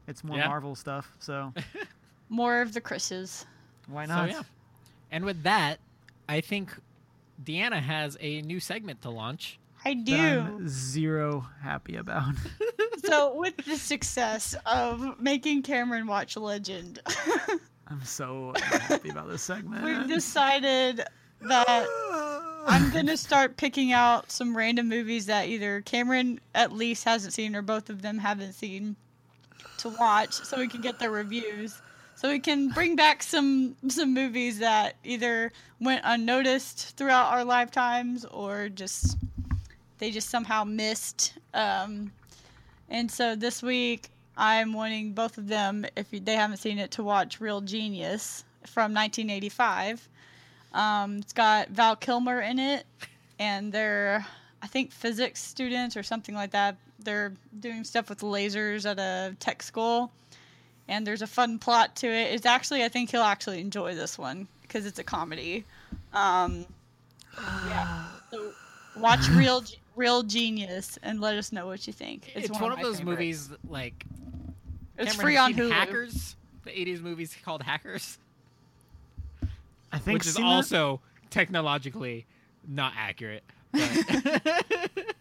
[0.07, 0.47] It's more Yeah.
[0.47, 1.53] Marvel stuff, so
[2.29, 3.45] More of the Chris's.
[3.87, 4.29] why So not?
[4.29, 4.41] yeah.
[5.11, 5.79] And with that,
[6.27, 6.75] I think
[7.43, 9.59] Deanna has a new segment to launch.
[9.85, 10.15] I do.
[10.15, 12.33] I'm zero happy about.
[13.05, 16.99] so with the success of making Cameron watch Legend,
[17.87, 19.83] I'm so happy about this segment.
[19.83, 21.03] we've decided
[21.41, 21.87] that
[22.67, 27.55] I'm gonna start picking out some random movies that either Cameron at least hasn't seen
[27.55, 28.95] or both of them haven't seen
[29.77, 31.81] to watch, so we can get their reviews.
[32.15, 38.25] So we can bring back some some movies that either went unnoticed throughout our lifetimes
[38.25, 39.17] or just
[39.99, 41.33] they just somehow missed.
[41.53, 42.11] Um,
[42.89, 47.03] and so this week I'm wanting both of them, if they haven't seen it, to
[47.03, 50.07] watch Real Genius from 1985.
[50.73, 52.85] Um, it's got Val Kilmer in it,
[53.39, 54.25] and they're,
[54.61, 56.77] I think, physics students or something like that.
[56.99, 60.11] They're doing stuff with lasers at a tech school,
[60.87, 62.33] and there's a fun plot to it.
[62.33, 65.65] It's actually, I think he'll actually enjoy this one because it's a comedy.
[66.13, 66.65] Um,
[67.67, 68.05] yeah.
[68.29, 68.51] So
[68.97, 72.31] watch Real Ge- Real Genius and let us know what you think.
[72.35, 73.19] It's, one, of, my those favorites.
[73.19, 74.05] movies that, like
[74.97, 75.71] It's Cameron, free on Hulu.
[75.71, 78.17] Hackers, the '80s movies called Hackers,
[79.91, 80.51] I think which is seen that.
[80.51, 82.25] also technologically
[82.67, 83.43] not accurate.
[83.71, 83.81] But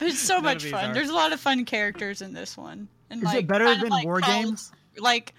[0.00, 0.90] It's so much fun.
[0.90, 0.94] are.
[0.94, 2.88] There's a lot of fun characters in this one.
[3.10, 4.72] And Is it better than like War college- Games?
[4.98, 5.34] Like,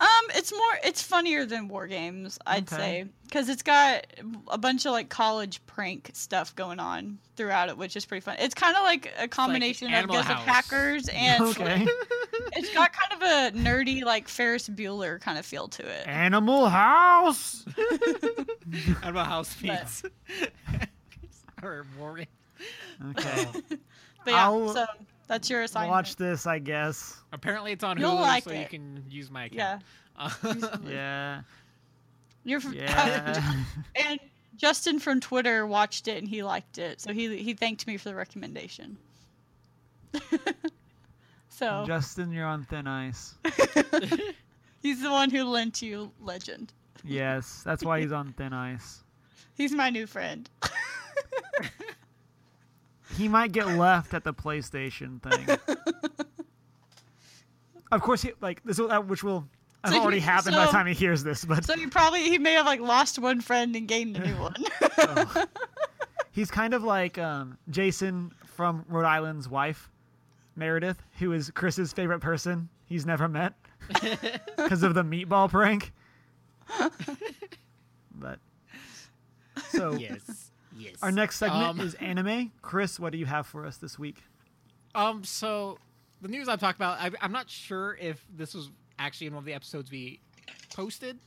[0.00, 2.76] um, it's more, it's funnier than War Games, I'd Okay.
[2.76, 4.06] say, because it's got
[4.48, 8.36] a bunch of like college prank stuff going on throughout it, which is pretty fun.
[8.38, 10.44] It's kind of like a combination, I Animal guess, of House.
[10.46, 11.86] hackers and Okay.
[12.52, 16.06] it's got kind of a nerdy, like Ferris Bueller kind of feel to it.
[16.06, 17.64] Animal House.
[19.02, 20.02] Animal House meets
[21.62, 22.20] or War
[23.10, 23.46] Okay.
[24.24, 24.86] But yeah, I'll so
[25.28, 25.90] that's your assignment.
[25.90, 27.16] Watch this, I guess.
[27.32, 29.78] Apparently, it's on You'll Hulu, like so you can use my Yeah.
[30.16, 30.34] account.
[30.64, 31.42] Uh, Yeah.
[32.44, 33.54] You're from, Yeah.
[34.08, 34.18] And
[34.56, 38.08] Justin from Twitter watched it and he liked it, so he he thanked me for
[38.08, 38.96] the recommendation.
[41.48, 43.34] so Justin, you're on thin ice.
[44.82, 46.72] he's the one who lent you Legend.
[47.04, 49.04] Yes, that's why he's on thin ice.
[49.54, 50.48] He's my new friend.
[53.18, 55.58] He might get left at the PlayStation thing.
[57.92, 59.46] of course, he, like this, will, which will
[59.84, 61.44] have already he- happened by the time he hears this.
[61.44, 64.34] But So he probably he may have like lost one friend and gained a new
[64.40, 64.64] one.
[64.98, 65.44] Oh.
[66.30, 69.90] he's kind of like um, Jason from Rhode Island's wife,
[70.56, 73.52] Meredith, who is Chris's favorite person he's never met
[74.56, 75.92] because of the meatball prank.
[78.14, 78.38] but
[79.70, 80.47] so yes,
[80.78, 80.94] yes.
[81.02, 82.52] our next segment Um, is anime.
[82.62, 84.22] Chris, what do you have for us this week?
[84.94, 85.78] Um, so
[86.22, 89.42] the news I'm talking about, I, I'm not sure if this was actually in one
[89.42, 90.20] of the episodes we
[90.74, 91.18] posted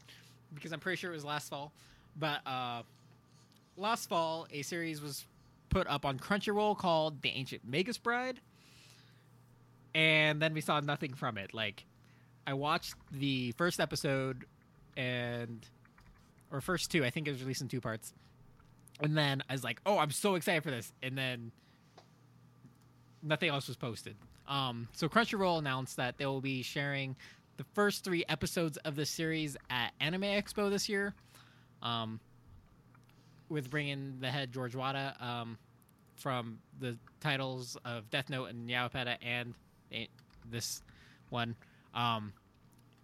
[0.54, 1.72] because I'm pretty sure it was last fall.
[2.18, 2.82] But uh,
[3.78, 5.26] last fall, a series was
[5.70, 8.42] put up on Crunchyroll called The Ancient Magus Bride,
[9.96, 11.54] and then we saw nothing from it.
[11.54, 11.86] Like,
[12.46, 14.46] I watched the first episode
[14.98, 15.66] and
[16.52, 17.06] or first two.
[17.06, 18.14] I think it was released in two parts.
[19.02, 21.52] And then I was like, "Oh, I'm so excited for this!" And then
[23.24, 24.16] nothing else was posted.
[24.48, 27.16] Um, so Crunchyroll announced that they will be sharing
[27.58, 31.14] the first three episodes of the series at Anime Expo this year,
[31.82, 32.20] um,
[33.50, 35.58] with bringing the head George Wada um,
[36.16, 39.54] from the titles of Death Note and Yaopeta and
[40.50, 40.82] this
[41.30, 41.56] one.
[41.94, 42.34] Um,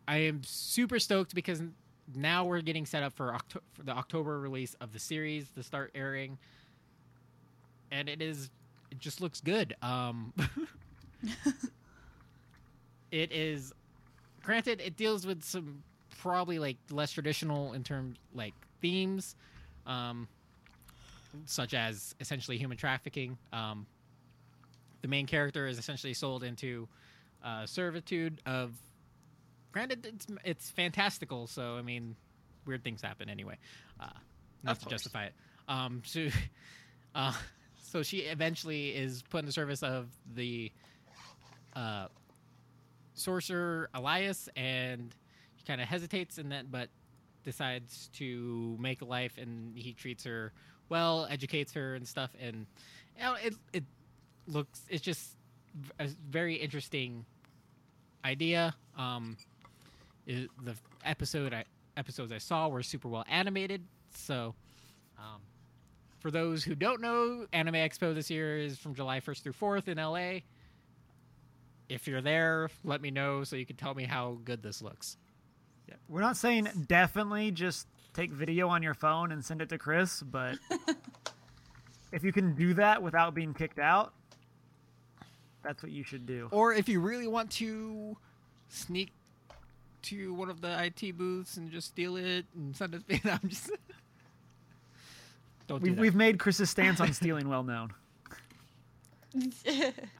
[0.07, 1.61] I am super stoked because
[2.15, 5.63] now we're getting set up for, Octo- for the October release of the series to
[5.63, 6.37] start airing,
[7.91, 8.49] and it is
[8.91, 9.75] it just looks good.
[9.81, 10.33] Um,
[13.11, 13.73] it is,
[14.43, 15.83] granted, it deals with some
[16.19, 19.35] probably like less traditional in terms like themes,
[19.85, 20.27] um,
[21.45, 23.37] such as essentially human trafficking.
[23.51, 23.85] Um,
[25.01, 26.87] the main character is essentially sold into
[27.43, 28.71] uh, servitude of.
[29.71, 32.15] Granted, it's it's fantastical, so I mean,
[32.65, 33.57] weird things happen anyway.
[33.99, 34.07] Uh,
[34.63, 35.33] not to justify it.
[35.67, 36.27] Um, so,
[37.15, 37.33] uh,
[37.83, 40.71] so she eventually is put in the service of the
[41.75, 42.07] uh,
[43.13, 45.13] sorcerer Elias, and
[45.57, 46.89] she kind of hesitates, in that, but
[47.43, 50.51] decides to make a life, and he treats her
[50.89, 52.65] well, educates her and stuff, and
[53.17, 53.83] you know, it it
[54.47, 55.35] looks it's just
[55.99, 57.25] a very interesting
[58.23, 58.75] idea.
[58.97, 59.37] Um,
[60.27, 61.63] it, the episode I
[61.95, 64.53] episodes I saw were super well animated, so.
[65.17, 65.41] Um,
[66.19, 69.87] for those who don't know, Anime Expo this year is from July 1st through 4th
[69.87, 70.41] in LA.
[71.89, 75.17] If you're there, let me know so you can tell me how good this looks.
[75.87, 75.95] Yeah.
[76.09, 80.21] We're not saying definitely just take video on your phone and send it to Chris,
[80.21, 80.57] but
[82.11, 84.13] if you can do that without being kicked out,
[85.63, 86.49] that's what you should do.
[86.51, 88.17] Or if you really want to
[88.69, 89.11] sneak
[90.09, 93.21] to one of the IT booths and just steal it and send it to me,
[93.31, 93.71] I'm just.
[95.67, 96.01] don't do We've, that.
[96.01, 97.93] we've made Chris's stance on stealing well known.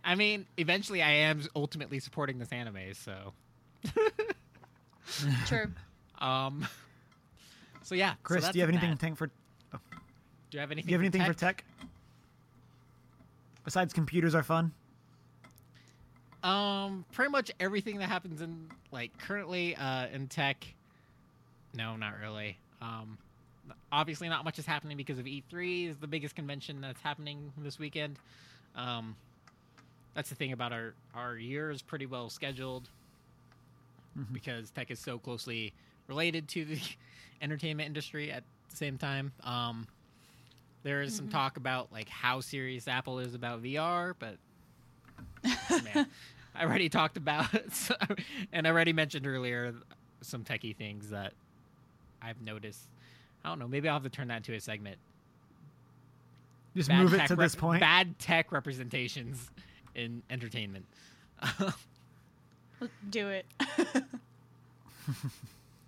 [0.03, 3.33] I mean, eventually I am ultimately supporting this anime, so.
[5.45, 5.71] True.
[6.19, 6.67] Um.
[7.83, 8.99] So yeah, Chris, that's do you have anything that.
[8.99, 9.27] tank for?
[9.27, 9.31] Do
[10.51, 10.87] you have anything?
[10.87, 11.57] Do you have anything for tech?
[11.57, 11.65] tech?
[13.63, 14.71] Besides computers are fun.
[16.47, 20.65] Um, pretty much everything that happens in like currently uh, in tech.
[21.73, 22.57] No, not really.
[22.81, 23.17] Um,
[23.91, 27.77] obviously, not much is happening because of E3 is the biggest convention that's happening this
[27.77, 28.17] weekend.
[28.75, 29.17] Um,
[30.13, 32.87] that's the thing about our our year is pretty well scheduled
[34.31, 35.73] because tech is so closely
[36.07, 36.79] related to the
[37.41, 39.33] entertainment industry at the same time.
[39.43, 39.85] Um,
[40.83, 44.37] there is some talk about like how serious Apple is about VR, but
[45.83, 46.07] man,
[46.57, 47.95] I already talked about so,
[48.51, 49.73] and I already mentioned earlier
[50.21, 51.33] some techie things that
[52.21, 52.87] I've noticed.
[53.45, 53.67] I don't know.
[53.67, 54.97] Maybe I'll have to turn that into a segment.
[56.75, 57.79] Just Bad move it tech to rep- this point.
[57.79, 59.49] Bad tech representations
[59.95, 60.85] in entertainment.
[62.79, 63.45] Let's do it.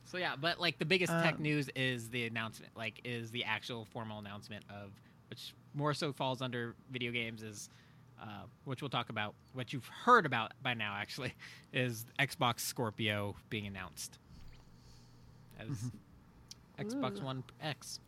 [0.05, 3.43] So yeah, but like the biggest tech Um, news is the announcement, like is the
[3.43, 4.89] actual formal announcement of
[5.29, 7.69] which more so falls under video games is
[8.21, 11.33] uh, which we'll talk about what you've heard about by now actually
[11.73, 14.19] is Xbox Scorpio being announced
[15.59, 15.91] as
[16.79, 17.25] Xbox Ooh.
[17.25, 17.99] One X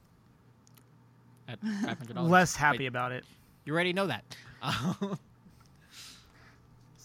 [1.47, 2.31] at five hundred dollars.
[2.31, 3.25] Less happy about it.
[3.65, 4.23] You already know that.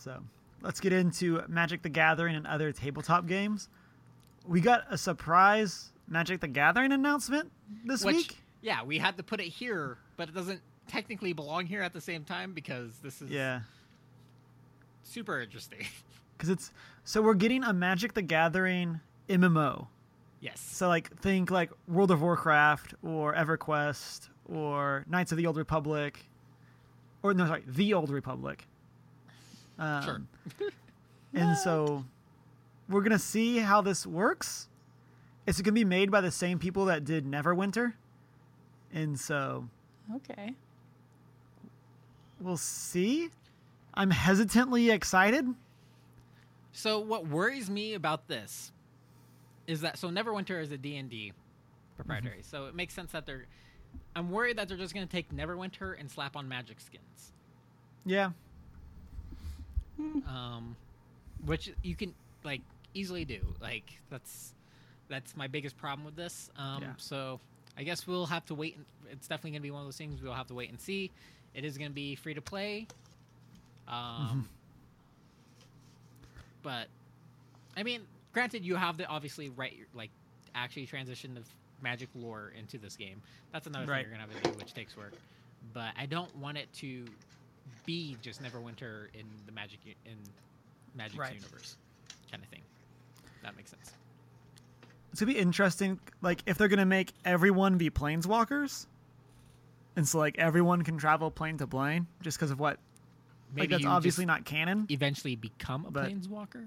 [0.06, 0.22] So
[0.62, 3.68] let's get into Magic the Gathering and other tabletop games.
[4.46, 7.50] We got a surprise Magic the Gathering announcement
[7.84, 8.36] this which week.
[8.62, 12.00] yeah, we had to put it here, but it doesn't technically belong here at the
[12.00, 13.60] same time because this is Yeah,
[15.02, 15.86] super interesting.
[16.36, 16.72] because it's
[17.04, 19.86] so we're getting a Magic the Gathering MMO.
[20.40, 20.60] yes.
[20.60, 26.18] So like think like World of Warcraft or EverQuest or Knights of the Old Republic,
[27.22, 28.66] or no, sorry, the Old Republic.
[29.78, 30.22] Um, Sure.
[31.34, 32.04] And so
[32.88, 34.68] we're gonna see how this works.
[35.46, 37.92] It's gonna be made by the same people that did Neverwinter,
[38.92, 39.68] and so
[40.14, 40.54] Okay.
[42.46, 43.28] We'll see.
[43.92, 45.44] I'm hesitantly excited.
[46.72, 48.70] So what worries me about this
[49.66, 51.32] is that so Neverwinter is a D&D
[51.96, 52.42] proprietary.
[52.42, 53.46] So it makes sense that they're
[54.14, 57.32] I'm worried that they're just going to take Neverwinter and slap on magic skins.
[58.04, 58.30] Yeah,
[60.28, 60.76] Um
[61.44, 62.60] which you can like
[62.94, 63.40] easily do.
[63.60, 64.52] Like that's
[65.08, 66.50] that's my biggest problem with this.
[66.56, 66.92] Um Yeah.
[66.98, 67.40] so
[67.78, 69.96] I guess we'll have to wait and it's definitely going to be one of those
[69.96, 71.10] things we'll have to wait and see.
[71.56, 72.86] It is going to be free to play.
[73.88, 74.48] Um
[76.62, 76.88] but
[77.76, 78.02] I mean,
[78.32, 80.10] granted, you have to obviously write like
[80.54, 81.42] actually transition the
[81.82, 83.20] magic lore into this game.
[83.52, 84.02] That's another Right.
[84.02, 85.14] thing you're gonna have to do, which takes work.
[85.72, 87.04] But I don't want it to
[87.84, 90.16] be just Neverwinter in the magic in
[90.94, 91.34] Magic's Right.
[91.34, 91.76] universe,
[92.30, 92.62] kind of thing.
[93.42, 93.92] That makes sense.
[95.12, 95.98] it's gonna be interesting.
[96.22, 98.86] Like if they're gonna make everyone be planeswalkers,
[99.96, 102.78] and so like everyone can travel plane to plane just because of what.
[103.54, 104.86] Maybe like that's obviously not canon.
[104.90, 106.66] eventually become a but- planeswalker.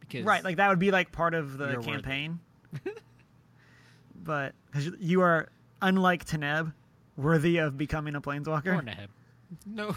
[0.00, 2.38] Because Right, like that would be like part of the campaign.
[4.24, 5.48] but because you are
[5.82, 6.72] unlike Teneb,
[7.16, 9.08] worthy of becoming a planeswalker, Neheb.
[9.66, 9.94] No,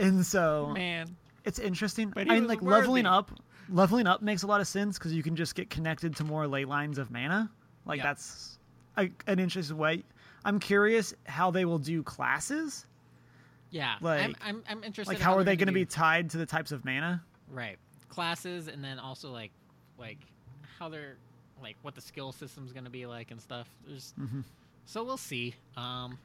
[0.00, 1.14] and so man.
[1.44, 2.10] it's interesting.
[2.10, 3.30] But I mean, like leveling up,
[3.68, 6.46] leveling up makes a lot of sense because you can just get connected to more
[6.48, 7.50] ley lines of mana.
[7.86, 8.02] Like Yeah.
[8.04, 8.58] that's
[8.96, 10.02] a, an interesting way.
[10.44, 12.86] I'm curious how they will do classes.
[13.70, 15.10] Yeah, I'm, Like- I'm, I'm interested.
[15.12, 17.22] Like in how are they're going to be tied to the types of mana?
[17.50, 17.76] right
[18.08, 19.50] classes and then also like
[19.98, 20.18] like
[20.78, 21.16] how they're
[21.62, 24.44] like what the skill system's gonna be like and stuff there's Mhm.
[24.86, 26.16] so we'll see um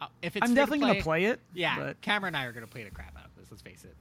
[0.00, 1.40] Uh, if it's I'm definitely play, gonna play it.
[1.54, 3.50] Yeah, but Cameron and I are gonna play the crap out of this.
[3.50, 3.94] Let's face it.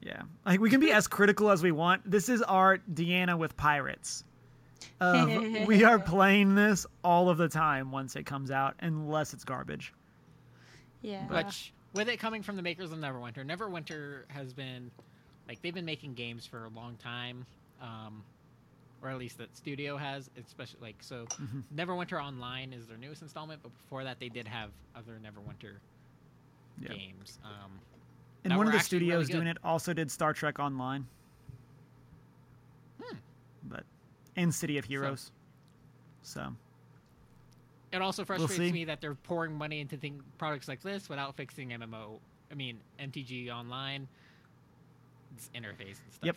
[0.00, 2.10] yeah, like we can be as critical as we want.
[2.10, 4.24] This is our Deanna with pirates.
[5.00, 5.28] Of,
[5.66, 9.92] we are playing this all of the time once it comes out, unless it's garbage.
[11.02, 11.26] Yeah.
[11.26, 14.90] Which, with it coming from the makers of Neverwinter, Neverwinter has been
[15.48, 17.44] like they've been making games for a long time,
[17.82, 18.22] um,
[19.02, 20.30] or at least that studio has.
[20.46, 21.62] Especially like so, Mhm.
[21.74, 25.76] Neverwinter Online is their newest installment, but before that they did have other Neverwinter
[26.80, 26.94] Yeah.
[26.94, 27.38] games.
[27.44, 27.80] Um,
[28.44, 31.06] And one of the actually really studios doing it also did Star Trek Online.
[33.02, 33.16] Hmm.
[33.64, 33.84] But
[34.42, 35.30] and City of Heroes.
[36.22, 36.54] So,
[37.92, 38.26] it also see.
[38.26, 42.18] frustrates me that they're pouring money into thing, products like this without fixing MMO.
[42.50, 44.08] I mean MTG Online,
[45.36, 46.24] its interface and stuff.
[46.24, 46.36] Yep.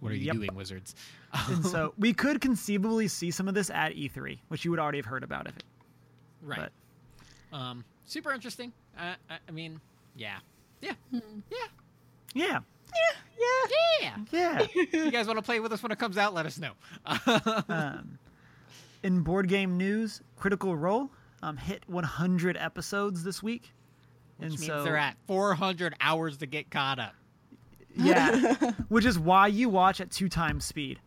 [0.00, 0.34] What are you Yep.
[0.36, 0.94] doing, wizards?
[1.48, 4.98] and so we could conceivably see some of this at E3, which you would already
[4.98, 5.64] have heard about if it.
[6.42, 6.70] right.
[7.52, 8.72] Um, super interesting.
[8.98, 9.80] Uh, I, I mean,
[10.16, 10.38] yeah,
[10.80, 11.58] yeah, yeah,
[12.34, 12.58] yeah,
[12.94, 14.16] Yeah, yeah.
[14.32, 14.66] yeah.
[14.74, 16.72] if you guys want to play with us when it comes out, let us know.
[17.68, 18.18] um,
[19.02, 21.10] in board game news, Critical Role
[21.42, 23.72] um, hit 100 episodes this week,
[24.38, 27.14] Which and means so they're at 400 hours to get caught up.
[27.94, 30.98] yeah, which is why you watch at two times speed.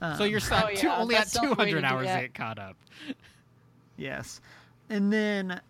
[0.00, 1.84] Um, So you're stuck Oh, two, yeah, only at that's the only way to 200
[1.84, 2.20] hours to that.
[2.20, 2.76] get caught up.
[3.96, 4.40] Yes.
[4.90, 5.60] And then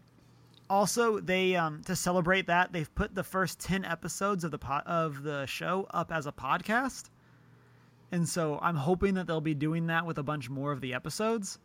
[0.69, 4.83] also they um to celebrate that, they've put the first 10 episodes of the po-
[4.87, 7.11] of the show up as a podcast.
[8.13, 10.95] And so I'm hoping that they'll be doing that with a bunch more of the
[10.95, 11.59] episodes.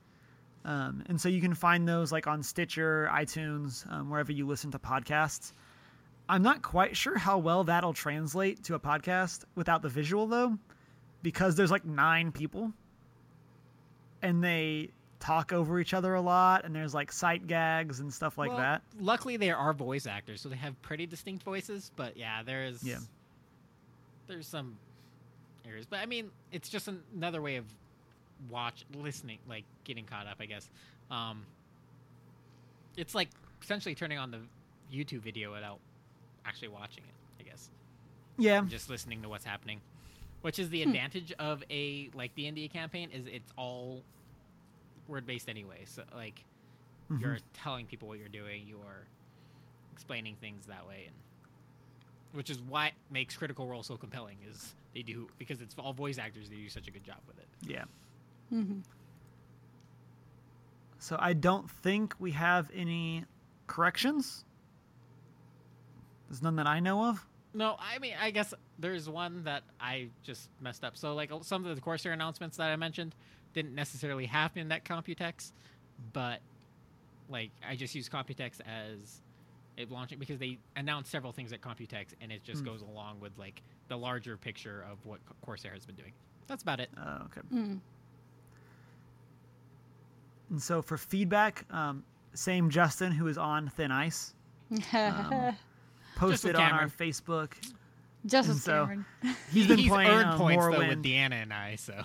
[0.66, 4.72] Um, and so you can find those like on Stitcher, iTunes, um, wherever you listen
[4.72, 5.54] to podcasts.
[6.30, 10.58] I'm not quite sure how well that'll translate to a podcast without the visual though,
[11.24, 12.74] because there's like nine people
[14.22, 14.91] and they
[15.22, 18.58] talk over each other a lot and there's like sight gags and stuff like Well,
[18.58, 18.82] that.
[19.00, 21.92] Luckily, they are voice actors, so they have pretty distinct voices.
[21.96, 22.98] But yeah, there's Yeah.
[24.28, 24.78] there's some
[25.66, 25.86] areas.
[25.86, 27.66] But I mean, it's just an- another way of
[28.50, 30.38] watch listening, like getting caught up.
[30.40, 30.68] I guess.
[31.10, 31.46] Um,
[32.98, 33.30] it's like
[33.62, 34.40] essentially turning on the
[34.92, 35.80] YouTube video without
[36.46, 37.44] actually watching it.
[37.46, 37.70] I guess.
[38.38, 38.60] Yeah.
[38.60, 39.82] and just listening to what's happening
[40.42, 44.02] which is the advantage of a like the india campaign is it's all
[45.12, 46.43] word based anyway so like
[47.12, 47.22] Mhm.
[47.22, 49.05] you're telling people what you're doing you're
[49.91, 51.16] explaining things that way and
[52.34, 56.18] which is what makes critical role so compelling is they do because it's all voice
[56.18, 57.84] actors they do such a good job with it Yeah.
[58.53, 58.80] Mm-hmm.
[60.99, 63.26] So I don't think we have any
[63.68, 64.45] corrections.
[66.30, 67.26] There's none that I know of.
[67.53, 71.66] no i mean i guess there's one that i just messed up so like some
[71.66, 73.14] of the corsair announcements that i mentioned
[73.54, 75.52] didn't necessarily happen at computex
[76.14, 76.39] but
[77.30, 79.22] like I just use Computex as
[79.78, 82.66] it launching because they announced several things at Computex and it just Hmm.
[82.66, 86.12] goes along with like the larger picture of what Corsair has been doing.
[86.47, 86.89] That's about it.
[86.97, 87.41] Oh, okay.
[87.54, 87.80] Mm.
[90.49, 94.34] And so for feedback, um, same Justin who is on Thin Ice
[94.93, 95.56] Um,
[96.16, 97.54] posted on our Facebook.
[98.26, 99.06] Just and as so- Cameron.
[99.52, 102.04] He's been He's playing earned uh, points though with Deanna and I, so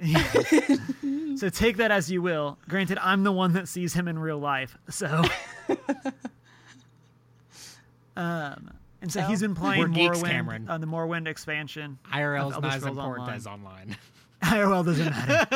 [1.36, 2.58] so take that as you will.
[2.68, 5.22] Granted, I'm the one that sees him in real life, so.
[8.16, 8.70] um,
[9.02, 10.68] and so he's been playing Morrowind, Cameron.
[10.68, 11.98] uh, the Morrowind expansion.
[12.12, 13.36] IRL is not as important Online.
[13.36, 13.96] as online.
[14.42, 15.46] IRL doesn't matter.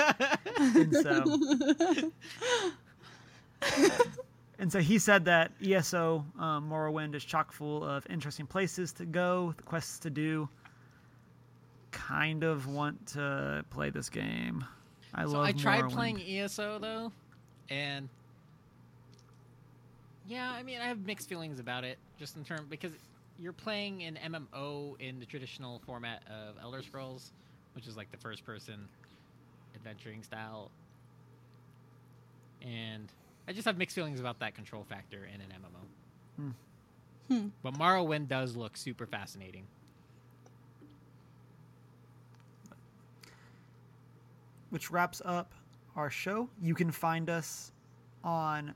[0.56, 2.10] and so.
[4.58, 9.04] And so he said that ESO um, Morrowind is chock full of interesting places to
[9.04, 10.48] go, quests to do.
[11.94, 14.64] Kind of want to play this game.
[15.14, 15.46] I so love.
[15.46, 15.92] I tried Morrowind.
[15.92, 17.12] playing ESO though,
[17.70, 18.08] and
[20.26, 22.92] yeah, I mean I have mixed feelings about it, just in terms because
[23.38, 27.32] you're playing an MMO in the traditional format of Elder Scrolls,
[27.74, 28.88] which is like the first-person
[29.74, 30.70] adventuring style,
[32.60, 33.10] and
[33.46, 36.42] I just have mixed feelings about that control factor in an MMO.
[36.42, 36.50] Hmm.
[37.28, 37.48] Hmm.
[37.62, 39.66] But Morrowind does look super fascinating.
[44.74, 45.54] Which wraps up
[45.94, 46.48] our show.
[46.60, 47.70] You can find us
[48.24, 48.74] on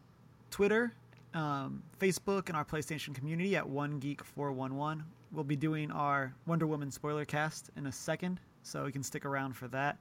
[0.49, 0.93] Twitter,
[1.35, 5.03] um, Facebook, and our PlayStation community at One Geek Four One One.
[5.33, 9.25] We'll be doing our Wonder Woman spoiler cast in a second, so you can stick
[9.27, 9.99] around for that.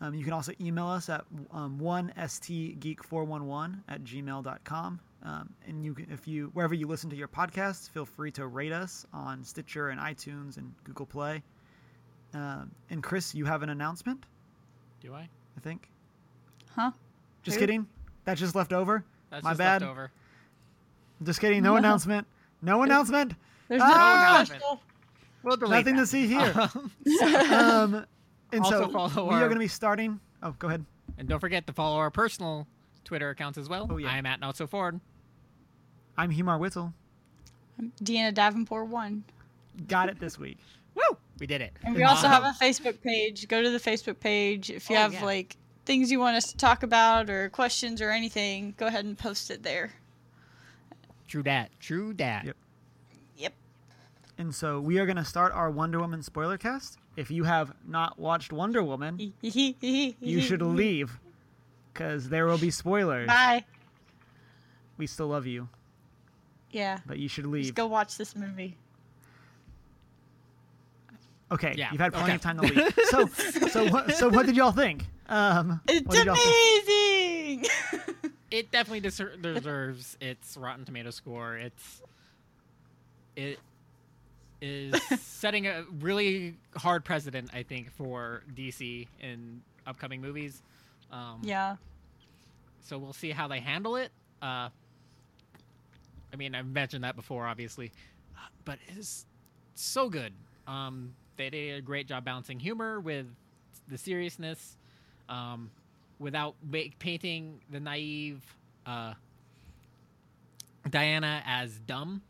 [0.00, 5.00] Um, you can also email us at um, one stgeek411 at gmail.com.
[5.24, 8.46] Um, and you can, if you wherever you listen to your podcasts, feel free to
[8.46, 11.42] rate us on Stitcher and iTunes and Google Play.
[12.32, 14.24] Um, and Chris, you have an announcement.
[15.06, 15.20] Do I?
[15.56, 15.88] I think.
[16.74, 16.90] Huh?
[17.44, 17.60] Just Who?
[17.60, 17.86] kidding.
[18.24, 19.04] That just left over.
[19.30, 19.80] That's My just bad.
[19.82, 20.10] leftover.
[21.22, 21.62] Just kidding.
[21.62, 22.26] No announcement.
[22.60, 23.34] No announcement.
[23.68, 24.38] There's Ah!
[24.40, 24.80] no special.
[25.44, 26.00] We'll delete Nothing that.
[26.02, 26.52] to see here.
[26.56, 26.90] Um,
[27.54, 28.06] um,
[28.50, 30.18] and Also so follow we are our- going to be starting.
[30.42, 30.84] Oh, go ahead.
[31.18, 32.66] and don't forget to follow our personal
[33.04, 33.86] Twitter accounts as well.
[33.88, 34.10] Oh, yeah.
[34.10, 34.98] I am at Not So Ford.
[36.18, 36.92] I'm Humar Whittle.
[38.02, 39.22] Deanna Davenport one.
[39.86, 40.58] Got it this week.
[40.96, 41.16] Woo!
[41.38, 41.72] We did it.
[41.84, 43.46] And we also have a Facebook page.
[43.48, 45.24] Go to the Facebook page if you Oh, have yeah.
[45.24, 48.74] like things you want us to talk about or questions or anything.
[48.76, 49.92] Go ahead and post it there.
[51.28, 51.70] True dat.
[51.80, 52.44] True dat.
[52.46, 52.56] Yep.
[53.36, 53.52] Yep.
[54.38, 56.98] And so we are going to start our Wonder Woman spoiler cast.
[57.16, 61.18] If you have not watched Wonder Woman, you should leave
[61.92, 63.26] because there will be spoilers.
[63.26, 63.64] Bye.
[64.98, 65.68] We still love you,
[66.70, 66.98] Yeah.
[67.06, 67.74] but you should Just leave.
[67.74, 68.76] go watch this movie.
[71.52, 72.34] Okay, Yeah, you've had plenty okay.
[72.36, 72.98] of time to leave.
[73.10, 73.26] So,
[73.68, 74.12] so what?
[74.14, 75.04] So what did y'all think?
[75.28, 77.68] Um, It's what did y'all think?
[77.68, 78.32] amazing.
[78.50, 81.56] It definitely deser- deserves its Rotten Tomato score.
[81.56, 82.02] It's
[83.36, 83.58] it
[84.60, 90.62] is setting a really hard precedent, I think, for DC in upcoming movies.
[91.12, 91.76] Um, yeah.
[92.82, 94.10] So we'll see how they handle it.
[94.40, 94.68] Uh,
[96.32, 97.92] I mean, I've mentioned that before, obviously,
[98.36, 99.26] uh, but it's
[99.74, 100.32] so good.
[100.66, 103.26] Um, they did a great job balancing humor with
[103.88, 104.76] the seriousness,
[105.28, 105.70] um,
[106.18, 108.42] without ma- painting the naive
[108.86, 109.14] uh,
[110.88, 112.22] Diana as dumb.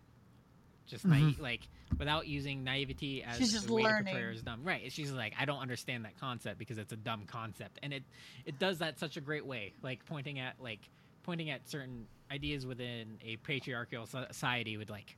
[0.86, 1.62] Just naive, like
[1.98, 4.60] without using naivety as She's just a way to portray her as dumb.
[4.62, 4.92] Right?
[4.92, 8.04] She's like, I don't understand that concept because it's a dumb concept, and it
[8.44, 10.80] it does that such a great way, like pointing at like
[11.24, 15.16] pointing at certain ideas within a patriarchal society would like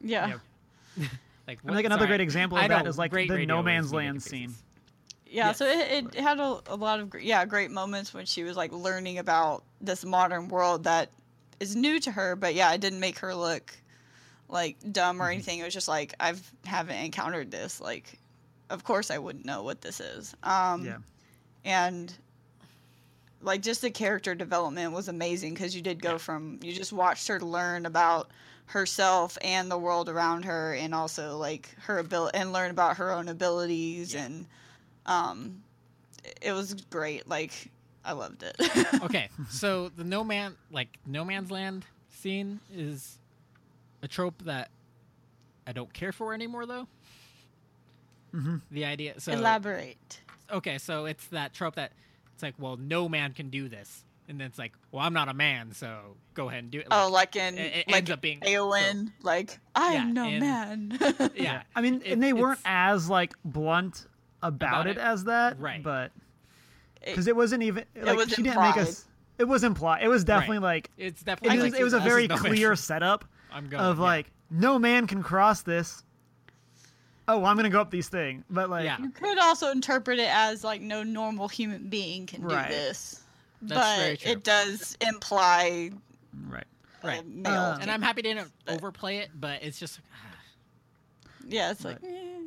[0.00, 0.26] Yeah.
[0.96, 1.08] you know,
[1.46, 3.92] like And like another great example of I that know, is like the No Man's
[3.92, 4.54] Land scene.
[5.26, 5.58] Yeah, Yes.
[5.58, 8.56] so it, it had a, a lot of gr- yeah great moments when she was
[8.56, 11.10] like learning about this modern world that
[11.58, 13.72] is new to her, but yeah, it didn't make her look
[14.48, 15.22] like dumb Mm-hmm.
[15.22, 15.58] or anything.
[15.60, 17.80] It was just like I've haven't encountered this.
[17.80, 18.18] Like,
[18.68, 20.34] of course I wouldn't know what this is.
[20.42, 20.98] Um, Yeah.
[21.64, 22.12] and
[23.40, 27.26] like just the character development was amazing because you did go from you just watched
[27.28, 28.30] her learn about
[28.72, 33.10] herself and the world around her and also like her ability and learn about her
[33.12, 34.24] own abilities Yeah.
[34.24, 34.46] and
[35.06, 35.62] um
[36.40, 37.70] it was great like
[38.04, 38.56] i loved it
[39.04, 43.18] okay, so the no man like no man's land scene is
[44.02, 44.68] a trope that
[45.66, 46.88] I don't care for anymore, though.
[48.34, 48.60] Mhm.
[48.70, 49.20] The idea.
[49.20, 50.20] So elaborate
[50.50, 51.92] okay, so it's that trope that
[52.34, 54.02] it's like, well, no man can do this,
[54.32, 56.88] and then it's like, well, I'm not a man, so go ahead and do it.
[56.90, 60.24] oh like in it- it like ends up being- Eowyn, like i Yeah, am no
[60.24, 61.62] and- man yeah.
[61.76, 64.06] I mean, it- and they weren't as like blunt
[64.42, 65.00] about, About it, it.
[65.00, 65.82] as that, Right.
[65.82, 66.10] But
[67.04, 69.06] because it wasn't even like was she didn't make us.
[69.38, 70.02] It was implied.
[70.02, 71.58] It was definitely like It's it definitely.
[71.58, 72.44] was, like, it was a very is no man.
[72.44, 74.02] clear setup I'm going of yeah.
[74.04, 76.02] like no man can cross this.
[77.28, 78.98] Oh, I'm gonna go up these things, but like Yeah.
[79.00, 82.68] you could also interpret it as like no normal human being can Right.
[82.68, 83.21] do this
[83.62, 84.32] That's very but true.
[84.32, 85.90] it does imply
[86.48, 86.64] right.
[87.02, 87.26] Right.
[87.26, 90.00] male Uh, and I'm happy to not overplay it, but it's just
[91.48, 92.40] yeah it's like eh.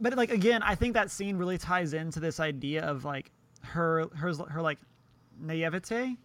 [0.00, 3.30] but like again, I think that scene really ties into this idea of like
[3.62, 4.78] her her her like
[5.40, 6.16] naivete.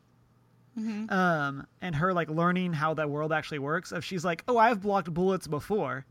[0.78, 1.12] Mhm.
[1.12, 3.92] Um, and her like learning how that world actually works.
[3.92, 6.04] If she's like, "Oh, I've blocked bullets before,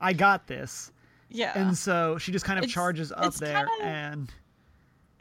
[0.00, 0.92] I got this,"
[1.30, 4.32] yeah and so she just kind of It's- charges up there, kinda- and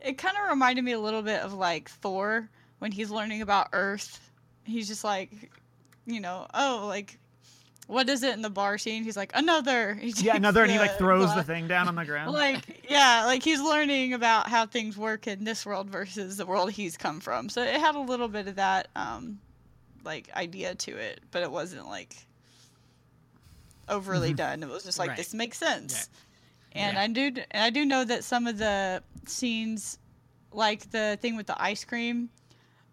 [0.04, 2.50] it kind of reminded me a little bit of like Thor
[2.80, 4.20] when he's learning about Earth.
[4.64, 5.32] He's just like,
[6.06, 7.18] you know, oh, like,
[7.88, 9.04] what is it in the bar scene?
[9.04, 9.94] He's like, another.
[10.02, 12.34] He yeah, another, and he like throws the glass- thing down on the ground.
[12.34, 16.72] Like, yeah, like he's learning about how things work in this world versus the world
[16.72, 17.48] he's come from.
[17.50, 19.40] So it had a little bit of that, um,
[20.04, 22.16] like idea to it, but it wasn't like
[23.90, 24.64] overly done.
[24.64, 25.18] It was just like Right.
[25.18, 26.10] this makes sense.
[26.78, 27.02] And Yeah.
[27.04, 29.98] I do, and I do know that some of the scenes,
[30.52, 32.30] like the thing with the ice cream,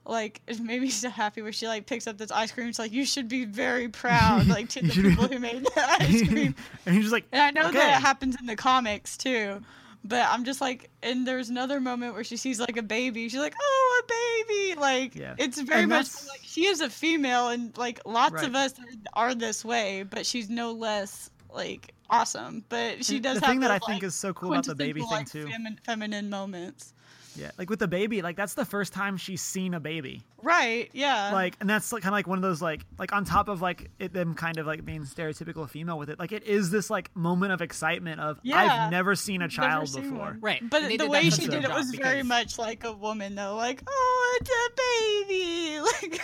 [0.06, 2.68] like it made me so happy where she like picks up this ice cream.
[2.68, 6.28] It's like you should be very proud, like to the people who made the ice
[6.28, 6.54] cream.
[6.86, 7.78] and he's just like, And I know Okay.
[7.78, 9.60] that it happens in the comics too.
[10.06, 13.26] But I'm just like, and there's another moment where she sees like a baby.
[13.30, 15.34] She's like, "Oh, a baby!" Like Yeah.
[15.38, 18.74] it's very And much that's- like she is a female, and like lots of us
[19.14, 20.02] are, are this way.
[20.02, 22.64] But she's no less like awesome.
[22.68, 23.40] But she And does.
[23.40, 25.50] the have thing that I those, think like, is so cool about the baby quintessential,
[25.50, 25.70] thing too.
[25.74, 26.92] femin- feminine moments.
[27.36, 30.22] Yeah, like with the baby, like that's the first time she's seen a baby.
[30.40, 30.88] Right?
[30.92, 31.32] Yeah.
[31.32, 33.60] Like, and that's like, kind of like one of those like, like on top of
[33.60, 36.18] like it, them kind of like being stereotypical female with it.
[36.20, 38.58] Like it is this like moment of excitement of Yeah.
[38.84, 40.18] I've never seen a child seen before.
[40.18, 40.38] one.
[40.42, 40.62] right.
[40.70, 43.56] But the way she did it was job very much like a woman, though.
[43.56, 45.80] Like, oh, it's a baby.
[46.02, 46.20] Like,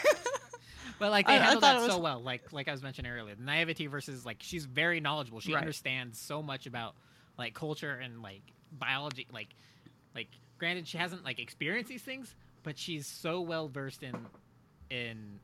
[1.01, 2.21] But like they I- I handle that it so well.
[2.23, 5.41] Like like I was mentioning earlier, the naivety versus like she's very knowledgeable.
[5.41, 5.61] She Right.
[5.61, 6.95] understands so much about
[7.37, 9.27] like culture and like biology.
[9.33, 9.49] Like
[10.15, 10.29] like
[10.59, 12.33] granted, she hasn't like experienced these things,
[12.63, 14.15] but she's so well versed in
[14.91, 15.41] in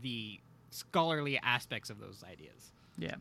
[0.00, 0.40] the
[0.70, 2.72] scholarly aspects of those ideas.
[2.96, 3.16] Yeah.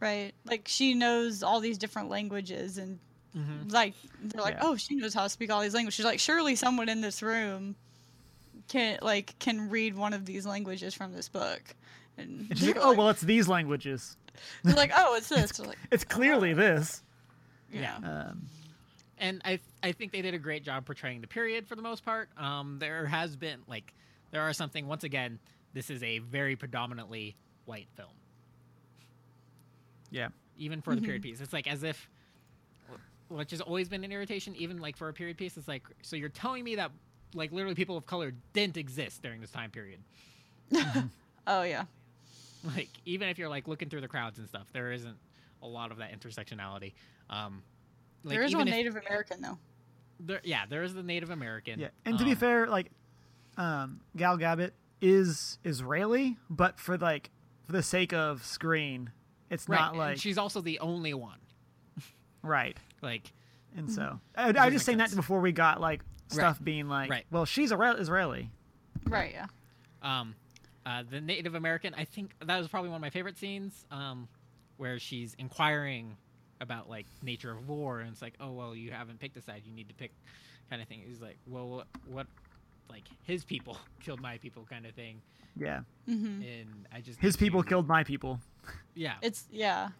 [0.00, 0.32] right.
[0.44, 2.98] Like she knows all these different languages and
[3.36, 3.68] Mm-hmm.
[3.68, 4.64] like they're like, Yeah.
[4.64, 5.94] oh, she knows how to speak all these languages.
[5.96, 7.76] She's like, surely someone in this room
[8.68, 11.62] can like can read one of these languages from this book.
[12.18, 14.16] And, And she's like, they're oh well, it's these languages.
[14.64, 15.52] they're like, oh, it's this.
[15.52, 17.02] They're like, It's clearly this.
[17.72, 17.96] yeah.
[17.96, 18.46] Um,
[19.18, 22.04] and I I think they did a great job portraying the period for the most
[22.04, 22.28] part.
[22.36, 23.94] Um, there has been like
[24.30, 25.38] there are something once again.
[25.74, 28.10] This is a very predominantly white film,
[30.10, 30.28] yeah.
[30.58, 31.40] even for the period piece.
[31.40, 32.10] It's like as if,
[33.28, 35.56] which has always been an irritation, even like for a period piece.
[35.56, 36.90] It's like so you're telling me that
[37.34, 40.00] like literally people of color didn't exist during this time period.
[41.46, 41.84] Oh yeah.
[42.64, 45.16] Like even if you're like looking through the crowds and stuff, there isn't
[45.60, 46.92] a lot of that intersectionality.
[47.28, 47.62] Um,
[48.22, 49.58] like, there is even one if- Native American though.
[50.20, 51.80] There, yeah, there is the Native American.
[51.80, 51.88] Yeah.
[52.04, 52.92] And to be um, fair, like
[53.56, 57.30] um, Gal Gadot is Israeli, but for like
[57.64, 59.10] for the sake of screen,
[59.50, 61.38] it's right, not and like she's also the only one.
[62.42, 62.76] right.
[63.00, 63.32] Like,
[63.76, 63.94] And Mm-hmm.
[63.96, 66.02] so I, I was just saying make that before we got like
[66.32, 67.24] stuff being like, Right.
[67.30, 68.50] well, she's a Israeli.
[69.06, 69.32] Right.
[69.32, 69.46] Yeah.
[70.02, 70.34] um,
[70.84, 74.26] uh, the Native American, I think that was probably one of my favorite scenes, um,
[74.78, 76.16] where she's inquiring
[76.60, 79.62] about like nature of war, and it's like, oh well, you haven't picked a side,
[79.64, 80.12] you need to pick,
[80.70, 81.02] kind of thing.
[81.06, 82.26] He's like, well, what, what,
[82.90, 85.20] like his people killed my people, kind of thing,
[85.56, 85.80] Yeah.
[86.06, 88.40] hmm and I just His people to- killed my people.
[88.94, 89.90] yeah, It's yeah.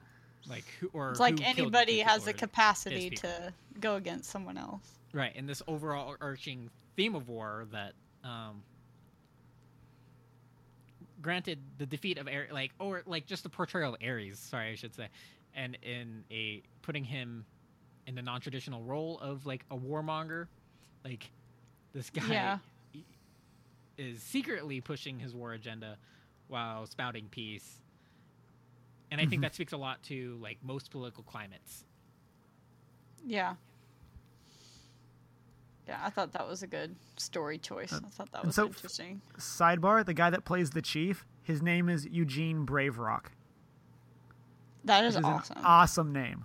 [0.49, 4.99] Like who or It's like anybody has the capacity to go against someone else.
[5.13, 7.93] right and this overall arching theme of war that
[8.25, 8.63] um
[11.21, 14.75] granted the defeat of Ares, like or like just the portrayal of Ares sorry I
[14.75, 15.09] should say
[15.55, 17.45] and in a putting him
[18.07, 20.47] in the non-traditional role of like a warmonger
[21.05, 21.31] like
[21.93, 22.59] this guy Yeah.
[23.99, 25.97] is secretly pushing his war agenda
[26.49, 27.79] while spouting peace
[29.13, 29.45] and I think Mhm.
[29.45, 31.85] that speaks a lot to like most political climates
[33.25, 33.55] Yeah.
[35.87, 37.93] Yeah, I thought that was a good story choice.
[37.93, 39.21] I thought that was so- interesting.
[39.37, 43.33] Sidebar: the guy that plays the chief, his name is Eugene Brave Rock.
[44.85, 45.59] That Which is is awesome.
[45.59, 46.45] an awesome name.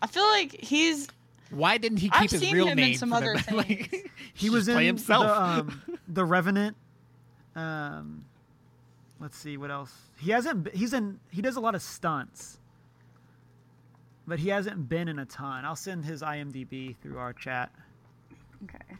[0.00, 1.08] I feel like he's
[1.50, 2.96] Why didn't he keep I've his seen real him in name?
[2.96, 4.08] some other the- like, things.
[4.34, 5.26] He was in himself.
[5.26, 6.76] the um, the Revenant.
[7.54, 8.24] Um,
[9.22, 9.94] let's see what else.
[10.18, 10.74] He hasn't.
[10.74, 11.20] He's in.
[11.30, 12.58] He does a lot of stunts,
[14.26, 15.64] but he hasn't been in a ton.
[15.64, 17.70] I'll send his IMDb through our chat,
[18.64, 18.96] okay.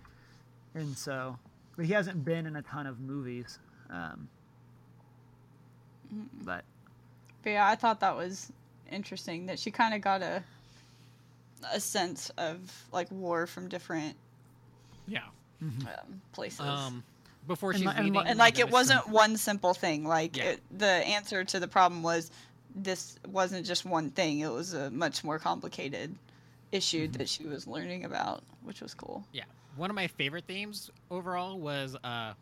[0.74, 1.36] and so,
[1.76, 3.58] but he hasn't been in a ton of movies.
[3.90, 4.28] Um,
[6.44, 6.64] but
[7.42, 8.52] But yeah, I thought that was
[8.90, 10.42] interesting that she kind of got a
[11.72, 12.58] a sense of
[12.92, 14.16] like war from different
[15.06, 15.24] yeah.
[15.62, 16.60] um, places.
[16.60, 17.02] Um,
[17.46, 20.04] before And she's and li- leaving, and like it wasn't one simple thing.
[20.04, 20.44] Like Yeah.
[20.44, 22.30] it, the answer to the problem was
[22.74, 24.40] this wasn't just one thing.
[24.40, 26.14] It was a much more complicated
[26.70, 27.12] issue Mm-hmm.
[27.18, 29.24] that she was learning about, which was cool.
[29.32, 29.44] Yeah,
[29.76, 32.32] one of my favorite themes overall was uh,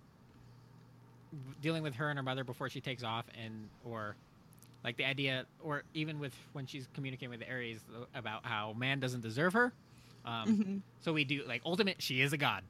[1.63, 4.15] dealing with her and her mother before she takes off, and or
[4.85, 7.79] like the idea, or even with when she's communicating with Ares
[8.15, 9.73] about how man doesn't deserve her.
[10.25, 10.77] Um, Mm-hmm.
[11.03, 12.03] So we do like ultimate.
[12.03, 12.63] She is a god.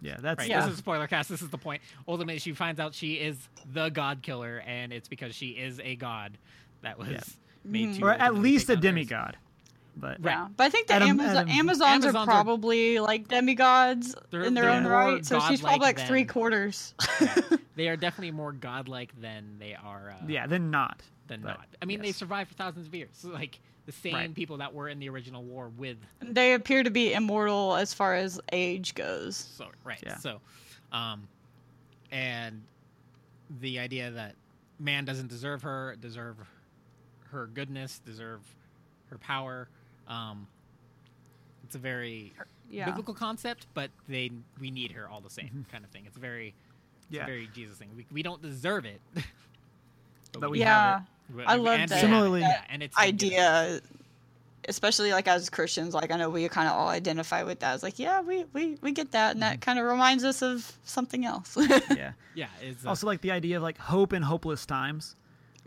[0.00, 0.48] Yeah, that's Right.
[0.50, 0.60] Yeah.
[0.60, 1.28] This is a spoiler cast.
[1.28, 1.82] This is the point.
[2.06, 3.36] Ultimately, she finds out she is
[3.72, 6.38] the god killer, and it's because she is a god
[6.82, 7.20] that was Yeah.
[7.64, 7.98] made Mhm.
[7.98, 9.36] to or at least a down demigod.
[9.98, 10.32] But Right.
[10.34, 14.14] Yeah, but I think the Adam- Amazon, Adam- Amazons, Amazons are are- probably like demigods
[14.32, 15.24] in their own right.
[15.24, 16.94] So she's probably godlike like three than- quarters.
[17.76, 20.14] They are definitely more godlike than they are.
[20.18, 21.02] Uh, yeah, then not.
[21.28, 21.66] than but not.
[21.82, 22.16] I mean, they yes.
[22.16, 23.10] survived for thousands of years.
[23.14, 24.34] So, like the same Right.
[24.34, 25.96] people that were in the original war with.
[26.20, 29.36] they appear to be immortal as far as age goes.
[29.36, 30.02] So right.
[30.04, 30.16] Yeah.
[30.18, 30.40] So,
[30.92, 31.26] um,
[32.10, 32.62] and
[33.60, 34.34] the idea that
[34.80, 36.36] man doesn't deserve her, deserve
[37.30, 38.40] her goodness, deserve
[39.10, 39.68] her power.
[40.08, 40.46] Um,
[41.64, 42.32] it's a very
[42.70, 42.86] Yeah.
[42.86, 44.30] biblical concept, but they
[44.60, 46.04] we need her all the same kind of thing.
[46.06, 46.54] It's a very
[46.98, 47.22] it's Yeah.
[47.22, 47.90] a very Jesus thing.
[47.96, 49.00] We, we don't deserve it.
[50.38, 51.06] But we yeah, But-
[51.46, 52.00] I love we that- have it.
[52.00, 53.14] Similarly- yeah, and it's a given.
[53.14, 53.80] idea,
[54.68, 55.94] especially like as Christians.
[55.94, 57.74] Like I know we kind of all identify with that.
[57.74, 59.50] It's like, yeah, we we we get that, and Mm-hmm.
[59.52, 61.56] that kind of reminds us of something else.
[61.96, 62.12] Yeah.
[62.34, 65.16] Yeah, it's uh, also like the idea of like hope in hopeless times.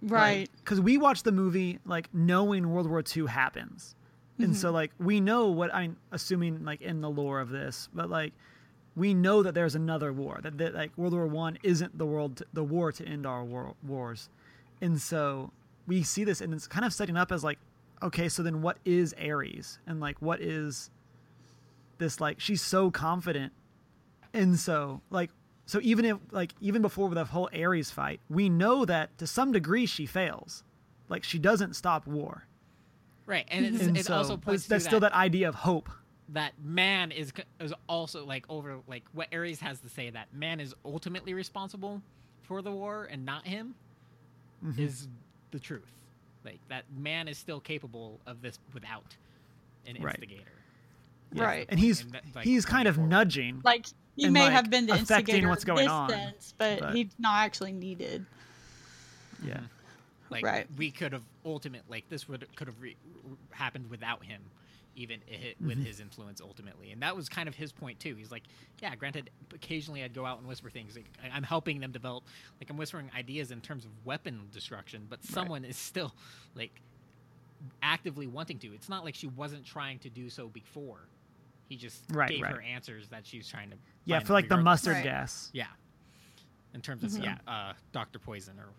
[0.01, 0.49] right.
[0.63, 3.95] because we watch the movie like knowing World War II happens,
[4.37, 8.09] and so like we know what I'm assuming like in the lore of this, but
[8.09, 8.33] like
[8.95, 12.37] we know that there's another war that, that like World War One isn't the world
[12.37, 14.29] to, the war to end our war, wars,
[14.81, 15.51] and so
[15.87, 17.59] we see this and it's kind of setting up as like
[18.01, 19.79] okay so then what is Ares?
[19.87, 20.89] and like what is
[21.97, 23.53] this like she's so confident.
[24.33, 25.31] And so like
[25.65, 29.51] so even if like even before the whole Ares fight we know that to some
[29.51, 30.63] degree she fails.
[31.09, 32.45] Like she doesn't stop war.
[33.25, 35.89] Right, and it's, and it so also points that's still that, that idea of hope.
[36.29, 40.33] that man is c- is also like over like what Ares has to say that
[40.33, 42.01] man is ultimately responsible
[42.41, 43.75] for the war and not him
[44.65, 44.81] Mm-hmm.
[44.81, 45.07] is
[45.51, 45.91] the truth.
[46.45, 49.15] Like that man is still capable of this without
[49.87, 50.15] an Right.
[50.15, 50.51] instigator.
[51.33, 51.43] Yeah.
[51.43, 51.65] Right.
[51.69, 53.09] and he's And that, like, he's kind of forward.
[53.11, 56.79] nudging Like he may like, have been the affecting instigator what's going on, sense, but,
[56.79, 58.25] but- he's not actually needed.
[59.45, 59.61] yeah
[60.29, 60.67] Like Right.
[60.77, 62.97] we could have ultimate like this would could have re-
[63.51, 64.41] happened without him,
[64.99, 65.85] even i with Mm-hmm.
[65.85, 68.15] his influence ultimately, and that was kind of his point too.
[68.15, 68.43] He's like,
[68.81, 70.95] yeah, granted, occasionally I'd go out and whisper things.
[70.95, 72.23] Like, I- I'm helping them develop,
[72.59, 76.13] like I'm whispering ideas in terms of weapon destruction, but someone is still
[76.55, 76.81] like
[77.81, 78.67] actively wanting to.
[78.73, 80.99] It's not like she wasn't trying to do so before.
[81.67, 82.55] He just Right, gave right.
[82.55, 83.77] her answers that she's trying to.
[84.05, 85.03] yeah for like the mustard Right.
[85.03, 85.67] gas Yeah.
[86.73, 87.23] In terms of Mhm.
[87.23, 88.69] yeah, uh, Doctor Poison or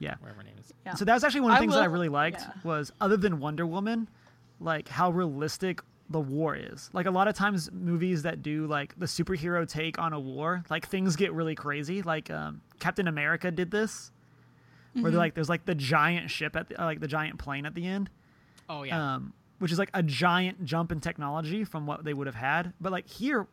[0.00, 0.72] yeah whatever her name is.
[0.86, 0.94] Yeah.
[0.94, 2.52] So that's actually one of the I things that I really liked yeah.
[2.64, 4.08] was other than Wonder Woman,
[4.60, 5.80] like how realistic
[6.10, 6.88] the war is.
[6.92, 10.64] Like a lot of times movies that do like the superhero take on a war,
[10.70, 12.02] like things get really crazy.
[12.02, 14.10] Like um, Captain America did this,
[14.94, 15.10] where Mm-hmm.
[15.10, 17.74] they're like there's like the giant ship at the, uh, like the giant plane at
[17.74, 18.08] the end,
[18.70, 19.16] Oh yeah.
[19.16, 22.72] um, which is like a giant jump in technology from what they would have had.
[22.80, 23.46] But like here,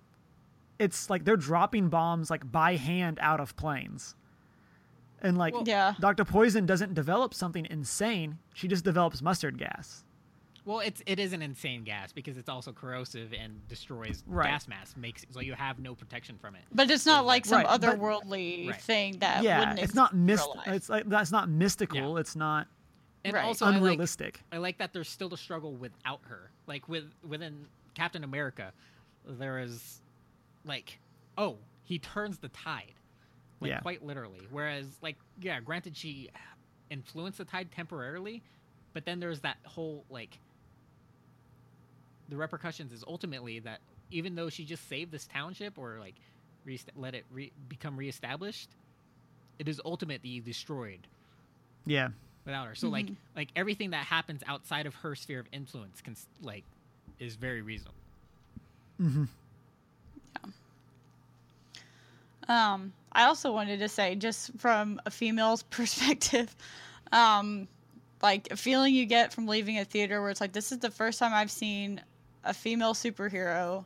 [0.80, 4.15] it's like they're dropping bombs like by hand out of planes.
[5.22, 5.95] And like Well- Yeah.
[5.99, 6.23] Dr.
[6.23, 8.38] Poison doesn't develop something insane.
[8.53, 10.05] She just develops mustard gas.
[10.66, 14.48] Well, it's it is an insane gas because it's also corrosive and destroys Right.
[14.50, 16.64] gas mass, makes so you have no protection from it.
[16.72, 18.82] But it's not like some Right, otherworldly Right.
[18.82, 22.18] thing that yeah, wouldn't it's not in real myst- It's like that's not mystical.
[22.18, 22.68] It's not
[23.24, 23.44] And Right.
[23.46, 24.42] also, I like, unrealistic.
[24.52, 26.52] I like that there's still a struggle without her.
[26.68, 28.72] Like with within Captain America,
[29.26, 30.02] there is
[30.64, 31.00] like,
[31.38, 32.94] oh, he turns the tide,
[33.62, 33.80] like Yeah.
[33.82, 34.48] quite literally.
[34.52, 36.30] Whereas, like, yeah, granted, she
[36.92, 38.44] influenced the tide temporarily,
[38.94, 40.40] but then there's that whole like,
[42.30, 43.80] the repercussions is ultimately that
[44.12, 46.16] even though she just saved this township or like,
[46.66, 48.70] re- let it re- become reestablished,
[49.60, 51.08] it is ultimately destroyed
[51.86, 52.10] yeah.
[52.46, 52.76] without her.
[52.76, 53.16] So like Mhm.
[53.36, 56.64] like everything that happens outside of her sphere of influence can like
[57.20, 57.96] is very reasonable.
[58.98, 59.26] hmm
[62.48, 66.56] Um, I also wanted to say, just from a female's perspective,
[67.12, 67.68] um,
[68.22, 70.92] like a feeling you get from leaving a theater where it's like, this is the
[70.92, 72.02] first time I've seen
[72.46, 73.86] a female superhero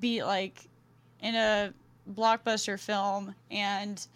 [0.00, 0.68] be like
[1.20, 1.72] in a
[2.12, 4.06] blockbuster film and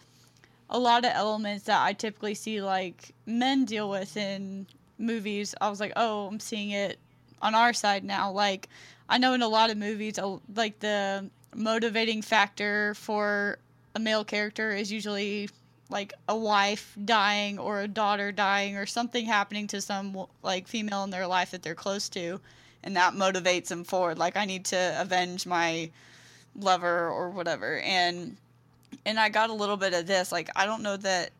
[0.71, 4.67] a lot of elements that I typically see like men deal with in
[4.99, 5.55] movies.
[5.61, 6.99] I was like, oh, I'm seeing it
[7.41, 8.31] on our side now.
[8.31, 8.69] Like,
[9.09, 10.19] I know in a lot of movies,
[10.55, 13.59] like the motivating factor for
[13.95, 15.49] a male character is usually
[15.91, 21.05] like a wife dying or a daughter dying or something happening to some like female
[21.05, 22.39] in their life that they're close to
[22.85, 24.19] and that motivates him forward.
[24.19, 25.91] Like i need to avenge my
[26.55, 27.79] lover or whatever.
[27.81, 28.37] And
[29.05, 31.31] and i got a little bit of this like i don't know that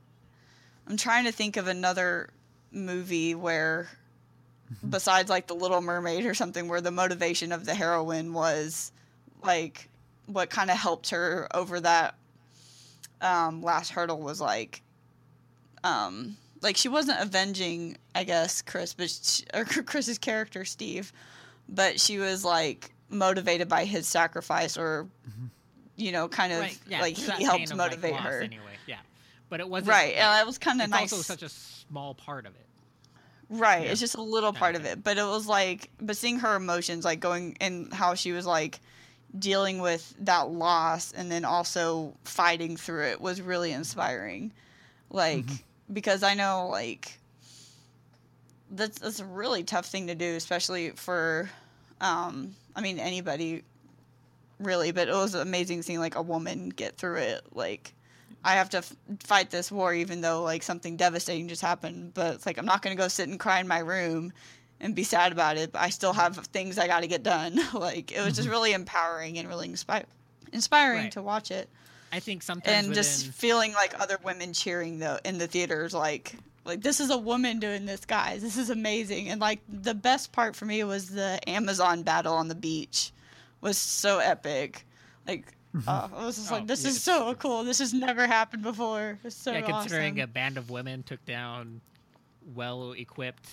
[0.87, 2.31] i'm trying to think of another
[2.73, 3.89] movie where
[4.89, 8.93] besides like the little mermaid or something where the motivation of the heroine was
[9.43, 9.89] like
[10.27, 12.15] what kind of helped her over that
[13.21, 14.83] um, last hurdle was like
[15.85, 21.13] um, like she wasn't avenging i guess chris but she, or chris's character steve
[21.69, 25.47] but she was like motivated by his sacrifice or mm-hmm.
[25.97, 26.79] you know kind of Right?
[26.89, 28.65] Yeah, like he helped like, motivate her anyway.
[28.87, 28.99] Yeah,
[29.49, 32.15] but it wasn't right like, and that was kind of nice also such a small
[32.15, 32.69] part of it.
[33.51, 33.85] Right.
[33.85, 33.93] Yeah.
[33.93, 35.03] It's just a little part of it.
[35.03, 38.81] But it was like, but seeing her emotions, like going and how she was like
[39.39, 44.53] dealing with that loss and then also fighting through it was really inspiring.
[45.11, 45.55] Like, mm-hmm.
[45.93, 47.19] Because I know, like,
[48.71, 51.49] that's, that's a really tough thing to do, especially for,
[52.01, 53.63] um, I mean, anybody
[54.61, 57.43] really, but it was amazing seeing like a woman get through it.
[57.53, 57.93] Like,
[58.45, 62.15] I have to f- fight this war even though like something devastating just happened.
[62.15, 64.33] But it's like I'm not gonna go sit and cry in my room
[64.81, 65.73] and be sad about it.
[65.73, 67.59] But I still have things I got to get done.
[67.75, 70.05] like it was just really empowering and really inspi-
[70.53, 71.13] inspiring Right.
[71.13, 71.69] to watch it,
[72.13, 75.93] I think sometimes and within, just feeling like other women cheering though in the theaters,
[75.95, 78.43] like like this is a woman doing this, guys.
[78.43, 79.29] This is amazing.
[79.29, 83.13] And like the best part for me was the Amazon battle on the beach
[83.61, 84.85] was so epic.
[85.27, 85.45] Like,
[85.87, 87.65] uh, I was just Oh, like, this yeah, is so cool.
[87.65, 89.19] This has never happened before.
[89.25, 90.25] It's so yeah, considering awesome.
[90.25, 91.81] a band of women took down
[92.55, 93.49] well-equipped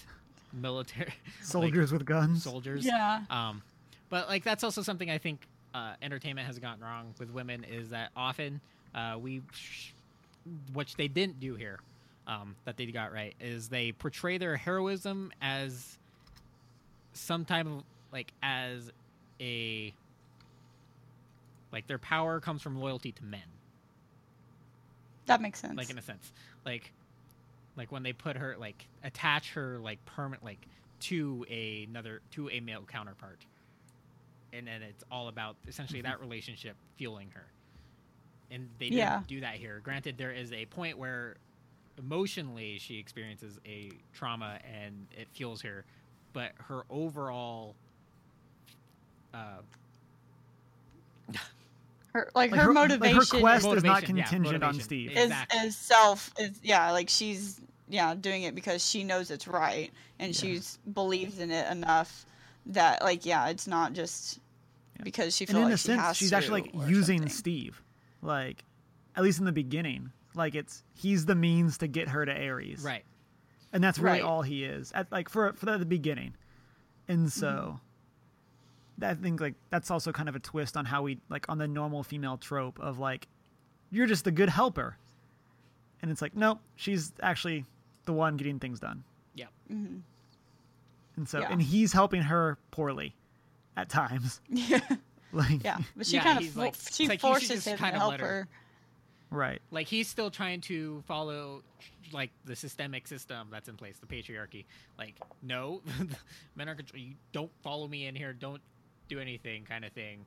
[0.53, 1.05] military
[1.35, 2.43] like, Soldiers with guns.
[2.43, 2.85] soldiers.
[2.85, 3.21] Yeah.
[3.29, 3.61] Um,
[4.09, 7.89] but like that's also something I think uh, entertainment has gotten wrong with women is
[7.89, 8.61] that often
[8.95, 9.91] uh, we, sh-
[10.73, 11.79] which they didn't do here,
[12.27, 15.97] um, that they got right is they portray their heroism as
[17.11, 17.83] some type of
[18.13, 18.89] like as
[19.41, 19.93] a
[21.73, 23.41] like their power comes from loyalty to men.
[25.25, 25.75] That makes sense.
[25.75, 26.31] like in a sense.
[26.65, 26.93] Like
[27.75, 30.65] like when they put her like attach her like permanent like
[31.01, 33.45] to a, another to a male counterpart
[34.57, 37.45] and then it's all about essentially that relationship fueling her
[38.51, 39.21] and they didn't Yeah.
[39.27, 41.35] do that here granted there is a point where
[41.97, 45.85] emotionally she experiences a trauma and it fuels her
[46.33, 47.75] but her overall
[49.33, 49.37] uh
[52.13, 54.75] her like, Like her, her- like her motivation quest is not Motivation, yeah, contingent on
[54.77, 54.83] motivation.
[54.83, 55.11] Steve.
[55.11, 55.59] is, Exactly.
[55.59, 57.59] is self is yeah like she's
[57.89, 60.39] yeah doing it because she knows it's right and Yeah.
[60.41, 62.25] she's believes in it enough
[62.67, 64.39] that like yeah it's not just
[64.97, 65.03] Yeah.
[65.03, 67.17] because she and feels in like a she sense, has she's to actually like using
[67.19, 67.33] something.
[67.35, 67.83] Steve,
[68.21, 68.63] like
[69.15, 70.11] at least in the beginning.
[70.33, 73.03] Like it's he's the means to get her to Ares, right
[73.71, 74.21] and that's really Right.
[74.23, 76.35] all he is at like for for the, the beginning.
[77.07, 77.39] And Mm-hmm.
[77.39, 77.79] so,
[79.01, 81.67] I think like that's also kind of a twist on how we like on the
[81.67, 83.27] normal female trope of like
[83.91, 84.97] you're just the good helper,
[86.01, 87.65] and it's like nope, she's actually
[88.05, 89.03] the one getting things done.
[89.35, 90.01] yeah Mhm.
[91.17, 91.47] And so, Yeah.
[91.51, 93.15] and he's helping her poorly
[93.77, 94.41] at times.
[94.49, 94.79] yeah.
[95.33, 97.83] Like, yeah but she Yeah, kind of fo- like- she like forces just him to
[97.83, 98.47] kind of help her- her.
[99.31, 99.61] Right.
[99.71, 101.61] like he's still trying to follow
[102.13, 104.63] like the systemic system that's in place the patriarchy.
[104.97, 105.81] Like no
[106.55, 108.61] men are control you don't follow me in here don't
[109.09, 110.25] do anything kind of thing.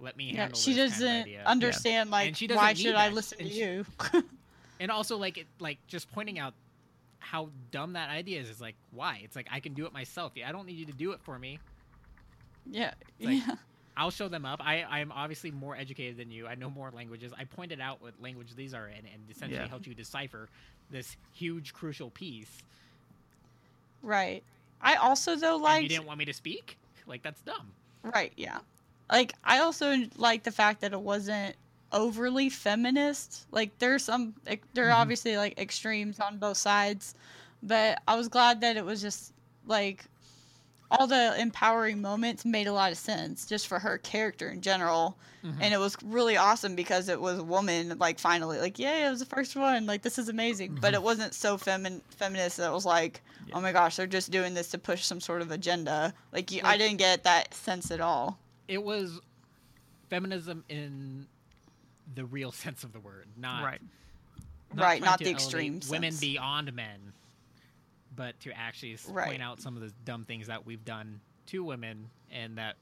[0.00, 1.42] Let me yeah handle she doesn't kind of idea.
[1.46, 3.86] understand like she doesn't why need should i listen And to she- you?
[4.80, 6.54] And also like it like just pointing out
[7.20, 9.20] how dumb that idea is is like why?
[9.22, 10.32] It's like i can do it myself.
[10.34, 11.58] Yeah, i don't need you to do it for me
[12.70, 13.54] yeah like- yeah
[14.00, 14.60] I'll show them up.
[14.62, 16.46] I, I'm obviously more educated than you.
[16.46, 17.32] I know more languages.
[17.36, 19.66] I pointed out what language these are in and essentially Yeah.
[19.66, 20.48] helped you decipher
[20.88, 22.62] this huge, crucial piece.
[24.02, 24.44] right
[24.80, 26.78] i also though like you didn't want me to speak?
[27.06, 27.72] Like, that's dumb.
[28.04, 28.58] Right, yeah.
[29.10, 31.56] Like I also like the fact that it wasn't
[31.90, 33.46] overly feminist.
[33.50, 34.98] Like there's some like, there are Mhm.
[35.00, 37.14] obviously like extremes on both sides,
[37.62, 39.32] but I was glad that it was just
[39.66, 40.04] like
[40.90, 45.18] all the empowering moments made a lot of sense just for her character in general.
[45.44, 45.56] Mhm.
[45.60, 49.10] And it was really awesome because it was a woman like finally like yay, it
[49.10, 49.84] was the first one.
[49.86, 50.78] Like this is amazing.
[50.80, 53.56] But it wasn't so femin- feminist that it was like Yeah.
[53.56, 56.14] oh my gosh, they're just doing this to push some sort of agenda.
[56.32, 58.38] Like you, I didn't get that sense at all.
[58.66, 59.20] It was
[60.08, 61.26] feminism in
[62.14, 63.80] the real sense of the word, not right.
[64.74, 66.20] Right, not the elevate extreme Women sense.
[66.20, 67.12] beyond men,
[68.18, 69.28] but to actually Right.
[69.28, 72.74] point out some of the dumb things that we've done to women and that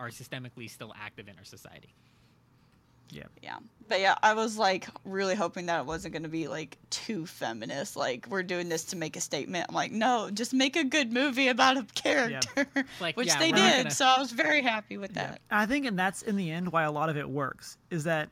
[0.00, 1.94] are systemically still active in our society.
[3.10, 3.24] Yeah.
[3.42, 3.58] Yeah.
[3.88, 7.26] But yeah, I was like really hoping that it wasn't going to be like too
[7.26, 7.94] feminist.
[7.94, 9.66] Like we're doing this to make a statement.
[9.68, 12.66] I'm like, no, just make a good movie about a character,
[13.00, 13.76] Like, which yeah, they did.
[13.84, 15.42] gonna- So I was very happy with that.
[15.50, 18.04] And I think, and that's in the end why a lot of it works is
[18.04, 18.30] that,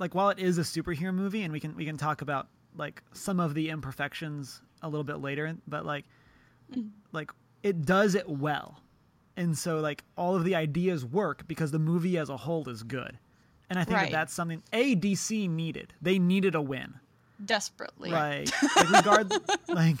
[0.00, 3.02] like, while it is a superhero movie, and we can we can talk about like
[3.12, 6.04] some of the imperfections a little bit later, but like,
[6.70, 6.88] Mm-hmm.
[7.12, 7.30] like
[7.62, 8.78] it does it well,
[9.38, 12.82] and so like all of the ideas work because the movie as a whole is
[12.82, 13.18] good,
[13.70, 14.10] and I think Right.
[14.10, 15.94] that that's something ADC needed.
[16.02, 16.94] They needed a win,
[17.42, 18.10] Desperately.
[18.10, 19.32] like like regard
[19.68, 19.96] like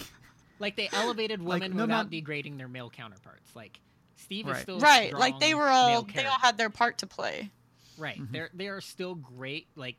[0.58, 3.56] Like they elevated Like, women no without nt- degrading their male counterparts.
[3.56, 3.80] Like
[4.16, 5.14] Steve is still a Right.
[5.14, 7.50] Like they were all they all had their part to play.
[7.96, 8.20] right.
[8.20, 8.32] Mm-hmm.
[8.32, 9.68] They're they are still great.
[9.74, 9.96] Like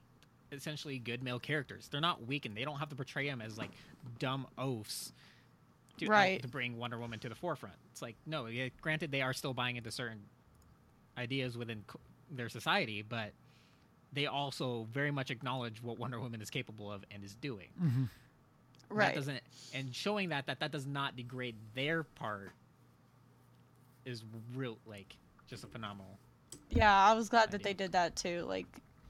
[0.51, 1.87] essentially good male characters.
[1.91, 2.55] They're not weakened.
[2.57, 3.71] They don't have to portray them as like
[4.19, 5.11] dumb oafs.
[5.97, 6.41] To, like, Right.
[6.41, 7.75] to bring Wonder Woman to the forefront.
[7.91, 8.45] It's like no.
[8.45, 10.21] Yeah, granted, they are still buying into certain
[11.17, 11.99] ideas within co-
[12.31, 13.33] their society, but
[14.13, 17.67] they also very much acknowledge what Wonder Woman is capable of and is doing.
[17.81, 18.09] mhm.
[18.89, 19.15] That Right.
[19.15, 19.43] doesn't
[19.73, 22.51] and showing that that that does not degrade their part
[24.05, 24.23] is
[24.55, 25.15] real like
[25.47, 26.17] just a phenomenal.
[26.69, 28.43] Yeah, I was glad that they did that too.
[28.47, 28.65] Like,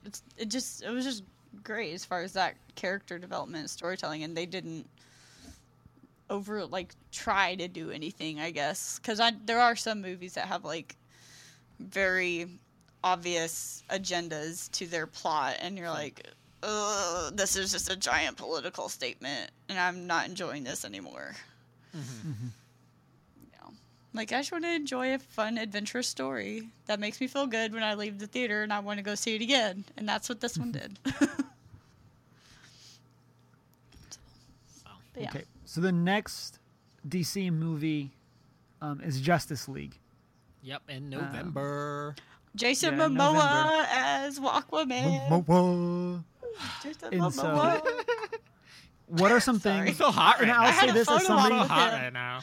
[0.09, 1.23] it's it just it was just
[1.63, 4.87] great as far as that character development and storytelling, and they didn't
[6.29, 8.39] over like try to do anything.
[8.39, 10.95] I guess because I there are some movies that have like
[11.79, 12.47] very
[13.03, 16.27] obvious agendas to their plot, and you're like.
[16.61, 21.33] Ugh, this is just a giant political statement, and I'm not enjoying this anymore.
[21.95, 22.49] Mm-hmm.
[24.13, 24.17] Yeah.
[24.19, 27.73] Like I just want to enjoy a fun, adventurous story that makes me feel good
[27.73, 29.85] when I leave the theater and I want to go see it again.
[29.97, 30.97] And that's what this one did.
[34.67, 35.29] So, But yeah.
[35.29, 36.59] Okay, so the next
[37.07, 38.11] DC movie
[38.81, 39.97] um, is Justice League.
[40.63, 42.15] yep, in November.
[42.55, 43.87] Jason Yeah, Momoa November.
[43.91, 45.27] as Aquaman.
[45.29, 46.23] Momoa.
[46.83, 47.81] Jason And so- Momoa.
[49.07, 49.89] What are some things?
[49.89, 50.61] It's so hot right now.
[50.61, 51.55] I'll I had say a this as photo op somebody.
[51.61, 52.39] so hot right now.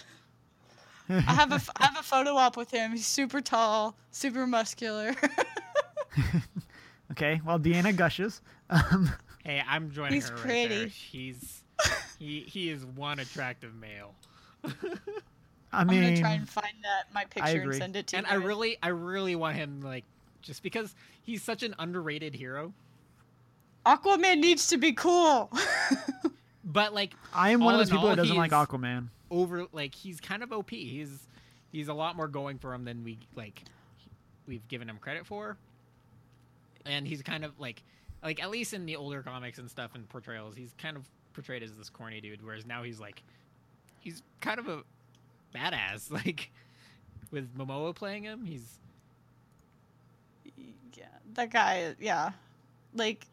[1.09, 2.93] I have a f- I have a photo op with him.
[2.93, 5.15] He's super tall, super muscular.
[7.13, 8.41] Okay, well, Deanna gushes.
[8.69, 9.11] Um,
[9.45, 10.75] Hey, I'm joining He's her right pretty.
[10.77, 10.87] there.
[10.89, 11.63] He's
[12.19, 14.13] he he is one attractive male.
[14.65, 14.71] I
[15.73, 18.33] I'm gonna try and find that my picture and send it to and you.
[18.33, 20.05] And I really I really want him like
[20.43, 22.73] just because he's such an underrated hero.
[23.87, 25.51] Aquaman needs to be cool.
[26.69, 29.07] But like I am one of those people all, that doesn't like Aquaman.
[29.37, 30.71] Over like he's kind of OP.
[30.71, 31.29] He's
[31.71, 33.63] he's a lot more going for him than we like
[34.47, 35.59] we've given him credit for.
[36.87, 37.83] And he's kind of like
[38.23, 41.63] like at least in the older comics and stuff and portrayals, he's kind of portrayed
[41.63, 43.23] as this corny dude, whereas now he's like
[44.01, 44.83] he's kind of a
[45.55, 46.11] badass.
[46.11, 46.51] Like
[47.31, 48.79] with Momoa playing him, he's
[50.97, 51.05] yeah,
[51.35, 51.95] that guy.
[52.01, 52.31] Yeah,
[52.95, 53.27] like.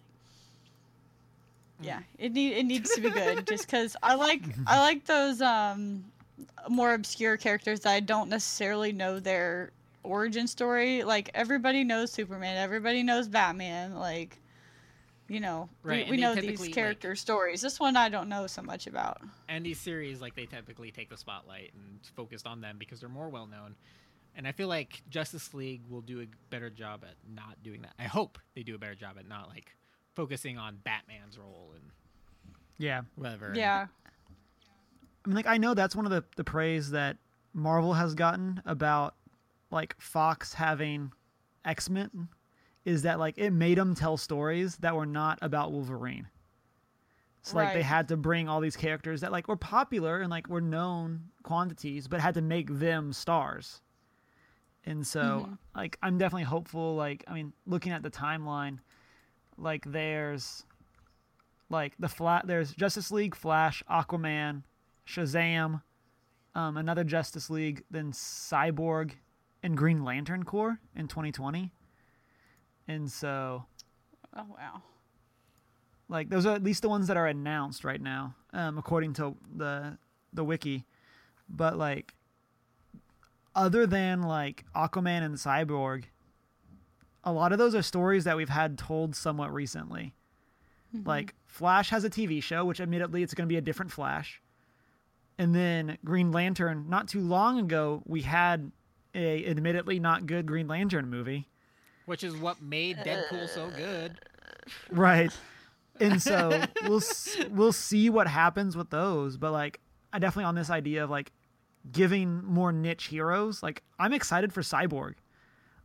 [1.82, 5.42] Yeah, it need it needs to be good just because I like I like those
[5.42, 6.06] um
[6.70, 9.72] more obscure characters that I don't necessarily know their
[10.04, 11.04] origin story.
[11.04, 13.96] Like everybody knows Superman, everybody knows Batman.
[13.96, 14.40] Like,
[15.28, 17.62] you know, Right, we, we know these like- character stories.
[17.62, 19.22] This one I don't know so much about.
[19.50, 23.10] and these series like they typically take the spotlight and focused on them because they're
[23.10, 23.76] more well known.
[24.36, 27.94] And I feel like Justice League will do a better job at not doing that.
[28.00, 29.76] I hope they do a better job at not like
[30.16, 31.84] focusing on Batman's role and
[32.78, 33.54] Yeah, whatever.
[33.56, 33.88] Yeah,
[35.26, 37.18] I mean, like I know that's one of the the praise that
[37.54, 39.16] Marvel has gotten about
[39.72, 41.12] like Fox having
[41.66, 42.28] X Men
[42.86, 46.28] is that like it made them tell stories that were not about Wolverine.
[47.44, 50.48] So like they had to bring all these characters that like were popular and like
[50.48, 53.82] were known quantities, but had to make them stars.
[54.86, 55.58] And so Mhm.
[55.76, 56.96] like I'm definitely hopeful.
[56.96, 58.80] Like I mean, looking at the timeline,
[59.58, 60.66] like there's
[61.70, 64.64] like the flat there's Justice League, Flash, Aquaman,
[65.08, 65.82] Shazam,
[66.56, 69.12] um, another Justice League, then Cyborg,
[69.64, 71.72] and Green Lantern Corps in 2020.
[72.88, 73.66] And so,
[74.36, 74.82] Oh wow.
[76.10, 79.36] like, those are at least the ones that are announced right now, um, according to
[79.56, 79.98] the
[80.34, 80.86] the wiki.
[81.50, 82.14] But like,
[83.56, 86.06] other than like Aquaman and Cyborg,
[87.24, 90.14] a lot of those are stories that we've had told somewhat recently.
[90.96, 91.08] Mm-hmm.
[91.08, 94.42] Like Flash has a TV show, which admittedly it's going to be a different Flash.
[95.38, 98.72] And then Green Lantern, not too long ago, we had
[99.16, 101.48] a admittedly not good Green Lantern movie.
[102.06, 104.20] Which is what made Deadpool so good.
[104.90, 105.30] Right.
[106.00, 107.02] And so we'll
[107.50, 109.82] we'll see what happens with those, but like
[110.14, 111.34] I definitely on this idea of like
[111.92, 113.62] giving more niche heroes.
[113.62, 115.16] Like I'm excited for Cyborg.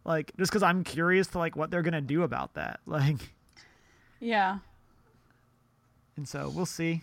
[0.09, 2.80] Like just cuz I'm curious to like what they're going to do about that.
[2.86, 3.35] Like
[4.20, 4.59] Yeah.
[6.16, 7.02] and so we'll see.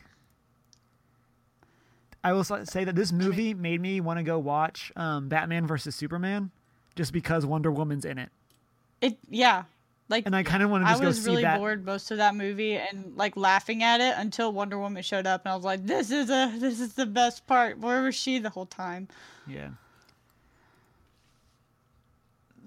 [2.24, 5.96] I will say that this movie made me want to go watch um, Batman versus
[5.96, 6.50] Superman
[6.96, 8.30] just because Wonder Woman's in it.
[9.02, 9.64] It yeah.
[10.10, 11.60] Like And I kind of want to I just go was really that.
[11.60, 15.46] bored most of that movie and like laughing at it until Wonder Woman showed up
[15.46, 17.78] and I was like, This is a this is the best part.
[17.80, 19.08] Where was she the whole time?
[19.48, 19.70] Yeah.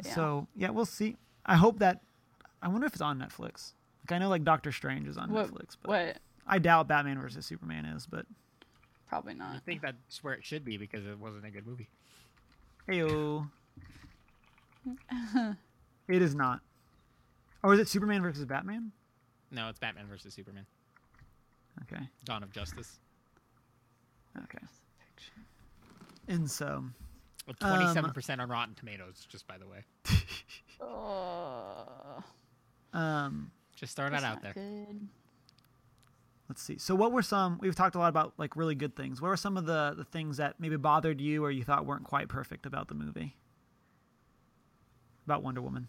[0.04, 0.14] Yeah.
[0.14, 1.16] So yeah, we'll see.
[1.46, 2.00] I hope that.
[2.62, 3.72] I wonder if it's on Netflix.
[4.02, 7.20] Like I know, like Doctor Strange is on What Netflix, but what I doubt Batman
[7.20, 8.06] versus Superman is.
[8.06, 8.26] But
[9.08, 9.54] probably not.
[9.54, 11.88] I think that's where it should be because it wasn't a good movie.
[12.88, 13.48] heyo,
[16.08, 16.60] it is not.
[17.62, 18.92] Or is it Superman versus Batman?
[19.50, 20.66] No, it's Batman versus Superman.
[21.82, 22.98] Okay, Dawn of Justice.
[24.44, 24.64] okay.
[26.28, 26.84] And so,
[27.48, 29.84] With Um, twenty-seven percent on Rotten Tomatoes, just by the way.
[32.92, 34.52] Um, Just throwing that out there.
[34.54, 35.08] good.
[36.48, 36.78] let's see.
[36.78, 37.58] So, what were some?
[37.60, 39.20] We've talked a lot about like really good things.
[39.20, 42.04] What were some of the the things that maybe bothered you or you thought weren't
[42.04, 43.34] quite perfect about the movie?
[45.26, 45.88] About Wonder Woman.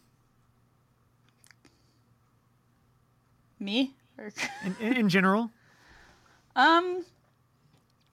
[3.59, 3.93] Me?
[4.65, 5.49] In, in, in general,
[6.55, 7.05] um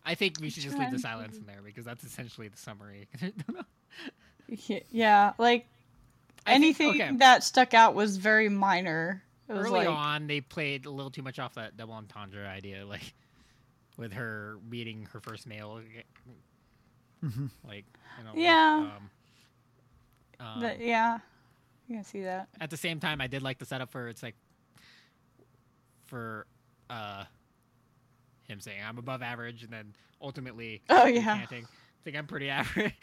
[0.07, 3.09] I think we should just leave the silence in there because that's essentially the summary.
[4.91, 5.67] yeah, like
[6.47, 7.17] I think- anything okay.
[7.17, 9.23] that stuck out was very minor.
[9.49, 12.47] It was Early like on, they played a little too much off that double entendre
[12.49, 13.13] idea, like
[13.97, 15.81] with her meeting her first male
[17.25, 17.51] Mhm.
[17.67, 17.85] Like,
[18.19, 18.91] you know, Yeah.
[20.39, 21.19] Um, um, But yeah,
[21.89, 22.49] you can see that.
[22.61, 24.35] at the same time, I did like the setup for it's like
[26.07, 26.47] for
[26.91, 27.25] uh
[28.49, 31.33] him saying I'm above average, and then ultimately, Oh, yeah.
[31.33, 32.95] recanting, I think I'm pretty average,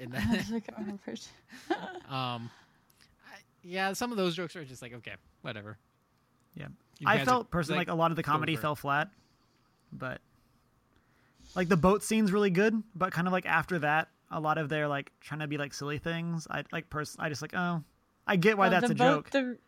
[0.00, 1.28] and I then was like, oh, first-
[2.10, 2.50] um,
[3.26, 5.78] I, yeah, some of those jokes are just like okay, whatever.
[6.54, 6.68] Yeah.
[6.98, 9.08] You I felt are- personally like, a lot of the comedy for fell flat,
[9.92, 10.20] but
[11.56, 14.68] like the boat scene's really good, but kind of like after that, a lot of
[14.68, 16.46] their like trying to be like silly things.
[16.50, 17.20] I like person.
[17.20, 17.82] I just like oh,
[18.26, 19.30] I get why Well, that's a boat, joke.
[19.30, 19.58] The,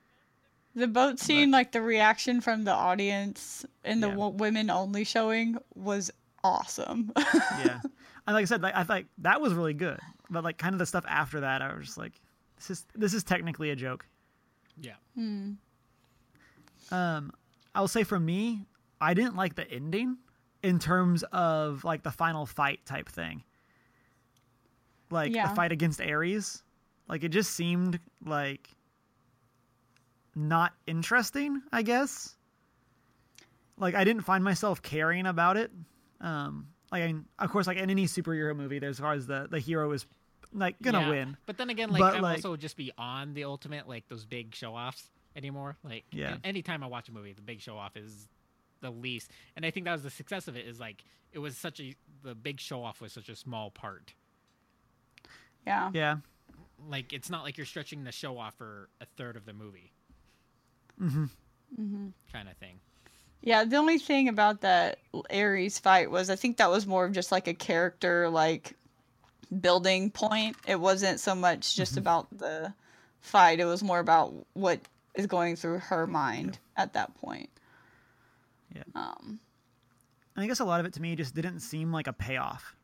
[0.74, 4.14] the boat scene, like the reaction from the audience in the Yeah.
[4.16, 6.10] wo- women only showing was
[6.42, 7.12] awesome.
[7.16, 7.80] yeah,
[8.26, 9.98] and like I said, like I thought that was really good,
[10.30, 12.12] but like kind of the stuff after that, I was just like,
[12.56, 14.06] this is this is technically a joke.
[14.80, 15.52] yeah, Hmm.
[16.90, 17.32] Um,
[17.74, 18.66] I'll say for me,
[19.00, 20.18] I didn't like the ending
[20.62, 23.42] in terms of like the final fight type thing.
[25.10, 25.48] Like Yeah.
[25.48, 26.62] the fight against Ares,
[27.08, 28.68] like it just seemed like
[30.34, 31.62] not interesting.
[31.72, 32.34] I guess.
[33.78, 35.70] Like I didn't find myself caring about it.
[36.20, 39.26] Um, like I mean, of course, like in any superhero movie, there's as far as
[39.26, 40.06] the the hero is
[40.52, 41.08] like gonna Yeah.
[41.10, 41.36] win.
[41.46, 44.54] But then again, like But, I'm like- also just beyond the ultimate like those big
[44.54, 45.76] show offs anymore.
[45.82, 46.36] Like Yeah.
[46.44, 48.28] anytime I watch a movie, the big show off is
[48.80, 49.30] the least.
[49.56, 51.02] And I think that was the success of it is like
[51.32, 54.14] it was such a the big show off was such a small part.
[55.66, 55.90] yeah.
[55.92, 56.16] Yeah.
[56.88, 59.90] Like it's not like you're stretching the show off for a third of the movie.
[61.00, 61.24] Mm-hmm.
[61.76, 62.80] hmm Kind of thing.
[63.42, 64.98] Yeah, the only thing about that
[65.30, 68.74] Ares fight was I think that was more of just like a character like
[69.60, 70.56] building point.
[70.66, 72.72] It wasn't so much just about the
[73.20, 73.60] fight.
[73.60, 74.80] It was more about what
[75.14, 77.50] is going through her mind at that point.
[78.74, 78.82] Yeah.
[78.94, 79.40] Um
[80.36, 82.74] I guess a lot of it to me just didn't seem like a payoff.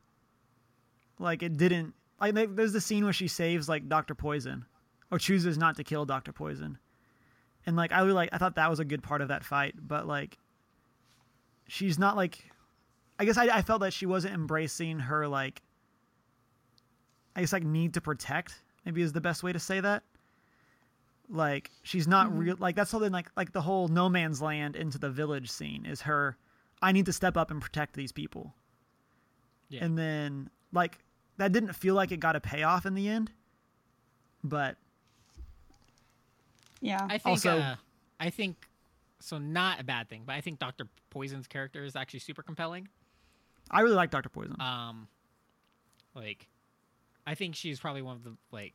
[1.19, 1.93] Like it didn't.
[2.19, 4.65] Like there's the scene where she saves like Doctor Poison,
[5.09, 6.77] or chooses not to kill Doctor Poison,
[7.65, 9.75] and like I like I thought that was a good part of that fight.
[9.77, 10.37] But like,
[11.67, 12.43] she's not like.
[13.19, 15.61] I guess I, I felt that she wasn't embracing her like.
[17.35, 20.03] I guess like need to protect maybe is the best way to say that.
[21.29, 22.39] Like she's not mm-hmm.
[22.39, 22.55] real.
[22.59, 26.01] Like that's something like like the whole no man's land into the village scene is
[26.01, 26.37] her
[26.81, 28.53] I need to step up and protect these people.
[29.69, 29.85] Yeah.
[29.85, 30.99] And then like
[31.37, 33.31] that didn't feel like it got a payoff in the end.
[34.43, 34.75] But
[36.81, 37.05] yeah.
[37.09, 37.75] I think Also- uh,
[38.19, 38.67] I think
[39.19, 40.87] so not a bad thing, but I think Dr.
[41.11, 42.87] Poison's character is actually super compelling.
[43.69, 44.29] I really like Dr.
[44.29, 44.59] Poison.
[44.59, 45.07] um
[46.13, 46.47] like
[47.25, 48.73] i think she's probably one of the like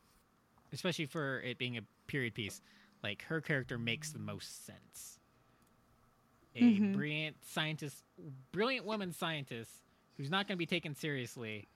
[0.73, 2.61] especially for it being a period piece
[3.03, 5.19] like her character makes the most sense
[6.55, 6.93] a Mhm.
[6.93, 8.03] brilliant scientist
[8.51, 9.69] brilliant woman scientist
[10.15, 11.67] who's not going to be taken seriously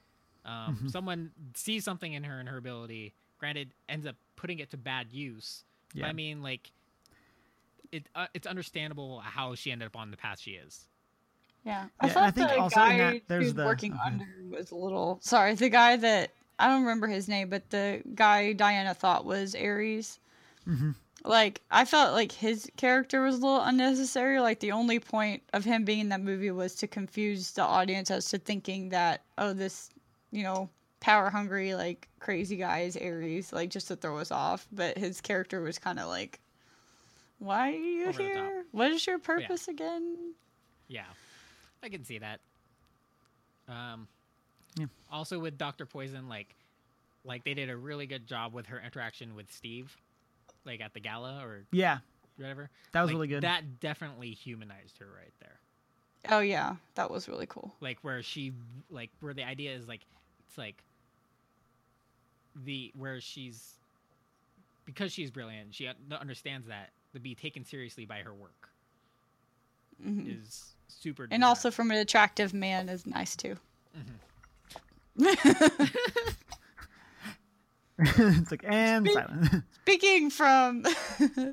[0.46, 0.90] um, Mhm.
[0.92, 5.12] someone sees something in her and her ability granted ends up putting it to bad
[5.14, 6.08] use but Yeah.
[6.08, 6.72] i mean like
[7.92, 10.88] it, uh, it's understandable how she ended up on the path she is
[11.66, 13.54] Yeah, Yeah, I and thought I think the also in guy that she there's was
[13.56, 14.02] the- working okay.
[14.06, 15.20] under was a little.
[15.22, 19.56] Sorry, the guy that I don't remember his name, but the guy Diana thought was
[19.56, 20.20] Ares.
[20.66, 20.92] hmm
[21.26, 24.40] Like I felt like his character was a little unnecessary.
[24.40, 28.10] Like the only point of him being in that movie was to confuse the audience
[28.10, 29.90] as to thinking that oh this,
[30.32, 30.70] you know,
[31.02, 34.66] power hungry like crazy guy is Ares, like just to throw us off.
[34.72, 36.40] But his character was kind of like,
[37.40, 38.64] why are you Over here?
[38.72, 40.34] What is your purpose again?
[40.88, 41.04] Yeah,
[41.84, 42.40] I can see that.
[43.68, 44.08] Um,
[44.78, 44.86] Yeah.
[45.12, 46.56] also with Doctor Poison, like,
[47.24, 49.96] like they did a really good job with her interaction with Steve,
[50.66, 52.00] like at the gala or Yeah,
[52.38, 52.70] whatever.
[52.92, 53.44] that was Like, really good.
[53.44, 55.60] That definitely humanized her right there.
[56.30, 57.74] Oh yeah, that was really cool.
[57.80, 58.52] Like where she,
[58.92, 60.02] like where the idea is like,
[60.48, 60.84] it's like
[62.56, 63.76] the where she's
[64.86, 68.70] because she's brilliant, she understands that to be taken seriously by her work
[70.02, 71.28] hmm is super.
[71.30, 71.76] And also desirable.
[71.76, 73.58] from an attractive man is nice too.
[78.00, 79.64] it's like and Speak- silent.
[79.82, 80.84] Speaking from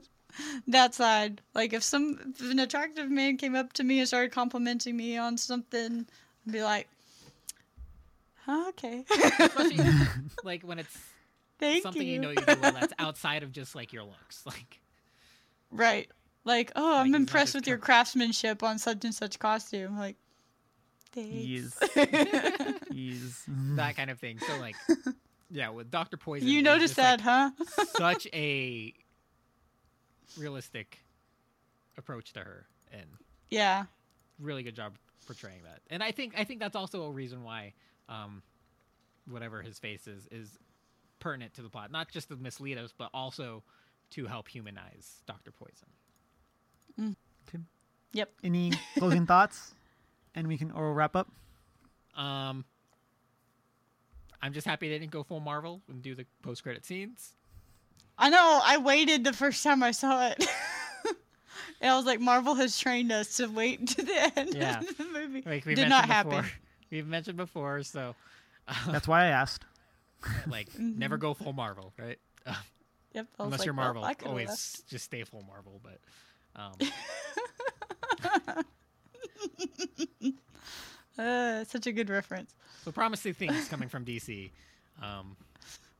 [0.69, 4.33] that side, like if some if an attractive man came up to me and started
[4.33, 6.07] complimenting me on something,
[6.47, 6.89] I'd be like,
[8.49, 9.05] "Huh, okay,
[9.39, 9.79] Especially,
[10.45, 10.97] like when it's
[11.59, 12.15] thank something you.
[12.15, 12.19] you.
[12.19, 14.45] know you do well that's outside of just like your looks.
[14.47, 14.81] Like
[15.71, 16.11] right.
[16.45, 19.99] Like, oh, Like, I'm he's impressed with your com- craftsmanship on such and such costume.
[19.99, 20.17] Like,
[21.13, 21.31] thanks.
[21.35, 21.79] Yes.
[22.91, 23.45] Yes.
[23.77, 24.39] that kind of thing.
[24.39, 24.77] So like
[25.51, 27.51] yeah, with Doctor Poison you noticed just, that, huh?
[27.97, 28.95] such a
[30.39, 30.99] realistic
[31.97, 33.05] approach to her and
[33.51, 33.85] yeah.
[34.39, 34.95] really good job
[35.27, 35.81] portraying that.
[35.91, 37.75] And I think I think that's also a reason why
[38.09, 38.43] um
[39.29, 40.59] whatever his face is is
[41.21, 43.63] pertinent to the plot, not just to mislead us, but also
[44.11, 45.89] to help humanize Doctor Poison.
[48.13, 48.31] Yep.
[48.43, 49.75] Any closing thoughts?
[50.35, 51.29] And we can or we'll wrap up.
[52.17, 52.65] Um,
[54.41, 57.35] I'm just happy they didn't go full Marvel and do the post credit scenes.
[58.17, 58.61] I know.
[58.65, 60.43] I waited the first time I saw it.
[61.81, 64.81] and I was like, Marvel has trained us to wait to the end Yeah.
[64.81, 65.43] of the movie.
[65.47, 66.15] Like Did mentioned not before.
[66.15, 66.45] happen.
[66.91, 68.15] We've mentioned before, so
[68.87, 69.65] That's why I asked.
[70.49, 72.19] like never go full Marvel, right?
[72.47, 72.55] Uh,
[73.15, 73.27] Yep.
[73.41, 74.87] I unless like, you're well, Marvel, I could've always left.
[74.89, 75.81] just stay full Marvel.
[75.83, 75.99] But
[76.55, 76.75] um,
[81.19, 82.55] Uh, such a good reference.
[82.85, 84.51] so promising things coming from DC.
[85.03, 85.37] Um,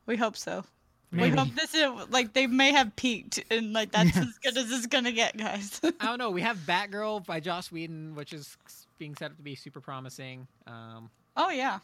[0.07, 0.65] We hope so.
[1.11, 1.31] Maybe.
[1.31, 4.71] We hope this is like they may have peaked and like that's as good as
[4.71, 5.81] it's gonna get, guys.
[5.83, 6.31] I don't know.
[6.31, 8.57] We have Batgirl by Joss Whedon, which is
[8.99, 10.47] being set up to be super promising.
[10.67, 11.79] Um, oh yeah.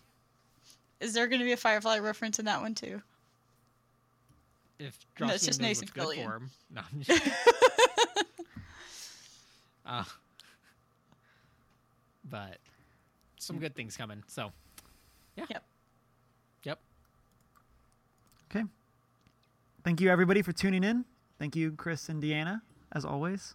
[1.00, 3.00] Is there gonna be a Firefly reference in that one too?
[4.78, 6.24] if No, it's just Whedon knows Nathan what's good Fillion.
[6.26, 6.50] for him.
[6.70, 7.28] No, I'm just-
[9.86, 10.04] uh,
[12.28, 12.58] but
[13.38, 14.22] some good things coming.
[14.26, 14.52] So,
[15.36, 15.44] yeah.
[15.50, 15.64] Yep.
[16.64, 16.78] Yep.
[18.50, 18.64] Okay.
[19.84, 21.04] Thank you everybody for tuning in.
[21.38, 22.62] Thank you, Chris and Deanna,
[22.92, 23.54] as always.